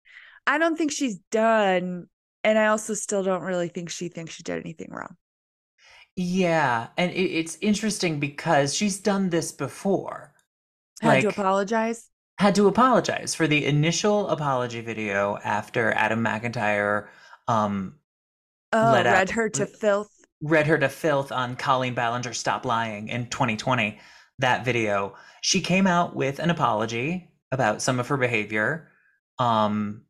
I 0.47 0.59
don't 0.59 0.77
think 0.77 0.93
she's 0.93 1.17
done, 1.31 2.05
and 2.45 2.59
I 2.59 2.67
also 2.67 2.93
still 2.93 3.23
don't 3.23 3.45
really 3.45 3.69
think 3.69 3.89
she 3.89 4.09
thinks 4.09 4.35
she 4.35 4.43
did 4.43 4.61
anything 4.61 4.91
wrong. 4.91 5.17
Yeah, 6.17 6.89
and 6.97 7.11
it, 7.13 7.17
it's 7.17 7.57
interesting 7.61 8.21
because 8.21 8.75
she's 8.75 8.99
done 9.01 9.31
this 9.31 9.53
before. 9.53 10.35
Had 11.01 11.23
to 11.23 11.29
apologize. 11.29 12.11
Had 12.39 12.55
to 12.57 12.69
apologize 12.69 13.35
for 13.35 13.47
the 13.47 13.65
initial 13.67 14.29
apology 14.29 14.81
video 14.81 15.39
after 15.45 15.93
Adam 15.93 16.25
McIntyre 16.25 17.09
um 17.49 17.95
Oh, 18.73 18.93
let 18.93 19.07
out- 19.07 19.15
read 19.15 19.31
her 19.31 19.49
to 19.51 19.67
filth. 19.67 20.11
read 20.43 20.67
her 20.67 20.79
to 20.79 20.89
filth 20.89 21.33
on 21.33 21.57
Colleen 21.57 21.95
Ballinger 21.95 22.33
Stop 22.33 22.65
Lying 22.65 23.09
in 23.09 23.29
2020, 23.29 23.99
that 24.39 24.65
video, 24.65 25.17
she 25.43 25.61
came 25.61 25.87
out 25.87 26.15
with 26.17 26.39
an 26.39 26.51
apology 26.51 27.31
about 27.53 27.83
some 27.83 28.01
of 28.01 28.09
her 28.09 28.17
behavior. 28.17 28.91
Um, 29.39 30.03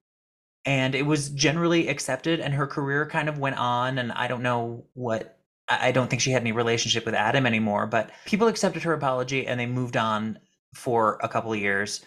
and 0.66 0.94
it 0.94 1.02
was 1.06 1.30
generally 1.30 1.88
accepted, 1.88 2.40
and 2.40 2.54
her 2.54 2.66
career 2.66 3.06
kind 3.06 3.28
of 3.28 3.38
went 3.38 3.58
on. 3.58 3.98
And 3.98 4.12
I 4.12 4.28
don't 4.28 4.42
know 4.42 4.86
what, 4.94 5.39
I 5.70 5.92
don't 5.92 6.10
think 6.10 6.22
she 6.22 6.32
had 6.32 6.42
any 6.42 6.52
relationship 6.52 7.04
with 7.06 7.14
Adam 7.14 7.46
anymore, 7.46 7.86
but 7.86 8.10
people 8.24 8.48
accepted 8.48 8.82
her 8.82 8.92
apology 8.92 9.46
and 9.46 9.58
they 9.58 9.66
moved 9.66 9.96
on 9.96 10.38
for 10.74 11.18
a 11.22 11.28
couple 11.28 11.52
of 11.52 11.58
years 11.58 12.04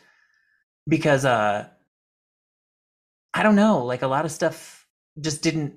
because, 0.88 1.24
uh, 1.26 1.68
I 3.34 3.44
don't 3.44 3.56
know, 3.56 3.86
like 3.86 4.02
a 4.02 4.08
lot 4.08 4.26
of 4.26 4.32
stuff 4.32 4.88
just 5.20 5.42
didn't 5.42 5.76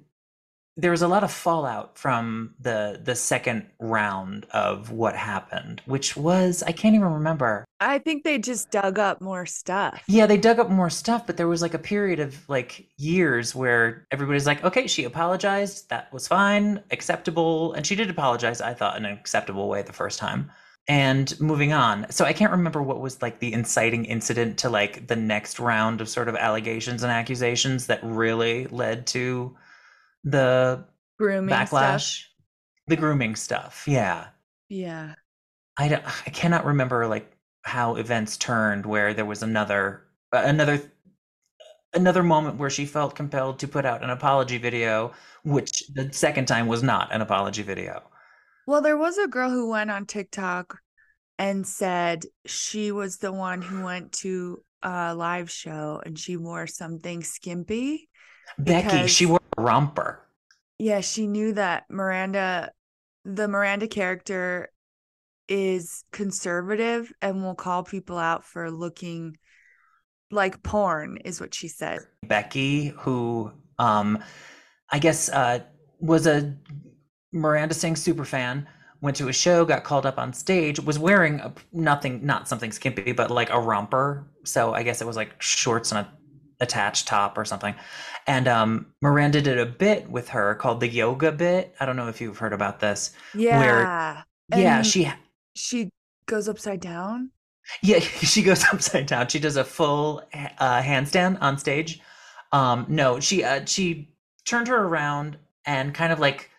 there 0.76 0.90
was 0.90 1.02
a 1.02 1.08
lot 1.08 1.24
of 1.24 1.32
fallout 1.32 1.96
from 1.96 2.54
the 2.60 3.00
the 3.02 3.14
second 3.14 3.66
round 3.80 4.46
of 4.50 4.90
what 4.90 5.16
happened, 5.16 5.80
which 5.86 6.16
was 6.16 6.62
I 6.62 6.72
can't 6.72 6.94
even 6.94 7.08
remember. 7.08 7.64
I 7.80 7.98
think 7.98 8.24
they 8.24 8.38
just 8.38 8.70
dug 8.70 8.98
up 8.98 9.20
more 9.20 9.46
stuff. 9.46 10.02
Yeah, 10.06 10.26
they 10.26 10.36
dug 10.36 10.58
up 10.58 10.70
more 10.70 10.90
stuff, 10.90 11.26
but 11.26 11.36
there 11.36 11.48
was 11.48 11.62
like 11.62 11.74
a 11.74 11.78
period 11.78 12.20
of 12.20 12.48
like 12.48 12.86
years 12.98 13.54
where 13.54 14.06
everybody's 14.10 14.46
like, 14.46 14.64
okay, 14.64 14.86
she 14.86 15.04
apologized, 15.04 15.88
that 15.90 16.12
was 16.12 16.28
fine, 16.28 16.82
acceptable, 16.90 17.72
and 17.72 17.86
she 17.86 17.94
did 17.94 18.10
apologize, 18.10 18.60
I 18.60 18.74
thought, 18.74 18.96
in 18.96 19.04
an 19.04 19.12
acceptable 19.12 19.68
way 19.68 19.82
the 19.82 19.92
first 19.92 20.18
time. 20.18 20.50
And 20.88 21.38
moving 21.40 21.72
on. 21.72 22.06
So 22.10 22.24
I 22.24 22.32
can't 22.32 22.52
remember 22.52 22.80
what 22.80 23.00
was 23.00 23.20
like 23.20 23.40
the 23.40 23.52
inciting 23.52 24.04
incident 24.04 24.58
to 24.58 24.70
like 24.70 25.08
the 25.08 25.16
next 25.16 25.58
round 25.58 26.00
of 26.00 26.08
sort 26.08 26.28
of 26.28 26.36
allegations 26.36 27.02
and 27.02 27.10
accusations 27.10 27.86
that 27.86 27.98
really 28.04 28.68
led 28.68 29.06
to 29.08 29.56
the 30.26 30.84
Grooming 31.18 31.54
backlash 31.54 32.18
stuff. 32.18 32.30
the 32.88 32.96
grooming 32.96 33.36
stuff 33.36 33.84
yeah 33.88 34.28
Yeah. 34.68 35.14
i 35.78 35.88
don't, 35.88 36.04
i 36.26 36.30
cannot 36.30 36.66
remember 36.66 37.06
like 37.06 37.32
how 37.64 37.96
events 37.96 38.36
turned 38.36 38.86
where 38.86 39.14
there 39.14 39.24
was 39.24 39.42
another 39.42 40.02
uh, 40.32 40.42
another 40.44 40.80
another 41.94 42.22
moment 42.22 42.58
where 42.58 42.70
she 42.70 42.84
felt 42.86 43.14
compelled 43.14 43.58
to 43.60 43.68
put 43.68 43.84
out 43.86 44.02
an 44.04 44.10
apology 44.10 44.58
video 44.58 45.12
which 45.44 45.84
the 45.94 46.12
second 46.12 46.46
time 46.46 46.66
was 46.66 46.82
not 46.82 47.12
an 47.12 47.22
apology 47.22 47.62
video 47.62 48.02
Well, 48.66 48.82
there 48.82 48.98
was 48.98 49.16
a 49.18 49.28
girl 49.28 49.50
who 49.50 49.70
went 49.70 49.90
on 49.90 50.06
TikTok 50.06 50.78
and 51.38 51.66
said 51.66 52.24
she 52.44 52.90
was 52.92 53.18
the 53.18 53.32
one 53.32 53.62
who 53.62 53.84
went 53.84 54.12
to 54.24 54.62
a 54.82 55.14
live 55.14 55.50
show 55.50 56.02
and 56.04 56.18
she 56.18 56.36
wore 56.36 56.66
something 56.66 57.22
skimpy. 57.22 58.08
Becky 58.59 59.07
she 59.07 59.26
wore 59.26 59.40
a 59.59 59.62
romper 59.62 60.20
Yeah, 60.78 61.01
she 61.01 61.26
knew 61.26 61.53
that 61.55 61.84
Miranda, 61.90 62.72
the 63.24 63.49
Miranda 63.49 63.88
character, 63.88 64.70
is 65.49 66.05
conservative 66.11 67.12
and 67.22 67.42
will 67.42 67.55
call 67.55 67.84
people 67.84 68.18
out 68.18 68.44
for 68.44 68.70
looking 68.70 69.36
like 70.30 70.62
porn, 70.62 71.18
is 71.24 71.40
what 71.40 71.55
she 71.55 71.68
said. 71.68 72.01
Becky, 72.24 72.88
who 72.88 73.53
um 73.78 74.22
I 74.90 74.99
guess 74.99 75.28
uh 75.28 75.61
was 76.01 76.26
a 76.26 76.55
Miranda 77.32 77.74
Sings 77.74 78.03
super 78.03 78.24
fan, 78.24 78.66
went 79.01 79.16
to 79.16 79.28
a 79.28 79.32
show, 79.32 79.64
got 79.64 79.84
called 79.84 80.07
up 80.07 80.18
on 80.18 80.32
stage, 80.32 80.80
was 80.80 80.99
wearing 80.99 81.40
a, 81.40 81.53
nothing 81.72 82.24
not 82.24 82.49
something 82.49 82.72
skimpy, 82.72 83.12
but 83.12 83.30
like 83.30 83.51
a 83.51 83.61
romper. 83.61 84.28
So 84.44 84.74
I 84.74 84.82
guess 84.82 85.01
it 85.01 85.07
was 85.07 85.16
like 85.16 85.40
shorts 85.40 85.92
and 85.92 86.01
a 86.01 86.12
attached 86.61 87.07
top 87.07 87.36
or 87.36 87.44
something. 87.44 87.74
And 88.26 88.48
um 88.48 88.86
Miranda 89.02 89.40
did 89.40 89.59
a 89.59 89.66
bit 89.66 90.09
with 90.11 90.28
her 90.30 90.54
called 90.54 90.80
the 90.80 90.88
yoga 90.88 91.32
bit. 91.32 91.74
I 91.80 91.86
don't 91.86 91.96
know 91.96 92.09
if 92.09 92.20
you've 92.20 92.38
heard 92.38 92.52
about 92.52 92.80
this. 92.80 93.12
Yeah. 93.34 94.22
yeah, 94.48 94.78
And 94.78 94.86
she 94.86 95.11
she 95.54 95.90
goes 96.26 96.48
upside 96.48 96.80
down. 96.80 97.30
Yeah, 97.82 97.98
she 98.00 98.42
goes 98.42 98.64
upside 98.72 99.07
down. 99.07 99.28
She 99.28 99.38
does 99.38 99.57
a 99.57 99.64
full 99.64 100.22
uh, 100.34 100.82
handstand 100.82 101.38
on 101.40 101.59
stage. 101.59 102.00
Um, 102.52 102.86
no, 102.88 103.20
she 103.20 103.44
uh, 103.44 103.64
she 103.64 104.12
turned 104.44 104.68
her 104.68 104.84
around 104.84 105.38
and 105.64 105.92
kind 105.92 106.12
of 106.12 106.20
like 106.20 106.50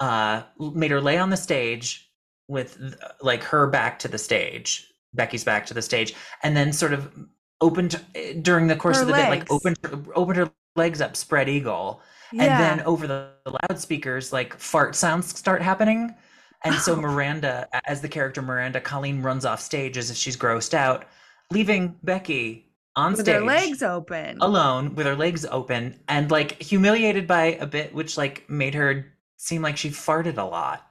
uh, 0.00 0.42
made 0.58 0.90
her 0.90 1.00
lay 1.00 1.18
on 1.18 1.30
the 1.30 1.36
stage 1.36 2.10
with 2.48 2.78
uh, 3.02 3.08
like 3.20 3.42
her 3.44 3.66
back 3.66 3.98
to 4.00 4.08
the 4.08 4.18
stage, 4.18 4.90
Becky's 5.12 5.44
back 5.44 5.66
to 5.66 5.74
the 5.74 5.82
stage, 5.82 6.14
and 6.42 6.56
then 6.56 6.72
sort 6.72 6.92
of 6.92 7.12
opened 7.60 8.00
eh, 8.14 8.34
during 8.40 8.66
the 8.66 8.76
course 8.76 8.96
Her 8.96 9.02
of 9.02 9.08
the 9.08 9.14
bit, 9.14 9.28
like 9.28 9.50
opened 9.50 9.76
her- 9.84 10.02
opened 10.14 10.36
her 10.38 10.50
legs 10.76 11.00
up, 11.00 11.16
spread 11.16 11.48
eagle, 11.48 12.00
Yeah. 12.32 12.42
and 12.44 12.78
then 12.78 12.86
over 12.86 13.06
the 13.06 13.30
loudspeakers, 13.68 14.32
like 14.32 14.56
fart 14.58 14.94
sounds 14.96 15.36
start 15.38 15.62
happening. 15.62 16.14
And 16.62 16.74
so 16.74 16.92
Oh. 16.92 16.96
Miranda, 17.00 17.68
as 17.86 18.02
the 18.02 18.08
character 18.08 18.42
Miranda, 18.42 18.80
Colleen 18.80 19.22
runs 19.22 19.44
off 19.46 19.60
stage 19.60 19.96
as 19.96 20.10
if 20.10 20.16
she's 20.16 20.36
grossed 20.36 20.74
out, 20.74 21.06
leaving 21.50 21.96
Becky 22.02 22.66
on 22.96 23.12
with 23.12 23.22
stage 23.22 23.34
her 23.36 23.40
legs 23.44 23.82
open. 23.82 24.36
alone 24.40 24.94
with 24.94 25.06
her 25.06 25.14
legs 25.16 25.46
open 25.46 25.98
and 26.08 26.30
like 26.30 26.60
humiliated 26.62 27.26
by 27.26 27.44
a 27.54 27.66
bit 27.66 27.94
which 27.94 28.16
like 28.18 28.48
made 28.50 28.74
her 28.74 29.06
seem 29.36 29.62
like 29.62 29.76
she 29.76 29.88
farted 29.90 30.36
a 30.38 30.42
lot. 30.44 30.86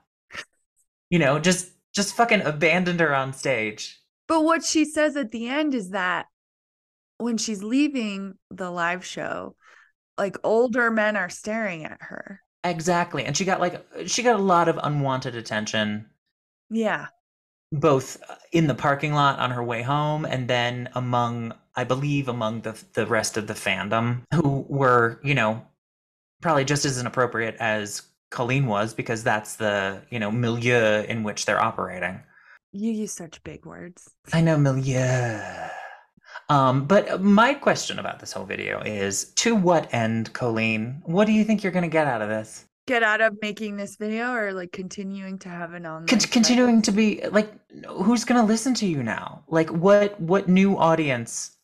You 1.10 1.20
know, 1.20 1.40
just 1.40 1.70
just 1.94 2.16
fucking 2.16 2.42
abandoned 2.42 3.00
her 3.00 3.14
on 3.16 3.34
stage. 3.34 4.00
But 4.28 4.44
what 4.44 4.64
she 4.64 4.86
says 4.86 5.16
at 5.18 5.32
the 5.32 5.48
end 5.50 5.74
is 5.74 5.90
that 5.90 6.28
when 7.20 7.38
she's 7.38 7.62
leaving 7.64 8.36
the 8.50 8.72
live 8.72 9.06
show, 9.06 9.56
like 10.18 10.38
older 10.44 10.90
men 10.92 11.16
are 11.16 11.30
staring 11.30 11.86
at 11.86 12.00
her. 12.02 12.42
Exactly. 12.64 13.24
And 13.26 13.38
she 13.38 13.46
got 13.46 13.60
like 13.62 13.86
she 14.08 14.24
got 14.24 14.40
a 14.40 14.44
lot 14.44 14.68
of 14.68 14.80
unwanted 14.84 15.36
attention 15.36 16.10
Yeah. 16.70 17.08
both 17.72 18.18
uh, 18.30 18.36
in 18.52 18.68
the 18.68 18.76
parking 18.76 19.14
lot 19.14 19.40
on 19.40 19.52
her 19.52 19.64
way 19.64 19.82
home 19.84 20.26
and 20.26 20.48
then 20.50 20.90
among 20.96 21.54
I 21.76 21.84
believe 21.86 22.28
among 22.28 22.62
the 22.62 22.82
the 22.94 23.06
rest 23.08 23.38
of 23.38 23.48
the 23.48 23.54
fandom 23.54 24.24
who 24.34 24.66
were, 24.68 25.22
you 25.24 25.36
know, 25.36 25.62
probably 26.42 26.66
just 26.66 26.86
as 26.86 27.00
inappropriate 27.00 27.56
as 27.60 28.02
Colleen 28.32 28.66
was 28.68 28.94
because 28.94 29.24
that's 29.24 29.56
the, 29.56 30.02
you 30.10 30.20
know, 30.20 30.32
milieu 30.32 31.04
in 31.04 31.24
which 31.24 31.46
they're 31.46 31.62
operating. 31.62 32.22
You 32.74 32.92
use 32.92 33.14
such 33.14 33.44
big 33.44 33.66
words. 33.66 34.10
I 34.34 34.42
know 34.42 34.58
milieu. 34.58 35.40
Um, 36.50 36.86
but 36.86 37.22
my 37.22 37.54
question 37.54 38.00
about 38.00 38.20
this 38.20 38.34
whole 38.34 38.46
video 38.46 38.82
is 38.82 39.26
to 39.36 39.56
what 39.56 39.94
end, 39.94 40.34
Colleen? 40.34 41.02
What 41.06 41.26
do 41.26 41.32
you 41.32 41.44
think 41.44 41.64
you're 41.64 41.72
going 41.72 41.84
to 41.84 41.90
get 41.90 42.08
out 42.08 42.24
of 42.24 42.30
this? 42.30 42.66
Get 42.88 43.04
out 43.04 43.22
of 43.22 43.38
making 43.40 43.78
this 43.78 43.98
video 43.98 44.34
or 44.34 44.52
like 44.52 44.72
continuing 44.72 45.38
to 45.40 45.50
have 45.50 45.74
an 45.74 45.86
online. 45.86 46.08
Con- 46.08 46.20
continuing 46.20 46.82
to 46.82 46.92
be 46.92 47.22
like, 47.30 47.52
who's 47.88 48.26
going 48.26 48.42
to 48.42 48.48
listen 48.48 48.74
to 48.76 48.88
you 48.88 49.04
now? 49.04 49.44
Like, 49.48 49.70
what 49.70 50.20
what 50.20 50.50
new 50.50 50.76
audience 50.76 51.56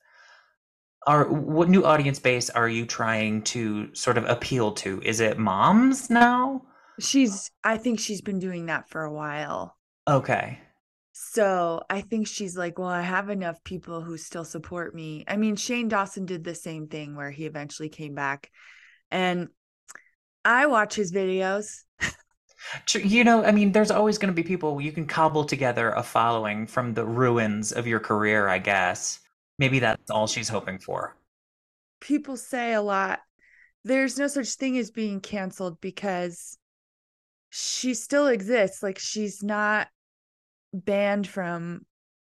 are 1.08 1.26
what 1.26 1.68
new 1.68 1.84
audience 1.84 2.20
base 2.20 2.52
are 2.52 2.70
you 2.70 2.86
trying 2.86 3.42
to 3.44 3.94
sort 3.96 4.20
of 4.20 4.26
appeal 4.26 4.72
to? 4.74 5.02
Is 5.02 5.20
it 5.20 5.40
moms 5.40 6.12
now? 6.12 6.62
She's. 7.00 7.50
I 7.64 7.78
think 7.78 8.00
she's 8.00 8.22
been 8.22 8.38
doing 8.38 8.68
that 8.68 8.88
for 8.88 9.04
a 9.04 9.12
while. 9.12 9.76
Okay. 10.08 10.60
So 11.18 11.82
I 11.90 12.02
think 12.02 12.28
she's 12.28 12.58
like, 12.58 12.78
well, 12.78 12.90
I 12.90 13.00
have 13.00 13.30
enough 13.30 13.64
people 13.64 14.02
who 14.02 14.18
still 14.18 14.44
support 14.44 14.94
me. 14.94 15.24
I 15.30 15.38
mean, 15.38 15.56
Shane 15.56 15.88
Dawson 15.88 16.26
did 16.26 16.44
the 16.44 16.54
same 16.54 16.88
thing 16.88 17.16
where 17.16 17.32
he 17.32 17.46
eventually 17.46 17.88
came 17.88 18.16
back. 18.16 18.52
And 19.12 19.48
I 20.44 20.66
watch 20.66 20.94
his 20.94 21.14
videos. 21.14 21.84
You 22.92 23.24
know, 23.24 23.46
I 23.46 23.54
mean, 23.54 23.72
there's 23.72 23.92
always 23.92 24.18
going 24.18 24.34
to 24.34 24.36
be 24.36 24.46
people 24.46 24.82
you 24.82 24.92
can 24.92 25.08
cobble 25.08 25.46
together 25.46 25.92
a 25.92 26.04
following 26.04 26.68
from 26.68 26.94
the 26.94 27.06
ruins 27.06 27.72
of 27.72 27.88
your 27.88 28.02
career, 28.02 28.50
I 28.50 28.58
guess. 28.58 29.22
Maybe 29.58 29.80
that's 29.80 30.12
all 30.12 30.28
she's 30.28 30.50
hoping 30.50 30.80
for. 30.80 31.16
People 32.02 32.36
say 32.36 32.74
a 32.74 32.82
lot. 32.82 33.22
There's 33.86 34.18
no 34.20 34.28
such 34.28 34.56
thing 34.56 34.78
as 34.78 34.92
being 34.92 35.22
canceled 35.22 35.80
because 35.80 36.58
she 37.52 37.94
still 37.94 38.28
exists. 38.28 38.84
Like 38.84 39.00
she's 39.00 39.42
not 39.42 39.88
banned 40.76 41.28
from 41.28 41.86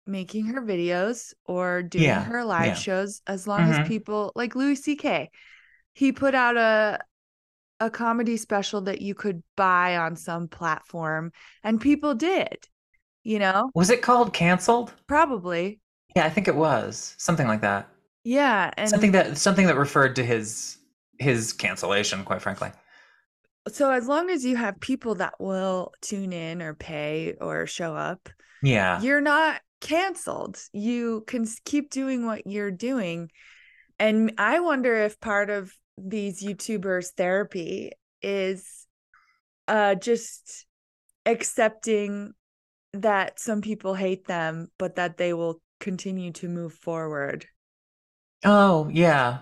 making 0.08 0.48
her 0.48 0.62
videos 0.62 1.34
or 1.46 1.84
doing 1.84 2.04
Yeah, 2.06 2.24
her 2.24 2.44
live 2.46 2.66
yeah. 2.66 2.74
shows 2.76 3.22
as 3.28 3.48
long 3.48 3.62
Mhm. 3.62 3.80
as 3.82 3.88
people 3.88 4.32
like 4.36 4.56
Louis 4.56 4.76
C.K. 4.76 5.32
He 5.94 6.12
put 6.12 6.36
out 6.36 6.58
a 6.58 7.00
a 7.80 7.90
comedy 7.92 8.38
special 8.38 8.82
that 8.82 9.02
you 9.02 9.16
could 9.16 9.44
buy 9.58 9.98
on 9.98 10.16
some 10.16 10.48
platform 10.48 11.32
and 11.64 11.82
people 11.82 12.16
did. 12.16 12.68
You 13.24 13.40
know? 13.40 13.72
Was 13.76 13.92
it 13.92 14.02
called 14.02 14.34
canceled? 14.34 14.94
Probably. 15.08 15.80
Yeah, 16.16 16.26
I 16.26 16.30
think 16.30 16.48
it 16.48 16.56
was 16.56 17.16
something 17.18 17.48
like 17.48 17.62
that. 17.62 17.90
Yeah, 18.24 18.72
and 18.78 18.90
something 18.90 19.12
that 19.12 19.38
something 19.38 19.68
that 19.68 19.78
referred 19.78 20.16
to 20.18 20.26
his 20.26 20.78
his 21.20 21.54
cancellation, 21.54 22.24
quite 22.26 22.42
frankly. 22.42 22.72
So 23.68 23.92
as 23.92 24.08
long 24.08 24.30
as 24.30 24.46
you 24.46 24.56
have 24.56 24.80
people 24.80 25.16
that 25.16 25.36
will 25.40 25.92
tune 26.02 26.34
in 26.34 26.62
or 26.62 26.74
pay 26.74 27.36
or 27.42 27.66
show 27.68 27.96
up, 27.96 28.30
Yeah. 28.62 29.02
you're 29.02 29.22
not 29.22 29.62
canceled. 29.82 30.60
You 30.74 31.24
can 31.28 31.48
keep 31.66 31.90
doing 31.90 32.26
what 32.26 32.48
you're 32.48 32.72
doing. 32.72 33.32
And 34.00 34.34
I 34.38 34.60
wonder 34.60 34.96
if 34.96 35.20
part 35.20 35.50
of 35.50 35.72
these 35.98 36.44
YouTubers' 36.44 37.12
therapy 37.16 37.92
is 38.22 38.88
uh 39.68 39.96
just 39.96 40.66
accepting 41.26 42.34
that 42.94 43.40
some 43.40 43.62
people 43.62 43.94
hate 43.96 44.26
them, 44.28 44.70
but 44.78 44.96
that 44.96 45.18
they 45.18 45.34
will 45.34 45.62
continue 45.80 46.32
to 46.34 46.48
move 46.48 46.74
forward. 46.74 47.46
Oh, 48.44 48.90
yeah. 48.90 49.40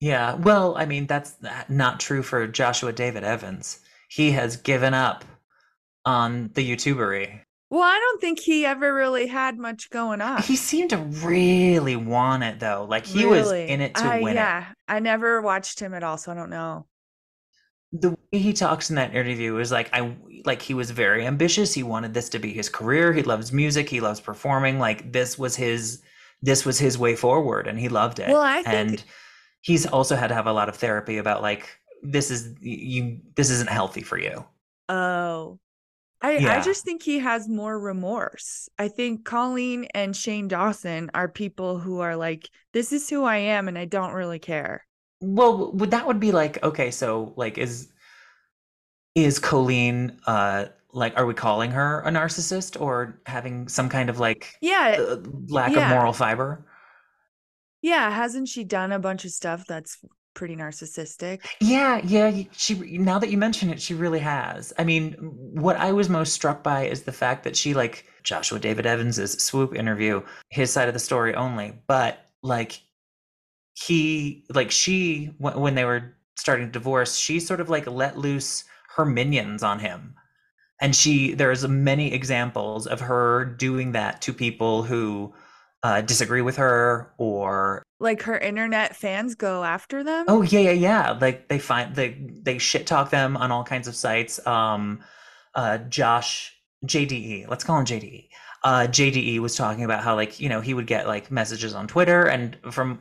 Yeah. 0.00 0.34
Well, 0.34 0.76
I 0.76 0.84
mean, 0.86 1.06
that's 1.06 1.36
not- 1.68 2.00
true 2.00 2.22
for 2.22 2.46
Joshua 2.46 2.92
David 2.92 3.24
Evans. 3.24 3.80
He 4.08 4.30
has 4.32 4.56
given 4.56 4.94
up 4.94 5.24
on 6.04 6.50
the 6.54 6.68
YouTubery. 6.68 7.40
Well, 7.70 7.82
I 7.82 7.98
don't 7.98 8.20
think 8.20 8.38
he 8.38 8.64
ever 8.64 8.94
really 8.94 9.26
had 9.26 9.58
much 9.58 9.90
going 9.90 10.20
on. 10.20 10.40
He 10.42 10.54
seemed 10.54 10.90
to 10.90 10.98
really 10.98 11.96
want 11.96 12.44
it 12.44 12.60
though. 12.60 12.86
Like 12.88 13.04
he 13.06 13.26
was 13.26 13.50
in 13.50 13.80
it 13.80 13.96
to 13.96 14.20
win 14.22 14.34
it. 14.34 14.40
yeah, 14.40 14.66
I 14.86 15.00
never 15.00 15.42
watched 15.42 15.80
him 15.80 15.92
at 15.92 16.04
all, 16.04 16.16
so 16.16 16.30
I 16.30 16.36
don't 16.36 16.50
know. 16.50 16.86
the 17.92 18.10
way 18.10 18.38
he 18.38 18.52
talks 18.52 18.90
in 18.90 18.96
that 18.96 19.14
interview 19.14 19.58
is 19.58 19.72
like 19.72 19.90
I 19.92 20.14
like 20.44 20.62
he 20.62 20.74
was 20.74 20.92
very 20.92 21.26
ambitious. 21.26 21.74
He 21.74 21.82
wanted 21.82 22.14
this 22.14 22.28
to 22.30 22.38
be 22.38 22.52
his 22.52 22.68
career. 22.68 23.12
He 23.12 23.24
loves 23.24 23.52
music. 23.52 23.88
He 23.88 24.00
loves 24.00 24.20
performing. 24.20 24.78
Like 24.78 25.10
this 25.12 25.36
was 25.36 25.56
his 25.56 26.02
this 26.42 26.64
was 26.64 26.78
his 26.78 26.96
way 26.96 27.16
forward, 27.16 27.66
and 27.66 27.80
he 27.80 27.88
loved 27.88 28.20
it. 28.20 28.28
Well, 28.28 28.42
I 28.42 28.62
think- 28.62 28.66
and 28.74 29.04
he's 29.66 29.84
also 29.84 30.14
had 30.14 30.28
to 30.28 30.34
have 30.34 30.46
a 30.46 30.52
lot 30.52 30.68
of 30.68 30.76
therapy 30.76 31.18
about 31.18 31.42
like 31.42 31.80
this 32.00 32.30
is 32.30 32.54
you 32.60 33.18
this 33.34 33.50
isn't 33.50 33.68
healthy 33.68 34.02
for 34.02 34.16
you. 34.16 34.44
Oh. 34.88 35.58
I, 36.22 36.38
I 36.38 36.60
just 36.62 36.84
think 36.84 37.02
he 37.02 37.18
has 37.18 37.46
more 37.46 37.78
remorse. 37.78 38.70
I 38.78 38.88
think 38.88 39.24
Colleen 39.24 39.86
and 39.94 40.16
Shane 40.16 40.48
Dawson 40.48 41.10
are 41.14 41.28
people 41.28 41.78
who 41.78 42.00
are 42.00 42.16
like, 42.16 42.48
this 42.72 42.90
is 42.92 43.08
who 43.10 43.24
I 43.24 43.36
am 43.36 43.68
and 43.68 43.76
I 43.76 43.84
don't 43.84 44.12
really 44.12 44.38
care. 44.38 44.86
Well, 45.20 45.72
would 45.72 45.90
that 45.90 46.06
would 46.06 46.18
be 46.20 46.32
like 46.32 46.62
okay, 46.62 46.90
so 46.90 47.32
like 47.36 47.58
is 47.58 47.88
is 49.14 49.38
Colleen 49.38 50.18
uh 50.26 50.66
like 50.92 51.16
are 51.16 51.26
we 51.26 51.34
calling 51.34 51.70
her 51.72 52.00
a 52.00 52.10
narcissist 52.10 52.80
or 52.80 53.20
having 53.26 53.68
some 53.68 53.88
kind 53.88 54.08
of 54.08 54.18
like 54.20 54.54
Yeah. 54.60 54.96
uh, 54.98 55.16
lack 55.48 55.72
yeah. 55.72 55.90
of 55.90 55.90
moral 55.90 56.12
fiber? 56.12 56.64
Yeah. 57.86 58.10
Hasn't 58.10 58.48
she 58.48 58.64
done 58.64 58.90
a 58.90 58.98
bunch 58.98 59.24
of 59.24 59.30
stuff 59.30 59.64
that's 59.66 59.98
pretty 60.34 60.56
narcissistic? 60.56 61.46
Yeah, 61.60 62.00
yeah. 62.04 62.42
She 62.50 62.98
now 62.98 63.20
that 63.20 63.30
you 63.30 63.38
mention 63.38 63.70
it, 63.70 63.80
she 63.80 63.94
really 63.94 64.18
has. 64.18 64.72
I 64.76 64.82
mean, 64.82 65.12
what 65.12 65.76
I 65.76 65.92
was 65.92 66.08
most 66.08 66.32
struck 66.32 66.64
by 66.64 66.86
is 66.86 67.04
the 67.04 67.12
fact 67.12 67.44
that 67.44 67.56
she 67.56 67.74
like 67.74 68.04
Joshua 68.24 68.58
David 68.58 68.86
Evans's 68.86 69.34
swoop 69.34 69.72
interview, 69.72 70.20
his 70.50 70.72
side 70.72 70.88
of 70.88 70.94
the 70.94 71.00
story 71.00 71.36
only, 71.36 71.74
but 71.86 72.26
like 72.42 72.82
he 73.74 74.44
like 74.50 74.72
she 74.72 75.34
when, 75.38 75.76
they 75.76 75.84
were 75.84 76.16
starting 76.36 76.66
to 76.66 76.72
divorce, 76.72 77.16
she 77.16 77.38
sort 77.38 77.60
of 77.60 77.70
like 77.70 77.86
let 77.86 78.18
loose 78.18 78.64
her 78.96 79.04
minions 79.04 79.62
on 79.62 79.78
him. 79.78 80.14
And 80.80 80.94
she 80.94 81.34
there's 81.34 81.66
many 81.68 82.12
examples 82.12 82.88
of 82.88 82.98
her 82.98 83.44
doing 83.44 83.92
that 83.92 84.22
to 84.22 84.32
people 84.32 84.82
who 84.82 85.32
uh, 85.86 86.00
disagree 86.00 86.42
with 86.42 86.56
her 86.56 87.12
or 87.16 87.84
Like 88.00 88.22
her 88.22 88.36
internet 88.36 88.96
fans 88.96 89.36
go 89.36 89.62
after 89.62 90.02
them? 90.02 90.24
Oh 90.26 90.42
yeah, 90.42 90.58
yeah, 90.58 90.70
yeah. 90.72 91.10
Like 91.20 91.46
they 91.46 91.60
find 91.60 91.94
they 91.94 92.18
they 92.42 92.58
shit 92.58 92.88
talk 92.88 93.10
them 93.10 93.36
on 93.36 93.52
all 93.52 93.62
kinds 93.62 93.86
of 93.86 93.94
sites. 93.94 94.44
Um, 94.48 94.98
uh, 95.54 95.78
Josh 95.78 96.52
JDE, 96.84 97.48
let's 97.48 97.62
call 97.62 97.78
him 97.78 97.84
JDE. 97.84 98.28
Uh, 98.64 98.88
JDE 98.88 99.38
was 99.38 99.54
talking 99.54 99.84
about 99.84 100.02
how 100.02 100.16
like 100.16 100.40
you 100.40 100.48
know 100.48 100.60
he 100.60 100.74
would 100.74 100.88
get 100.88 101.06
like 101.06 101.30
messages 101.30 101.72
on 101.72 101.86
Twitter 101.86 102.26
and 102.26 102.58
from 102.72 102.98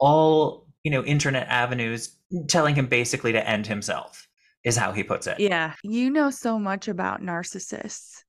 all 0.00 0.66
you 0.82 0.90
know 0.90 1.04
internet 1.04 1.46
avenues 1.48 2.16
telling 2.48 2.74
him 2.74 2.86
basically 2.86 3.32
to 3.32 3.46
end 3.48 3.66
himself 3.66 4.26
is 4.64 4.78
how 4.78 4.92
he 4.92 5.02
puts 5.02 5.26
it. 5.26 5.38
Yeah. 5.38 5.74
You 5.82 6.08
know 6.08 6.30
so 6.30 6.58
much 6.58 6.88
about 6.88 7.20
narcissists. 7.20 8.22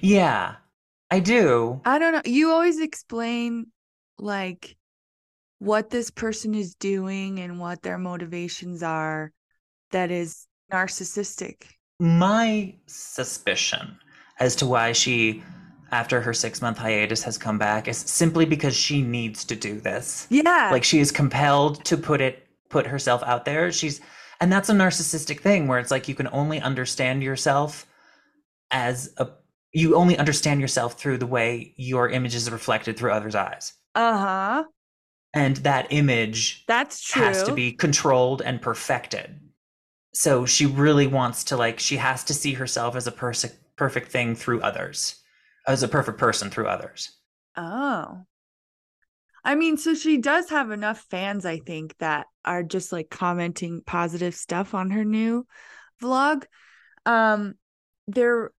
Yeah, 0.00 0.56
I 1.10 1.20
do. 1.20 1.80
I 1.84 1.98
don't 1.98 2.12
know. 2.12 2.22
You 2.24 2.50
always 2.52 2.80
explain 2.80 3.66
like 4.18 4.76
what 5.58 5.90
this 5.90 6.10
person 6.10 6.54
is 6.54 6.74
doing 6.74 7.40
and 7.40 7.58
what 7.58 7.82
their 7.82 7.98
motivations 7.98 8.82
are 8.82 9.32
that 9.90 10.10
is 10.10 10.46
narcissistic. 10.72 11.64
my 11.98 12.74
suspicion 12.86 13.98
as 14.38 14.56
to 14.56 14.66
why 14.66 14.92
she 14.92 15.42
after 15.92 16.20
her 16.20 16.32
six 16.32 16.62
month 16.62 16.78
hiatus 16.78 17.22
has 17.24 17.36
come 17.36 17.58
back 17.58 17.88
is 17.88 17.98
simply 17.98 18.46
because 18.46 18.76
she 18.76 19.02
needs 19.02 19.44
to 19.44 19.56
do 19.56 19.80
this 19.80 20.26
Yeah. 20.30 20.68
like 20.70 20.84
she 20.84 21.00
is 21.00 21.10
compelled 21.10 21.84
to 21.86 21.96
put 21.96 22.20
it 22.20 22.46
put 22.68 22.86
herself 22.86 23.22
out 23.24 23.44
there 23.44 23.72
she's 23.72 24.00
and 24.40 24.50
that's 24.52 24.68
a 24.68 24.72
narcissistic 24.72 25.40
thing 25.40 25.66
where 25.66 25.78
it's 25.80 25.90
like 25.90 26.08
you 26.08 26.14
can 26.14 26.28
only 26.32 26.60
understand 26.60 27.22
yourself 27.22 27.86
as 28.70 29.12
a 29.18 29.26
you 29.72 29.94
only 29.94 30.16
understand 30.18 30.60
yourself 30.60 30.94
through 30.94 31.18
the 31.18 31.26
way 31.26 31.74
your 31.76 32.08
image 32.08 32.34
is 32.34 32.50
reflected 32.50 32.96
through 32.96 33.12
others 33.12 33.34
eyes 33.34 33.72
uh-huh. 33.94 34.64
and 35.34 35.56
that 35.58 35.86
image 35.90 36.64
That's 36.66 37.02
true. 37.02 37.22
has 37.22 37.42
to 37.44 37.52
be 37.52 37.72
controlled 37.72 38.42
and 38.42 38.60
perfected. 38.60 39.40
So 40.12 40.44
she 40.44 40.66
really 40.66 41.06
wants 41.06 41.44
to 41.44 41.56
like 41.56 41.78
she 41.78 41.96
has 41.96 42.24
to 42.24 42.34
see 42.34 42.52
herself 42.54 42.96
as 42.96 43.06
a 43.06 43.12
perfect 43.12 43.56
perfect 43.76 44.12
thing 44.12 44.34
through 44.34 44.60
others, 44.60 45.22
as 45.66 45.82
a 45.82 45.88
perfect 45.88 46.18
person 46.18 46.50
through 46.50 46.66
others. 46.66 47.16
Oh. 47.56 48.24
I 49.42 49.54
mean, 49.54 49.78
so 49.78 49.94
she 49.94 50.18
does 50.18 50.50
have 50.50 50.70
enough 50.70 51.06
fans, 51.10 51.46
I 51.46 51.60
think, 51.60 51.96
that 51.98 52.26
are 52.44 52.62
just 52.62 52.92
like 52.92 53.08
commenting 53.08 53.82
positive 53.86 54.34
stuff 54.34 54.74
on 54.74 54.90
her 54.90 55.04
new 55.04 55.46
vlog. 56.02 56.44
Um, 57.06 57.54
there, 58.06 58.50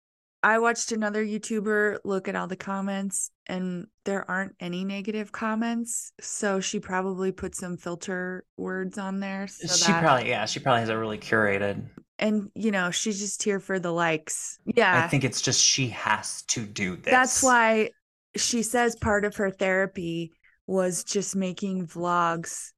I 0.42 0.58
watched 0.58 0.92
another 0.92 1.24
YouTuber 1.24 1.98
look 2.04 2.26
at 2.26 2.34
all 2.34 2.46
the 2.46 2.56
comments, 2.56 3.30
and 3.46 3.86
there 4.04 4.28
aren't 4.30 4.54
any 4.58 4.84
negative 4.84 5.32
comments. 5.32 6.12
So 6.20 6.60
she 6.60 6.80
probably 6.80 7.30
put 7.30 7.54
some 7.54 7.76
filter 7.76 8.44
words 8.56 8.96
on 8.96 9.20
there. 9.20 9.46
So 9.48 9.74
she 9.74 9.92
that- 9.92 10.02
probably, 10.02 10.30
yeah, 10.30 10.46
she 10.46 10.60
probably 10.60 10.80
has 10.80 10.88
it 10.88 10.94
really 10.94 11.18
curated. 11.18 11.86
and 12.18 12.50
you 12.54 12.70
know, 12.70 12.90
she's 12.90 13.18
just 13.18 13.42
here 13.42 13.60
for 13.60 13.78
the 13.78 13.92
likes. 13.92 14.58
Yeah, 14.64 15.02
I 15.04 15.08
think 15.08 15.24
it's 15.24 15.42
just 15.42 15.62
she 15.62 15.88
has 15.88 16.42
to 16.48 16.64
do 16.64 16.96
this. 16.96 17.10
That's 17.10 17.42
why 17.42 17.90
she 18.36 18.62
says 18.62 18.96
part 18.96 19.24
of 19.24 19.36
her 19.36 19.50
therapy 19.50 20.32
was 20.66 21.04
just 21.04 21.34
making 21.36 21.86
vlogs 21.86 22.70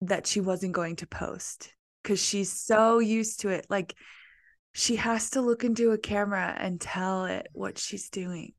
that 0.00 0.26
she 0.26 0.40
wasn't 0.40 0.72
going 0.72 0.96
to 0.96 1.06
post 1.06 1.72
because 2.02 2.22
she's 2.22 2.52
so 2.52 2.98
used 2.98 3.40
to 3.40 3.48
it. 3.48 3.66
Like 3.68 3.94
she 4.74 4.96
has 4.96 5.30
to 5.30 5.40
look 5.40 5.64
into 5.64 5.92
a 5.92 5.98
camera 5.98 6.54
and 6.58 6.78
tell 6.78 7.24
it 7.24 7.48
what 7.54 7.78
she's 7.78 8.10
doing. 8.10 8.52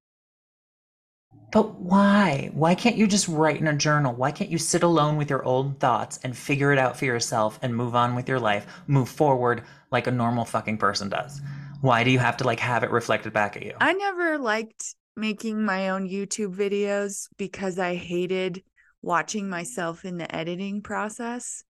But 1.52 1.80
why? 1.80 2.50
Why 2.54 2.76
can't 2.76 2.98
you 2.98 3.08
just 3.08 3.28
write 3.28 3.60
in 3.60 3.68
a 3.68 3.76
journal? 3.76 4.14
Why 4.14 4.32
can't 4.32 4.50
you 4.52 4.58
sit 4.60 4.84
alone 4.84 5.18
with 5.18 5.30
your 5.30 5.44
old 5.44 5.80
thoughts 5.80 6.20
and 6.24 6.38
figure 6.38 6.72
it 6.72 6.78
out 6.80 6.98
for 6.98 7.06
yourself 7.06 7.58
and 7.64 7.76
move 7.76 7.96
on 7.96 8.14
with 8.16 8.28
your 8.30 8.40
life, 8.40 8.66
move 8.88 9.10
forward 9.10 9.64
like 9.92 10.06
a 10.08 10.12
normal 10.12 10.46
fucking 10.46 10.78
person 10.78 11.10
does? 11.10 11.42
Why 11.82 12.04
do 12.04 12.12
you 12.12 12.20
have 12.20 12.38
to 12.38 12.44
like 12.44 12.60
have 12.60 12.84
it 12.84 12.92
reflected 12.92 13.34
back 13.34 13.56
at 13.56 13.64
you? 13.64 13.74
I 13.80 13.94
never 13.94 14.38
liked 14.38 14.96
making 15.16 15.64
my 15.64 15.90
own 15.90 16.08
YouTube 16.10 16.56
videos 16.56 17.30
because 17.38 17.80
I 17.80 17.96
hated 17.96 18.64
watching 19.02 19.50
myself 19.50 20.04
in 20.04 20.18
the 20.18 20.34
editing 20.36 20.82
process. 20.82 21.64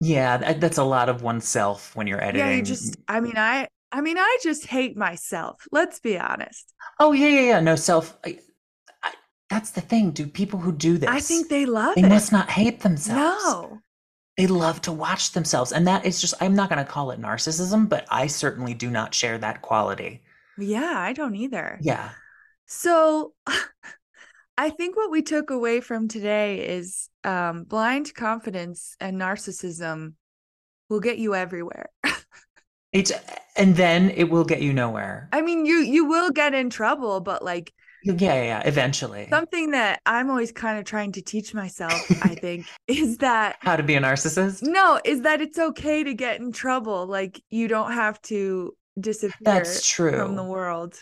yeah, 0.00 0.52
that's 0.54 0.78
a 0.78 0.84
lot 0.84 1.08
of 1.08 1.22
oneself 1.22 1.94
when 1.96 2.06
you're 2.06 2.22
editing. 2.22 2.40
Yeah, 2.40 2.50
you 2.50 2.62
just 2.62 2.96
I 3.08 3.20
mean 3.20 3.36
I 3.36 3.68
I 3.94 4.00
mean 4.00 4.18
I 4.18 4.38
just 4.42 4.66
hate 4.66 4.96
myself. 4.96 5.64
Let's 5.70 6.00
be 6.00 6.18
honest. 6.18 6.74
Oh 6.98 7.12
yeah, 7.12 7.28
yeah, 7.28 7.40
yeah. 7.40 7.60
No 7.60 7.76
self. 7.76 8.18
I, 8.26 8.40
I, 9.04 9.12
that's 9.48 9.70
the 9.70 9.80
thing. 9.80 10.10
Do 10.10 10.26
people 10.26 10.58
who 10.58 10.72
do 10.72 10.98
this? 10.98 11.08
I 11.08 11.20
think 11.20 11.48
they 11.48 11.64
love 11.64 11.94
they 11.94 12.02
it. 12.02 12.08
must 12.08 12.32
not 12.32 12.50
hate 12.50 12.80
themselves. 12.80 13.44
No. 13.44 13.78
They 14.36 14.48
love 14.48 14.80
to 14.82 14.92
watch 14.92 15.30
themselves, 15.30 15.70
and 15.70 15.86
that 15.86 16.04
is 16.04 16.20
just. 16.20 16.34
I'm 16.40 16.56
not 16.56 16.68
going 16.68 16.84
to 16.84 16.90
call 16.90 17.12
it 17.12 17.20
narcissism, 17.20 17.88
but 17.88 18.04
I 18.10 18.26
certainly 18.26 18.74
do 18.74 18.90
not 18.90 19.14
share 19.14 19.38
that 19.38 19.62
quality. 19.62 20.24
Yeah, 20.58 20.94
I 20.96 21.12
don't 21.12 21.36
either. 21.36 21.78
Yeah. 21.80 22.10
So 22.66 23.34
I 24.58 24.70
think 24.70 24.96
what 24.96 25.12
we 25.12 25.22
took 25.22 25.50
away 25.50 25.80
from 25.80 26.08
today 26.08 26.66
is 26.66 27.08
um, 27.22 27.62
blind 27.62 28.12
confidence 28.12 28.96
and 28.98 29.20
narcissism 29.20 30.14
will 30.88 31.00
get 31.00 31.18
you 31.18 31.36
everywhere. 31.36 31.90
It's 32.94 33.12
and 33.56 33.76
then 33.76 34.08
it 34.10 34.30
will 34.30 34.44
get 34.44 34.62
you 34.62 34.72
nowhere. 34.72 35.28
I 35.32 35.42
mean, 35.42 35.66
you 35.66 35.76
you 35.78 36.06
will 36.06 36.30
get 36.30 36.54
in 36.54 36.70
trouble, 36.70 37.20
but 37.20 37.44
like 37.44 37.74
Yeah, 38.02 38.14
yeah, 38.34 38.42
yeah. 38.44 38.62
Eventually, 38.66 39.28
something 39.32 39.70
that 39.72 40.00
I'm 40.06 40.30
always 40.30 40.52
kind 40.52 40.78
of 40.78 40.84
trying 40.84 41.12
to 41.12 41.22
teach 41.22 41.54
myself, 41.54 42.14
I 42.20 42.34
think, 42.40 42.68
is 42.86 43.18
that 43.18 43.56
how 43.60 43.76
to 43.76 43.82
be 43.82 43.94
a 43.96 44.00
narcissist? 44.00 44.62
no, 44.62 45.00
is 45.04 45.22
that 45.22 45.40
it's 45.40 45.58
okay 45.58 46.04
to 46.04 46.14
get 46.14 46.40
in 46.40 46.52
trouble. 46.52 47.06
Like 47.06 47.42
you 47.50 47.68
don't 47.68 47.92
have 47.92 48.20
to 48.22 48.76
disappear 48.98 49.44
That's 49.44 49.88
true. 49.88 50.18
from 50.18 50.36
the 50.36 50.44
world, 50.44 50.98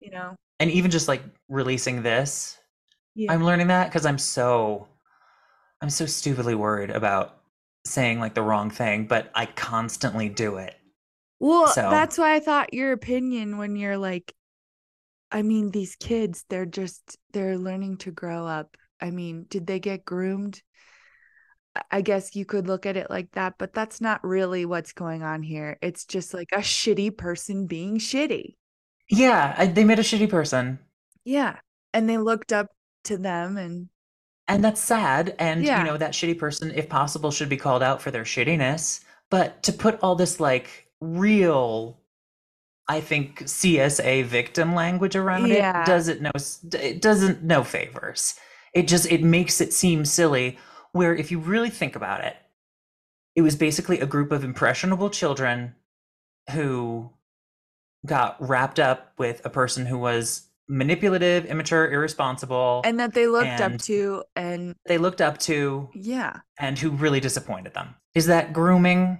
you 0.00 0.10
know. 0.10 0.36
And 0.60 0.70
even 0.70 0.90
just 0.90 1.08
like 1.08 1.22
releasing 1.48 2.02
this, 2.02 2.58
Yeah. 3.14 3.32
I'm 3.32 3.44
learning 3.44 3.68
that 3.68 3.88
because 3.88 4.06
I'm 4.06 4.18
so, 4.18 4.88
I'm 5.80 5.90
so 5.90 6.06
stupidly 6.06 6.54
worried 6.54 6.90
about 6.90 7.40
saying 7.86 8.20
like 8.20 8.34
the 8.34 8.42
wrong 8.42 8.70
thing, 8.70 9.06
but 9.06 9.30
I 9.34 9.46
constantly 9.46 10.28
do 10.28 10.56
it. 10.56 10.76
Well, 11.40 11.68
So- 11.68 11.82
that's 11.90 12.16
why 12.18 12.34
I 12.34 12.40
thought 12.40 12.74
your 12.74 12.92
opinion 12.92 13.58
when 13.58 13.76
you're 13.76 13.98
like, 13.98 14.32
I 15.30 15.42
mean, 15.42 15.70
these 15.70 15.96
kids, 15.96 16.44
they're 16.48 16.66
just, 16.66 17.18
they're 17.32 17.58
learning 17.58 17.98
to 17.98 18.10
grow 18.12 18.46
up. 18.46 18.76
I 19.00 19.10
mean, 19.10 19.46
did 19.48 19.66
they 19.66 19.80
get 19.80 20.04
groomed? 20.04 20.62
I- 21.90 22.02
guess 22.02 22.36
you 22.36 22.44
could 22.44 22.68
look 22.68 22.86
at 22.86 22.96
it 22.96 23.10
like 23.10 23.32
that, 23.32 23.54
but 23.58 23.72
that's 23.72 24.00
not 24.00 24.22
really 24.22 24.64
what's 24.64 24.92
going 24.92 25.24
on 25.24 25.42
here. 25.42 25.76
It's 25.82 26.04
just 26.04 26.32
like 26.32 26.50
a 26.52 26.58
shitty 26.58 27.16
person 27.16 27.66
being 27.66 27.98
shitty. 27.98 28.54
Yeah, 29.10 29.54
I, 29.58 29.66
they 29.66 29.82
made 29.84 29.98
a 29.98 30.02
shitty 30.02 30.30
person, 30.30 30.78
Yeah. 31.24 31.58
And 31.92 32.08
they 32.08 32.18
looked 32.18 32.52
up 32.52 32.68
to 33.04 33.16
them 33.16 33.56
and 33.56 33.88
and 34.46 34.62
that's 34.64 34.80
sad. 34.80 35.34
And 35.38 35.64
Yeah. 35.64 35.78
you 35.80 35.84
know 35.86 35.96
that 35.96 36.12
shitty 36.12 36.38
person, 36.38 36.70
if 36.74 36.88
possible, 36.88 37.30
should 37.30 37.48
be 37.48 37.56
called 37.56 37.82
out 37.82 38.02
for 38.02 38.10
their 38.10 38.24
shittiness. 38.24 39.02
But 39.30 39.62
to 39.64 39.72
put 39.72 39.98
all 40.02 40.14
this 40.16 40.38
like 40.38 40.83
real, 41.04 41.98
I 42.88 43.00
think 43.00 43.40
CSA 43.44 44.24
victim 44.24 44.74
language 44.74 45.16
around 45.16 45.48
Yeah. 45.48 45.82
it 45.82 45.86
does 45.86 46.08
it 46.08 46.20
no 46.20 46.30
s- 46.34 46.64
it 46.72 47.00
doesn't 47.00 47.42
no 47.42 47.64
favors. 47.64 48.34
It 48.74 48.88
just 48.88 49.10
it 49.10 49.22
makes 49.22 49.60
it 49.60 49.72
seem 49.72 50.04
silly. 50.04 50.58
Where 50.92 51.14
if 51.14 51.30
you 51.30 51.38
really 51.38 51.70
think 51.70 51.96
about 51.96 52.22
it, 52.24 52.36
it 53.34 53.42
was 53.42 53.56
basically 53.56 54.00
a 54.00 54.06
group 54.06 54.30
of 54.32 54.44
impressionable 54.44 55.10
children 55.10 55.74
who 56.50 57.10
got 58.06 58.36
wrapped 58.38 58.78
up 58.78 59.12
with 59.18 59.44
a 59.44 59.50
person 59.50 59.86
who 59.86 59.98
was 59.98 60.48
manipulative, 60.68 61.44
immature, 61.46 61.90
irresponsible, 61.90 62.82
and 62.84 63.00
that 63.00 63.12
they 63.14 63.26
looked 63.26 63.60
up 63.60 63.76
to 63.78 64.22
and 64.36 64.74
they 64.86 64.98
looked 64.98 65.20
up 65.20 65.38
to 65.38 65.88
yeah. 65.94 66.38
and 66.58 66.78
who 66.78 66.90
really 66.90 67.20
disappointed 67.20 67.74
them. 67.74 67.94
Is 68.14 68.26
that 68.26 68.52
grooming? 68.52 69.18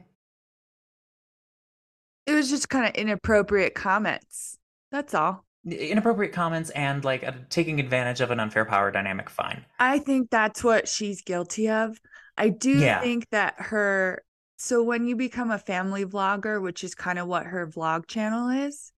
It 2.26 2.32
was 2.34 2.48
just 2.50 2.68
kind 2.68 2.86
of 2.86 2.94
inappropriate 2.94 3.74
comments. 3.74 4.58
That's 4.90 5.14
all. 5.14 5.44
Inappropriate 5.66 6.32
comments 6.32 6.70
and 6.70 7.04
like 7.04 7.48
taking 7.48 7.80
advantage 7.80 8.20
of 8.20 8.30
an 8.30 8.40
unfair 8.40 8.64
power 8.64 8.90
dynamic, 8.90 9.30
fine. 9.30 9.64
I 9.78 9.98
think 9.98 10.30
that's 10.30 10.62
what 10.62 10.88
she's 10.88 11.22
guilty 11.22 11.68
of. 11.70 11.98
I 12.36 12.50
do 12.50 12.70
Yeah. 12.70 13.00
think 13.00 13.28
that 13.30 13.54
her 13.58 14.22
so 14.56 14.82
when 14.82 15.06
you 15.06 15.16
become 15.16 15.50
a 15.50 15.58
family 15.58 16.04
vlogger, 16.04 16.62
which 16.62 16.84
is 16.84 16.94
kind 16.94 17.18
of 17.18 17.26
what 17.26 17.44
her 17.44 17.66
vlog 17.66 18.06
channel 18.06 18.48
is, 18.50 18.92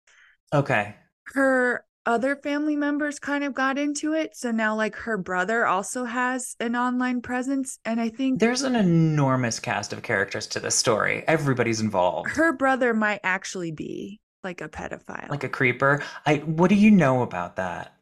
Okay. 0.53 0.95
her 1.35 1.85
other 2.07 2.37
family 2.37 2.77
members 2.77 3.19
kind 3.19 3.45
of 3.45 3.53
got 3.53 3.77
into 3.79 4.15
it. 4.15 4.37
So 4.37 4.51
now 4.53 4.77
like 4.77 4.95
her 4.97 5.19
brother 5.19 5.67
also 5.67 6.05
has 6.05 6.55
an 6.61 6.77
online 6.77 7.21
presence 7.21 7.79
and 7.85 8.01
I 8.01 8.09
think 8.09 8.39
There's 8.41 8.63
an 8.63 8.77
enormous 8.77 9.59
cast 9.59 9.93
of 9.93 10.03
characters 10.03 10.47
to 10.49 10.61
this 10.61 10.77
story. 10.77 11.25
Everybody's 11.27 11.81
involved. 11.81 12.31
her 12.31 12.53
brother 12.53 12.95
might 12.95 13.21
actually 13.25 13.73
be 13.73 14.21
like 14.45 14.61
a 14.61 14.69
pedophile. 14.69 15.29
Like 15.29 15.45
a 15.45 15.49
creeper. 15.49 16.03
I 16.25 16.37
what 16.37 16.69
do 16.69 16.77
you 16.77 16.91
know 16.91 17.23
about 17.23 17.57
that? 17.57 17.93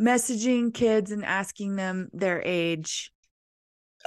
messaging 0.00 0.74
kids 0.74 1.12
and 1.12 1.24
asking 1.24 1.76
them 1.76 2.08
their 2.12 2.42
age. 2.44 3.12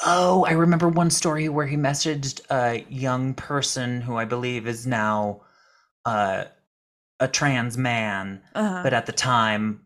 Oh, 0.06 0.44
I 0.46 0.52
remember 0.52 0.90
one 0.90 1.10
story 1.10 1.48
where 1.50 1.66
he 1.66 1.78
messaged 1.78 2.42
a 2.52 2.86
young 2.90 3.34
person 3.34 4.02
who 4.02 4.16
I 4.18 4.26
believe 4.26 4.68
is 4.68 4.86
now 4.86 5.42
uh, 6.06 6.46
a 7.20 7.28
trans 7.28 7.78
man, 7.78 8.42
Uh-huh. 8.56 8.82
but 8.84 8.94
at 8.94 9.06
the 9.06 9.12
time 9.12 9.82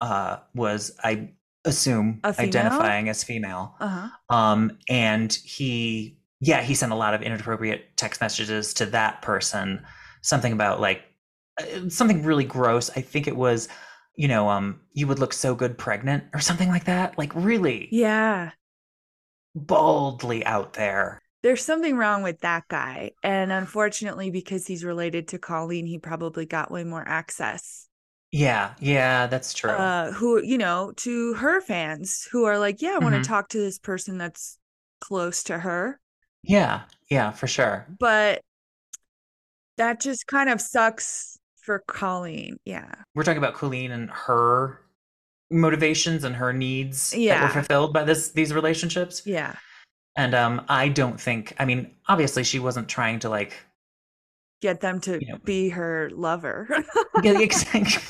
uh, 0.00 0.38
was, 0.54 0.92
I 1.02 1.30
assume, 1.64 2.20
identifying 2.24 3.08
as 3.08 3.24
female. 3.24 3.74
Uh-huh. 3.80 4.08
Um, 4.30 4.78
and 4.88 5.32
he, 5.32 6.18
yeah, 6.40 6.62
he 6.62 6.74
sent 6.74 6.92
a 6.92 6.96
lot 6.96 7.14
of 7.14 7.22
inappropriate 7.22 7.96
text 7.96 8.20
messages 8.20 8.74
to 8.74 8.86
that 8.86 9.22
person. 9.22 9.84
Something 10.22 10.52
about 10.52 10.80
like 10.80 11.02
uh, 11.60 11.88
something 11.88 12.22
really 12.22 12.44
gross. 12.44 12.90
I 12.96 13.00
think 13.00 13.26
it 13.26 13.36
was, 13.36 13.68
you 14.14 14.28
know, 14.28 14.48
um, 14.48 14.80
you 14.92 15.06
would 15.06 15.18
look 15.18 15.32
so 15.32 15.54
good 15.54 15.76
pregnant 15.78 16.24
or 16.34 16.40
something 16.40 16.68
like 16.68 16.84
that. 16.84 17.18
Like 17.18 17.32
really 17.34 17.88
Yeah. 17.90 18.50
boldly 19.54 20.44
out 20.44 20.74
there. 20.74 21.20
There's 21.42 21.64
something 21.64 21.96
wrong 21.96 22.22
with 22.22 22.40
that 22.40 22.64
guy. 22.68 23.12
And 23.22 23.52
unfortunately, 23.52 24.30
because 24.30 24.66
he's 24.66 24.84
related 24.84 25.28
to 25.28 25.38
Colleen, 25.38 25.86
he 25.86 25.98
probably 25.98 26.46
got 26.46 26.70
way 26.70 26.84
more 26.84 27.06
access. 27.06 27.86
Yeah, 28.32 28.74
yeah, 28.80 29.26
that's 29.28 29.54
true. 29.54 29.70
Uh, 29.70 30.12
who, 30.12 30.42
you 30.42 30.58
know, 30.58 30.92
to 30.98 31.34
her 31.34 31.60
fans 31.60 32.28
who 32.30 32.44
are 32.44 32.58
like, 32.58 32.82
yeah, 32.82 32.96
I 33.00 33.02
want 33.02 33.14
to 33.14 33.22
talk 33.26 33.48
to 33.50 33.58
this 33.58 33.78
person 33.78 34.18
that's 34.18 34.58
close 35.00 35.44
to 35.44 35.58
her. 35.58 36.00
yeah, 36.42 36.82
yeah, 37.10 37.30
for 37.30 37.46
sure. 37.46 37.86
But 37.98 38.42
that 39.78 40.00
just 40.00 40.26
kind 40.26 40.50
of 40.50 40.60
sucks 40.60 41.38
for 41.62 41.82
Colleen. 41.86 42.58
Yeah. 42.64 42.92
We're 43.14 43.22
talking 43.22 43.38
about 43.38 43.54
Colleen 43.54 43.92
and 43.92 44.10
her 44.10 44.80
motivations 45.50 46.24
and 46.24 46.34
her 46.36 46.52
needs 46.52 47.10
that 47.12 47.18
Yeah. 47.20 47.42
were 47.44 47.48
fulfilled 47.48 47.92
by 47.94 48.04
this 48.04 48.32
these 48.32 48.52
relationships. 48.52 49.22
Yeah. 49.24 49.54
And 50.18 50.34
um, 50.34 50.66
I 50.68 50.88
don't 50.88 51.18
think. 51.18 51.54
I 51.58 51.64
mean, 51.64 51.94
obviously, 52.08 52.44
she 52.44 52.58
wasn't 52.58 52.88
trying 52.90 53.20
to 53.20 53.30
like. 53.30 53.54
Get 54.60 54.80
them 54.80 55.00
to 55.02 55.20
You 55.20 55.28
know. 55.28 55.38
be 55.44 55.70
her 55.70 56.10
lover. 56.12 56.68
Yeah, 57.22 57.38
exactly. 57.40 58.02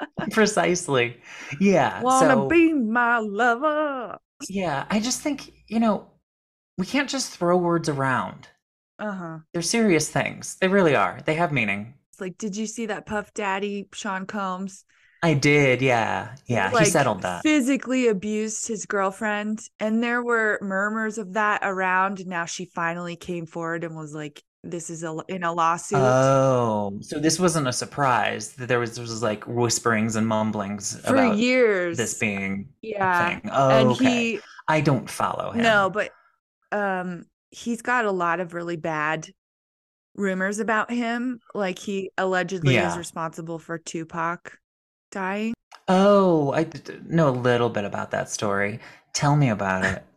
Precisely. 0.30 1.20
Yeah. 1.60 2.02
Wanna 2.02 2.34
so 2.34 2.48
be 2.48 2.72
my 2.72 3.18
lover. 3.18 4.18
Yeah, 4.48 4.86
I 4.90 5.00
just 5.00 5.20
think, 5.20 5.52
you 5.68 5.80
know, 5.80 6.06
we 6.78 6.86
can't 6.86 7.08
just 7.10 7.32
throw 7.36 7.56
words 7.56 7.88
around. 7.88 8.48
Uh 8.98 9.12
huh. 9.12 9.38
They're 9.52 9.62
serious 9.62 10.08
things. 10.10 10.56
They 10.56 10.68
really 10.68 10.94
are. 10.94 11.20
They 11.24 11.34
have 11.34 11.52
meaning. 11.52 11.94
It's 12.12 12.20
like, 12.20 12.38
did 12.38 12.56
you 12.56 12.66
see 12.66 12.86
that 12.86 13.06
Puff 13.06 13.32
Daddy, 13.34 13.88
Sean 13.92 14.26
Combs? 14.26 14.84
I 15.22 15.34
did, 15.34 15.82
yeah. 15.82 16.34
Yeah, 16.46 16.70
like, 16.70 16.84
he 16.84 16.90
settled 16.90 17.22
that. 17.22 17.42
Physically 17.42 18.08
abused 18.08 18.68
his 18.68 18.86
girlfriend. 18.86 19.60
And 19.80 20.02
there 20.02 20.22
were 20.22 20.58
murmurs 20.62 21.18
of 21.18 21.32
that 21.34 21.60
around. 21.62 22.20
And 22.20 22.28
now 22.28 22.44
she 22.44 22.66
finally 22.66 23.16
came 23.16 23.46
forward 23.46 23.84
and 23.84 23.96
was 23.96 24.14
like, 24.14 24.42
this 24.62 24.90
is 24.90 25.04
a, 25.04 25.16
in 25.28 25.42
a 25.44 25.52
lawsuit. 25.52 25.98
Oh, 25.98 26.98
so 27.00 27.18
this 27.18 27.38
wasn't 27.38 27.68
a 27.68 27.72
surprise 27.72 28.52
that 28.54 28.66
there 28.66 28.80
was 28.80 28.96
there 28.96 29.02
was 29.02 29.22
like 29.22 29.44
whisperings 29.44 30.16
and 30.16 30.26
mumblings 30.26 31.00
for 31.02 31.14
about 31.14 31.36
years. 31.36 31.96
this 31.96 32.18
being 32.18 32.68
yeah. 32.82 33.28
thing. 33.28 33.50
Oh, 33.52 33.70
and 33.70 33.88
okay. 33.90 34.32
he, 34.32 34.40
I 34.66 34.80
don't 34.80 35.08
follow 35.08 35.52
him. 35.52 35.62
no, 35.62 35.90
but 35.90 36.10
um, 36.72 37.26
he's 37.50 37.82
got 37.82 38.06
a 38.06 38.10
lot 38.10 38.40
of 38.40 38.54
really 38.54 38.76
bad 38.76 39.28
rumors 40.16 40.58
about 40.58 40.90
him. 40.90 41.40
Like 41.54 41.78
he 41.78 42.10
allegedly 42.18 42.76
is 42.76 42.96
responsible 42.96 43.58
for 43.58 43.78
Tupac 43.78 44.58
Oh, 45.88 46.52
I 46.52 46.66
know 47.06 47.28
a 47.28 47.30
little 47.30 47.70
bit 47.70 47.84
about 47.84 48.10
that 48.10 48.30
story. 48.30 48.80
Tell 49.12 49.36
me 49.36 49.48
about 49.50 49.84
it. 49.84 50.04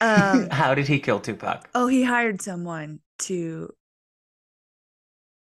Um, 0.00 0.48
How 0.50 0.74
did 0.74 0.86
he 0.88 0.98
kill 0.98 1.20
Tupac? 1.20 1.68
oh, 1.74 1.86
he 1.86 2.02
hired 2.02 2.42
someone 2.42 3.00
to. 3.20 3.70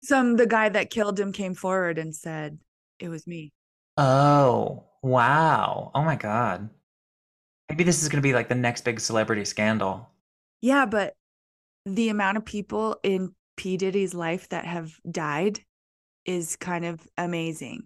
Some 0.02 0.36
the 0.36 0.46
guy 0.46 0.68
that 0.70 0.90
killed 0.90 1.20
him 1.20 1.32
came 1.32 1.54
forward 1.54 1.98
and 1.98 2.14
said 2.16 2.58
it 2.98 3.08
was 3.08 3.26
me. 3.26 3.52
Oh, 3.96 4.84
wow. 5.02 5.90
Oh 5.94 6.02
my 6.02 6.16
God. 6.16 6.70
Maybe 7.68 7.84
this 7.84 8.02
is 8.02 8.08
going 8.08 8.18
to 8.20 8.26
be 8.26 8.32
like 8.32 8.48
the 8.48 8.54
next 8.54 8.84
big 8.84 8.98
celebrity 8.98 9.44
scandal. 9.44 10.08
Yeah, 10.62 10.86
but 10.86 11.14
the 11.86 12.08
amount 12.08 12.36
of 12.38 12.44
people 12.44 12.98
in 13.02 13.34
P 13.56 13.76
Diddy's 13.76 14.14
life 14.14 14.48
that 14.48 14.64
have 14.64 14.98
died 15.10 15.60
is 16.24 16.56
kind 16.56 16.84
of 16.84 17.06
amazing. 17.16 17.84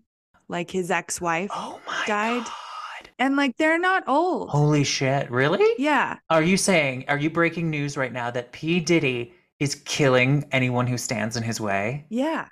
Like 0.49 0.71
his 0.71 0.91
ex-wife 0.91 1.51
Oh 1.55 1.81
my 1.87 2.05
died, 2.07 2.45
God. 2.45 3.09
and 3.19 3.37
like 3.37 3.57
they're 3.57 3.79
not 3.79 4.05
old. 4.09 4.51
Holy 4.51 4.85
shit. 4.85 5.31
Really? 5.31 5.67
Yeah, 5.79 6.19
Are 6.31 6.43
you 6.43 6.57
saying, 6.57 7.05
are 7.09 7.19
you 7.19 7.31
breaking 7.31 7.71
news 7.71 7.97
right 7.97 8.13
now 8.13 8.31
that 8.31 8.53
P. 8.53 8.81
Diddy 8.81 9.33
is 9.61 9.77
killing 9.85 10.45
anyone 10.53 10.87
who 10.87 10.99
stands 10.99 11.37
in 11.37 11.43
his 11.43 11.61
way? 11.61 12.07
yeah, 12.11 12.49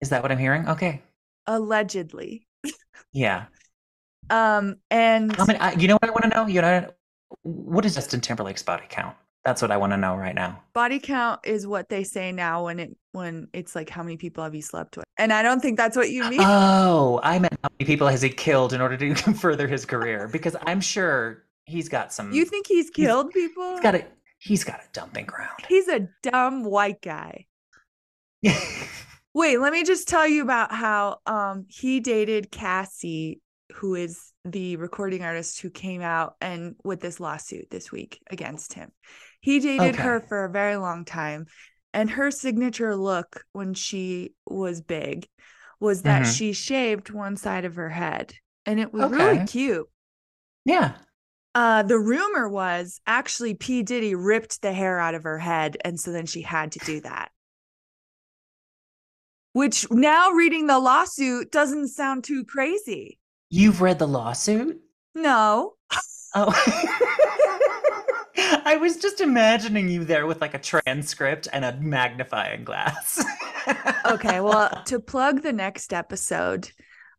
Is 0.00 0.08
that 0.10 0.22
what 0.22 0.32
I'm 0.32 0.38
hearing? 0.38 0.68
Okay. 0.68 1.02
allegedly. 1.46 2.46
Yeah. 3.12 3.44
Um, 4.30 4.76
and 4.90 5.34
How 5.36 5.44
many, 5.44 5.58
I, 5.58 5.72
you 5.72 5.88
know 5.88 5.94
what 5.94 6.08
I 6.08 6.10
want 6.10 6.22
to 6.24 6.28
know? 6.30 6.46
You 6.46 6.62
know, 6.62 6.90
what 7.42 7.84
is 7.84 7.94
Justin 7.94 8.20
Timberlake's 8.20 8.62
body 8.62 8.84
count? 8.88 9.16
That's 9.44 9.60
what 9.60 9.70
I 9.72 9.76
want 9.76 9.92
to 9.92 9.96
know 9.96 10.14
right 10.16 10.34
now. 10.34 10.62
body 10.72 11.00
count 11.00 11.40
is 11.44 11.66
what 11.66 11.88
they 11.88 12.04
say 12.04 12.30
now 12.30 12.64
when 12.64 12.78
it 12.78 12.96
when 13.10 13.48
it's 13.52 13.74
like 13.74 13.90
how 13.90 14.02
many 14.02 14.16
people 14.16 14.44
have 14.44 14.54
you 14.54 14.62
slept 14.62 14.96
with, 14.96 15.04
and 15.18 15.32
I 15.32 15.42
don't 15.42 15.60
think 15.60 15.76
that's 15.76 15.96
what 15.96 16.10
you 16.10 16.22
mean. 16.30 16.40
Oh, 16.40 17.20
I 17.22 17.38
meant 17.38 17.58
how 17.62 17.68
many 17.78 17.86
people 17.86 18.06
has 18.08 18.22
he 18.22 18.28
killed 18.28 18.72
in 18.72 18.80
order 18.80 18.96
to 18.96 19.14
further 19.34 19.66
his 19.66 19.84
career? 19.84 20.28
Because 20.32 20.56
I'm 20.64 20.80
sure 20.80 21.44
he's 21.64 21.88
got 21.88 22.12
some. 22.12 22.32
you 22.32 22.44
think 22.44 22.66
he's 22.66 22.90
killed 22.90 23.30
people? 23.32 23.72
he's 23.72 23.80
got 23.80 23.94
a 23.96 24.04
he's 24.38 24.64
got 24.64 24.80
a 24.80 24.88
dumping 24.92 25.26
ground. 25.26 25.58
He's 25.68 25.88
a 25.88 26.08
dumb 26.22 26.64
white 26.64 27.02
guy. 27.02 27.46
Wait, 29.34 29.58
let 29.58 29.72
me 29.72 29.82
just 29.82 30.08
tell 30.08 30.26
you 30.26 30.42
about 30.42 30.72
how 30.72 31.18
um 31.26 31.66
he 31.68 32.00
dated 32.00 32.50
Cassie, 32.50 33.40
who 33.74 33.94
is 33.94 34.32
the 34.44 34.76
recording 34.76 35.22
artist 35.22 35.60
who 35.60 35.70
came 35.70 36.02
out 36.02 36.34
and 36.40 36.74
with 36.84 37.00
this 37.00 37.20
lawsuit 37.20 37.70
this 37.70 37.90
week 37.92 38.20
against 38.30 38.74
him. 38.74 38.90
He 39.42 39.58
dated 39.60 39.96
her 39.96 40.20
for 40.20 40.44
a 40.44 40.50
very 40.50 40.76
long 40.76 41.04
time, 41.04 41.46
and 41.92 42.08
her 42.10 42.30
signature 42.30 42.96
look 42.96 43.44
when 43.52 43.74
she 43.74 44.34
was 44.46 44.80
big 44.80 45.28
was 45.80 46.02
that 46.02 46.22
Mhm. 46.22 46.36
she 46.38 46.52
shaved 46.52 47.10
one 47.10 47.36
side 47.36 47.64
of 47.64 47.74
her 47.74 47.90
head, 47.90 48.34
and 48.64 48.78
it 48.80 48.92
was 48.92 49.10
really 49.10 49.44
cute. 49.46 49.88
yeah. 50.64 50.96
Uh, 51.54 51.82
the 51.82 51.98
rumor 51.98 52.48
was 52.48 52.98
actually 53.06 53.52
P. 53.54 53.82
Diddy 53.82 54.14
ripped 54.14 54.62
the 54.62 54.72
hair 54.72 54.98
out 54.98 55.14
of 55.14 55.24
her 55.24 55.38
head, 55.38 55.76
and 55.84 56.00
so 56.00 56.10
then 56.12 56.24
she 56.24 56.40
had 56.40 56.72
to 56.72 56.78
do 56.78 57.00
that. 57.02 57.30
Which 59.52 59.90
now 59.90 60.30
reading 60.30 60.66
the 60.66 60.78
lawsuit 60.78 61.52
doesn't 61.52 61.88
sound 61.88 62.24
too 62.24 62.44
crazy. 62.44 63.18
You've 63.50 63.82
read 63.82 63.98
the 63.98 64.08
lawsuit? 64.08 64.80
No. 65.14 65.74
Oh. 66.34 67.08
I 68.64 68.76
was 68.76 68.96
just 68.96 69.20
imagining 69.20 69.88
you 69.88 70.04
there 70.04 70.26
with 70.26 70.40
like 70.40 70.54
a 70.54 70.58
transcript 70.58 71.48
and 71.52 71.64
a 71.64 71.76
magnifying 71.80 72.64
glass. 72.64 73.24
Okay, 74.04 74.40
well, 74.40 74.82
to 74.86 74.98
plug 74.98 75.42
the 75.42 75.52
next 75.52 75.92
episode, 75.92 76.68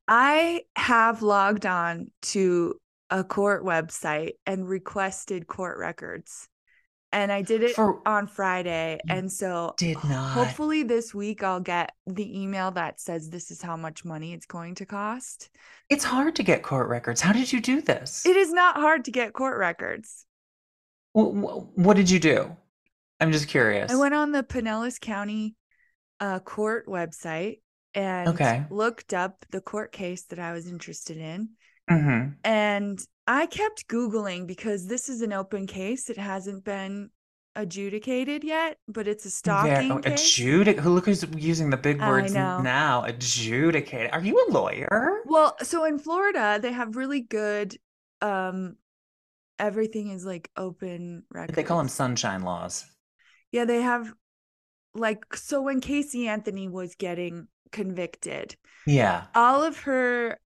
I 0.09 0.63
have 0.75 1.21
logged 1.21 1.65
on 1.65 2.11
to 2.23 2.75
a 3.09 3.23
court 3.23 3.63
website 3.63 4.31
and 4.45 4.67
requested 4.67 5.47
court 5.47 5.77
records. 5.77 6.49
And 7.13 7.31
I 7.31 7.43
did 7.43 7.63
it 7.63 7.75
For- 7.75 8.05
on 8.05 8.27
Friday. 8.27 8.99
And 9.07 9.31
so 9.31 9.73
did 9.77 10.03
not. 10.03 10.31
hopefully 10.31 10.84
this 10.84 11.13
week 11.13 11.43
I'll 11.43 11.61
get 11.61 11.93
the 12.07 12.41
email 12.41 12.71
that 12.71 12.99
says 12.99 13.29
this 13.29 13.49
is 13.49 13.61
how 13.61 13.77
much 13.77 14.03
money 14.03 14.34
it's 14.34 14.45
going 14.45 14.75
to 14.75 14.86
cost. 14.86 15.49
It's 15.89 16.03
hard 16.03 16.36
to 16.36 16.43
get 16.43 16.61
court 16.63 16.89
records. 16.89 17.21
How 17.21 17.31
did 17.31 17.53
you 17.53 17.61
do 17.61 17.79
this? 17.81 18.25
It 18.25 18.36
is 18.36 18.51
not 18.51 18.75
hard 18.75 19.05
to 19.05 19.11
get 19.11 19.31
court 19.31 19.57
records. 19.57 20.25
Wh- 21.14 21.32
wh- 21.32 21.78
what 21.78 21.95
did 21.97 22.09
you 22.09 22.20
do? 22.20 22.55
I'm 23.20 23.32
just 23.32 23.47
curious. 23.47 23.91
I 23.91 23.95
went 23.95 24.14
on 24.14 24.32
the 24.32 24.43
Pinellas 24.43 24.99
County 24.99 25.55
uh, 26.20 26.39
court 26.39 26.88
website 26.88 27.59
and 27.93 28.30
Okay. 28.30 28.66
looked 28.70 29.14
up 29.14 29.45
the 29.51 29.61
court 29.61 29.91
case 29.91 30.24
that 30.26 30.39
I 30.39 30.51
was 30.53 30.68
interested 30.68 31.18
in. 31.18 31.49
hmm 31.89 32.30
And 32.43 32.99
I 33.28 33.45
kept 33.45 33.88
Googling 33.88 34.47
because 34.47 34.88
this 34.88 35.07
is 35.09 35.22
an 35.22 35.32
open 35.32 35.68
case. 35.68 36.09
It 36.09 36.18
hasn't 36.18 36.64
been 36.66 37.09
adjudicated 37.55 38.43
yet, 38.43 38.78
but 38.88 39.07
it's 39.07 39.26
a 39.26 39.30
stalking 39.30 39.91
oh, 39.91 39.99
case. 39.99 40.20
adjudic- 40.20 40.80
who 40.80 40.89
look 40.89 41.05
who's 41.05 41.24
using 41.38 41.70
the 41.70 41.78
big 41.78 42.01
words 42.01 42.34
now. 42.34 43.03
Adjudicated. 43.05 44.11
Are 44.11 44.22
you 44.22 44.43
a 44.47 44.51
lawyer? 44.51 45.22
well, 45.26 45.55
so 45.61 45.86
in 45.86 45.99
Florida, 45.99 46.59
they 46.61 46.72
have 46.72 46.95
really 46.95 47.22
good 47.22 47.78
um 48.22 48.76
everything 49.60 50.10
is 50.10 50.26
like 50.26 50.49
open 50.58 51.24
records. 51.32 51.56
They 51.56 51.64
call 51.64 51.78
them 51.78 51.88
sunshine 51.88 52.41
laws. 52.43 52.86
Yeah, 53.51 53.66
they 53.66 53.82
have 53.82 54.12
like 54.95 55.36
so 55.36 55.62
when 55.62 55.82
Casey 55.82 56.28
Anthony 56.28 56.68
was 56.68 56.95
getting 56.95 57.47
convicted, 57.72 58.56
Yeah. 58.86 59.26
all 59.36 59.64
of 59.64 59.80
her 59.82 60.38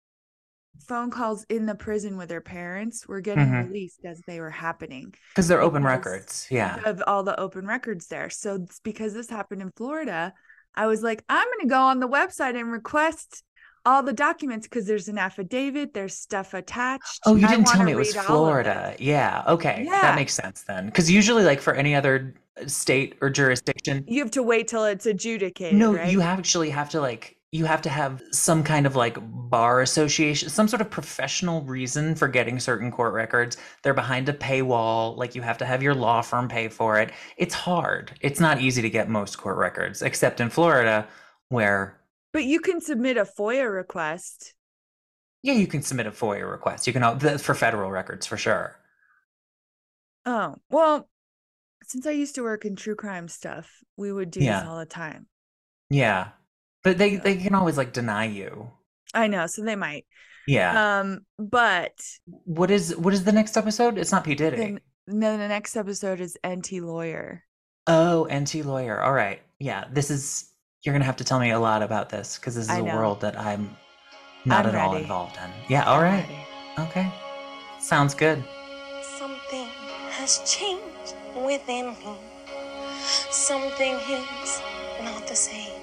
phone 0.87 1.09
calls 1.09 1.43
in 1.49 1.65
the 1.65 1.75
prison 1.75 2.17
with 2.17 2.29
her 2.29 2.39
parents 2.41 3.07
were 3.07 3.19
getting 3.19 3.47
Mhm. 3.47 3.65
released 3.67 4.05
as 4.05 4.21
they 4.27 4.39
were 4.39 4.51
happening 4.51 5.13
Because 5.29 5.47
they're 5.47 5.61
open 5.61 5.83
records. 5.83 6.47
Yeah. 6.51 6.79
of 6.85 7.01
all 7.07 7.23
the 7.23 7.37
open 7.39 7.65
records 7.65 8.07
there. 8.07 8.29
So 8.29 8.67
because 8.83 9.13
this 9.13 9.29
happened 9.29 9.61
in 9.63 9.71
Florida, 9.75 10.33
I 10.75 10.85
was 10.85 11.01
like, 11.01 11.23
I'm 11.27 11.45
going 11.47 11.67
to 11.67 11.73
go 11.73 11.81
on 11.81 11.99
the 11.99 12.07
website 12.07 12.57
and 12.57 12.71
request 12.71 13.43
all 13.87 14.03
the 14.03 14.13
documents 14.13 14.67
because 14.67 14.85
there's 14.85 15.07
an 15.07 15.17
affidavit, 15.17 15.93
there's 15.93 16.13
stuff 16.13 16.53
attached. 16.53 17.21
Oh, 17.25 17.35
you 17.35 17.47
didn't 17.47 17.67
tell 17.67 17.83
me 17.83 17.93
it 17.93 17.95
was 17.95 18.09
read 18.15 18.17
all 18.17 18.23
of 18.23 18.27
Florida. 18.49 18.95
Yeah. 18.99 19.43
Okay. 19.47 19.83
Yeah. 19.85 20.01
That 20.01 20.15
makes 20.15 20.33
sense 20.33 20.63
then. 20.67 20.87
Because 20.87 21.09
usually, 21.09 21.43
like 21.45 21.61
for 21.61 21.73
any 21.73 21.95
other 21.95 22.35
uh, 22.61 22.67
state 22.67 23.15
or 23.21 23.29
jurisdiction, 23.29 24.03
You 24.07 24.21
have 24.21 24.31
to 24.31 24.43
wait 24.43 24.67
till 24.67 24.83
it's 24.83 25.05
adjudicated. 25.05 25.79
no, 25.79 25.93
right? 25.93 26.11
you 26.11 26.21
actually 26.21 26.69
have 26.69 26.89
to 26.89 26.99
like 27.01 27.37
you 27.53 27.63
have 27.63 27.81
to 27.81 27.89
have 27.89 28.21
some 28.31 28.61
kind 28.61 28.85
of 28.85 28.97
like 28.97 29.17
bar 29.21 29.81
association, 29.81 30.49
some 30.49 30.67
sort 30.67 30.81
of 30.81 30.89
professional 30.89 31.61
reason 31.61 32.13
for 32.13 32.27
getting 32.27 32.59
certain 32.59 32.91
court 32.91 33.13
records. 33.13 33.55
They're 33.83 33.93
behind 33.93 34.27
a 34.27 34.33
paywall. 34.33 35.15
Like 35.15 35.33
you 35.33 35.41
have 35.43 35.57
to 35.59 35.65
have 35.65 35.81
your 35.81 35.95
law 35.95 36.21
firm 36.21 36.49
pay 36.49 36.67
for 36.67 36.99
it. 36.99 37.11
It's 37.37 37.53
hard. 37.53 38.11
It's 38.19 38.41
not 38.41 38.59
easy 38.59 38.81
to 38.81 38.89
get 38.89 39.07
most 39.07 39.37
court 39.37 39.57
records, 39.57 40.01
except 40.01 40.41
in 40.41 40.49
Florida, 40.49 41.07
where 41.47 41.97
But 42.33 42.43
you 42.43 42.59
can 42.59 42.81
submit 42.81 43.17
a 43.17 43.25
FOIA 43.25 43.73
request. 43.73 44.53
yeah, 45.43 45.53
you 45.53 45.67
can 45.67 45.81
submit 45.81 46.07
a 46.07 46.11
FOIA 46.11 46.49
request. 46.49 46.87
You 46.87 46.93
can 46.93 47.19
for 47.39 47.55
federal 47.55 47.89
records 47.89 48.25
for 48.25 48.37
sure. 48.37 48.75
Oh, 50.25 50.55
well, 50.69 51.09
since 51.83 52.05
I 52.05 52.11
used 52.11 52.35
to 52.35 52.43
work 52.43 52.65
in 52.65 52.75
true 52.75 52.95
crime 52.95 53.27
stuff, 53.27 53.71
we 53.95 54.11
would 54.11 54.29
do 54.29 54.41
this 54.41 54.63
all 54.63 54.77
the 54.77 54.85
time. 54.85 55.27
Yeah, 55.89 56.29
but 56.83 56.97
they 56.97 57.15
they 57.15 57.37
can 57.37 57.55
always 57.55 57.77
like 57.77 57.93
deny 57.93 58.25
you. 58.25 58.71
I 59.13 59.27
know, 59.27 59.47
so 59.47 59.63
they 59.63 59.75
might. 59.77 60.05
Yeah. 60.47 60.99
Um, 60.99 61.21
but 61.39 61.93
what 62.25 62.71
is 62.71 62.95
what 62.95 63.13
is 63.13 63.23
the 63.23 63.31
next 63.31 63.55
episode? 63.55 63.97
It's 63.97 64.11
not 64.11 64.25
P 64.25 64.35
Diddy. 64.35 64.57
then 64.57 64.79
no, 65.07 65.37
the 65.37 65.47
next 65.47 65.77
episode 65.77 66.19
is 66.19 66.37
NT 66.45 66.73
Lawyer. 66.81 67.43
Oh, 67.87 68.27
NT 68.29 68.65
lawyer. 68.65 69.01
All 69.01 69.13
right. 69.13 69.41
Yeah, 69.59 69.85
this 69.89 70.11
is. 70.11 70.51
You're 70.87 70.93
gonna 70.93 71.03
have 71.03 71.17
to 71.17 71.25
tell 71.25 71.39
me 71.41 71.49
a 71.51 71.59
lot 71.59 71.83
about 71.83 72.07
this 72.07 72.37
because 72.37 72.55
this 72.55 72.63
is 72.63 72.69
I 72.69 72.79
a 72.79 72.81
know. 72.81 72.95
world 72.95 73.19
that 73.19 73.37
I'm 73.37 73.75
not 74.45 74.65
I'm 74.65 74.73
at 74.73 74.81
all 74.81 74.95
involved 74.95 75.35
in. 75.35 75.51
Yeah. 75.67 75.83
All 75.83 76.01
right. 76.01 76.25
Okay. 76.79 77.11
Sounds 77.81 78.13
good. 78.13 78.41
Something 79.19 79.67
has 80.11 80.39
changed 80.49 81.13
within 81.35 81.87
me. 81.89 82.15
Something 83.31 83.95
is 83.95 84.61
not 85.03 85.27
the 85.27 85.35
same. 85.35 85.73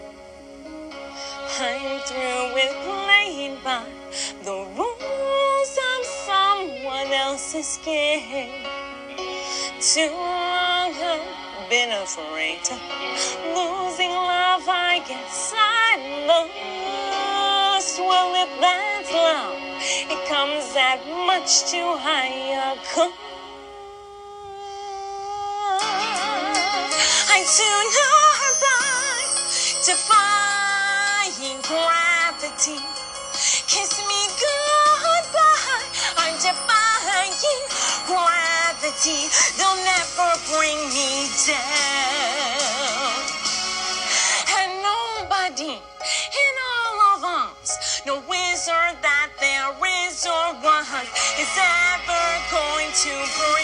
I'm 1.61 2.01
through 2.09 2.55
with 2.55 2.73
playing 2.89 3.59
by 3.63 3.85
the 4.43 4.67
rules 4.75 5.79
of 5.93 6.07
someone 6.25 7.13
else's 7.13 7.79
game. 7.85 8.65
Too 9.83 10.09
long 10.13 10.95
I've 10.95 11.54
been 11.71 11.93
afraid 11.93 12.63
to 12.65 12.75
losing 13.55 14.11
love. 14.11 14.65
I 14.69 15.03
guess 15.07 15.55
I 15.57 16.27
lost. 16.27 17.99
Well, 17.99 18.35
if 18.35 18.61
that's 18.61 19.13
love, 19.13 19.59
it 20.11 20.29
comes 20.29 20.75
at 20.77 21.01
much 21.27 21.71
too 21.71 21.97
high 22.01 22.53
a 22.53 22.77
cost. 22.93 23.15
I 27.31 27.41
tune 27.57 27.91
her 27.99 28.53
back 28.65 29.29
defying 29.85 31.61
gravity. 31.63 32.81
Kiss 33.69 33.93
me 34.09 34.21
goodbye. 34.43 35.87
I'm 36.19 36.35
defying 36.41 37.33
gravity. 38.07 38.44
They'll 38.85 39.77
never 39.77 40.29
bring 40.53 40.77
me 40.93 41.27
down. 41.47 43.23
And 44.59 44.83
nobody 44.83 45.73
in 45.73 46.55
all 46.69 47.01
of 47.17 47.25
us, 47.25 48.03
no 48.05 48.17
wizard 48.29 49.01
that 49.01 49.31
there 49.41 49.73
is 50.05 50.27
or 50.27 50.53
was, 50.61 51.09
is 51.41 51.57
ever 51.57 52.25
going 52.53 52.93
to 52.93 53.15
bring 53.41 53.64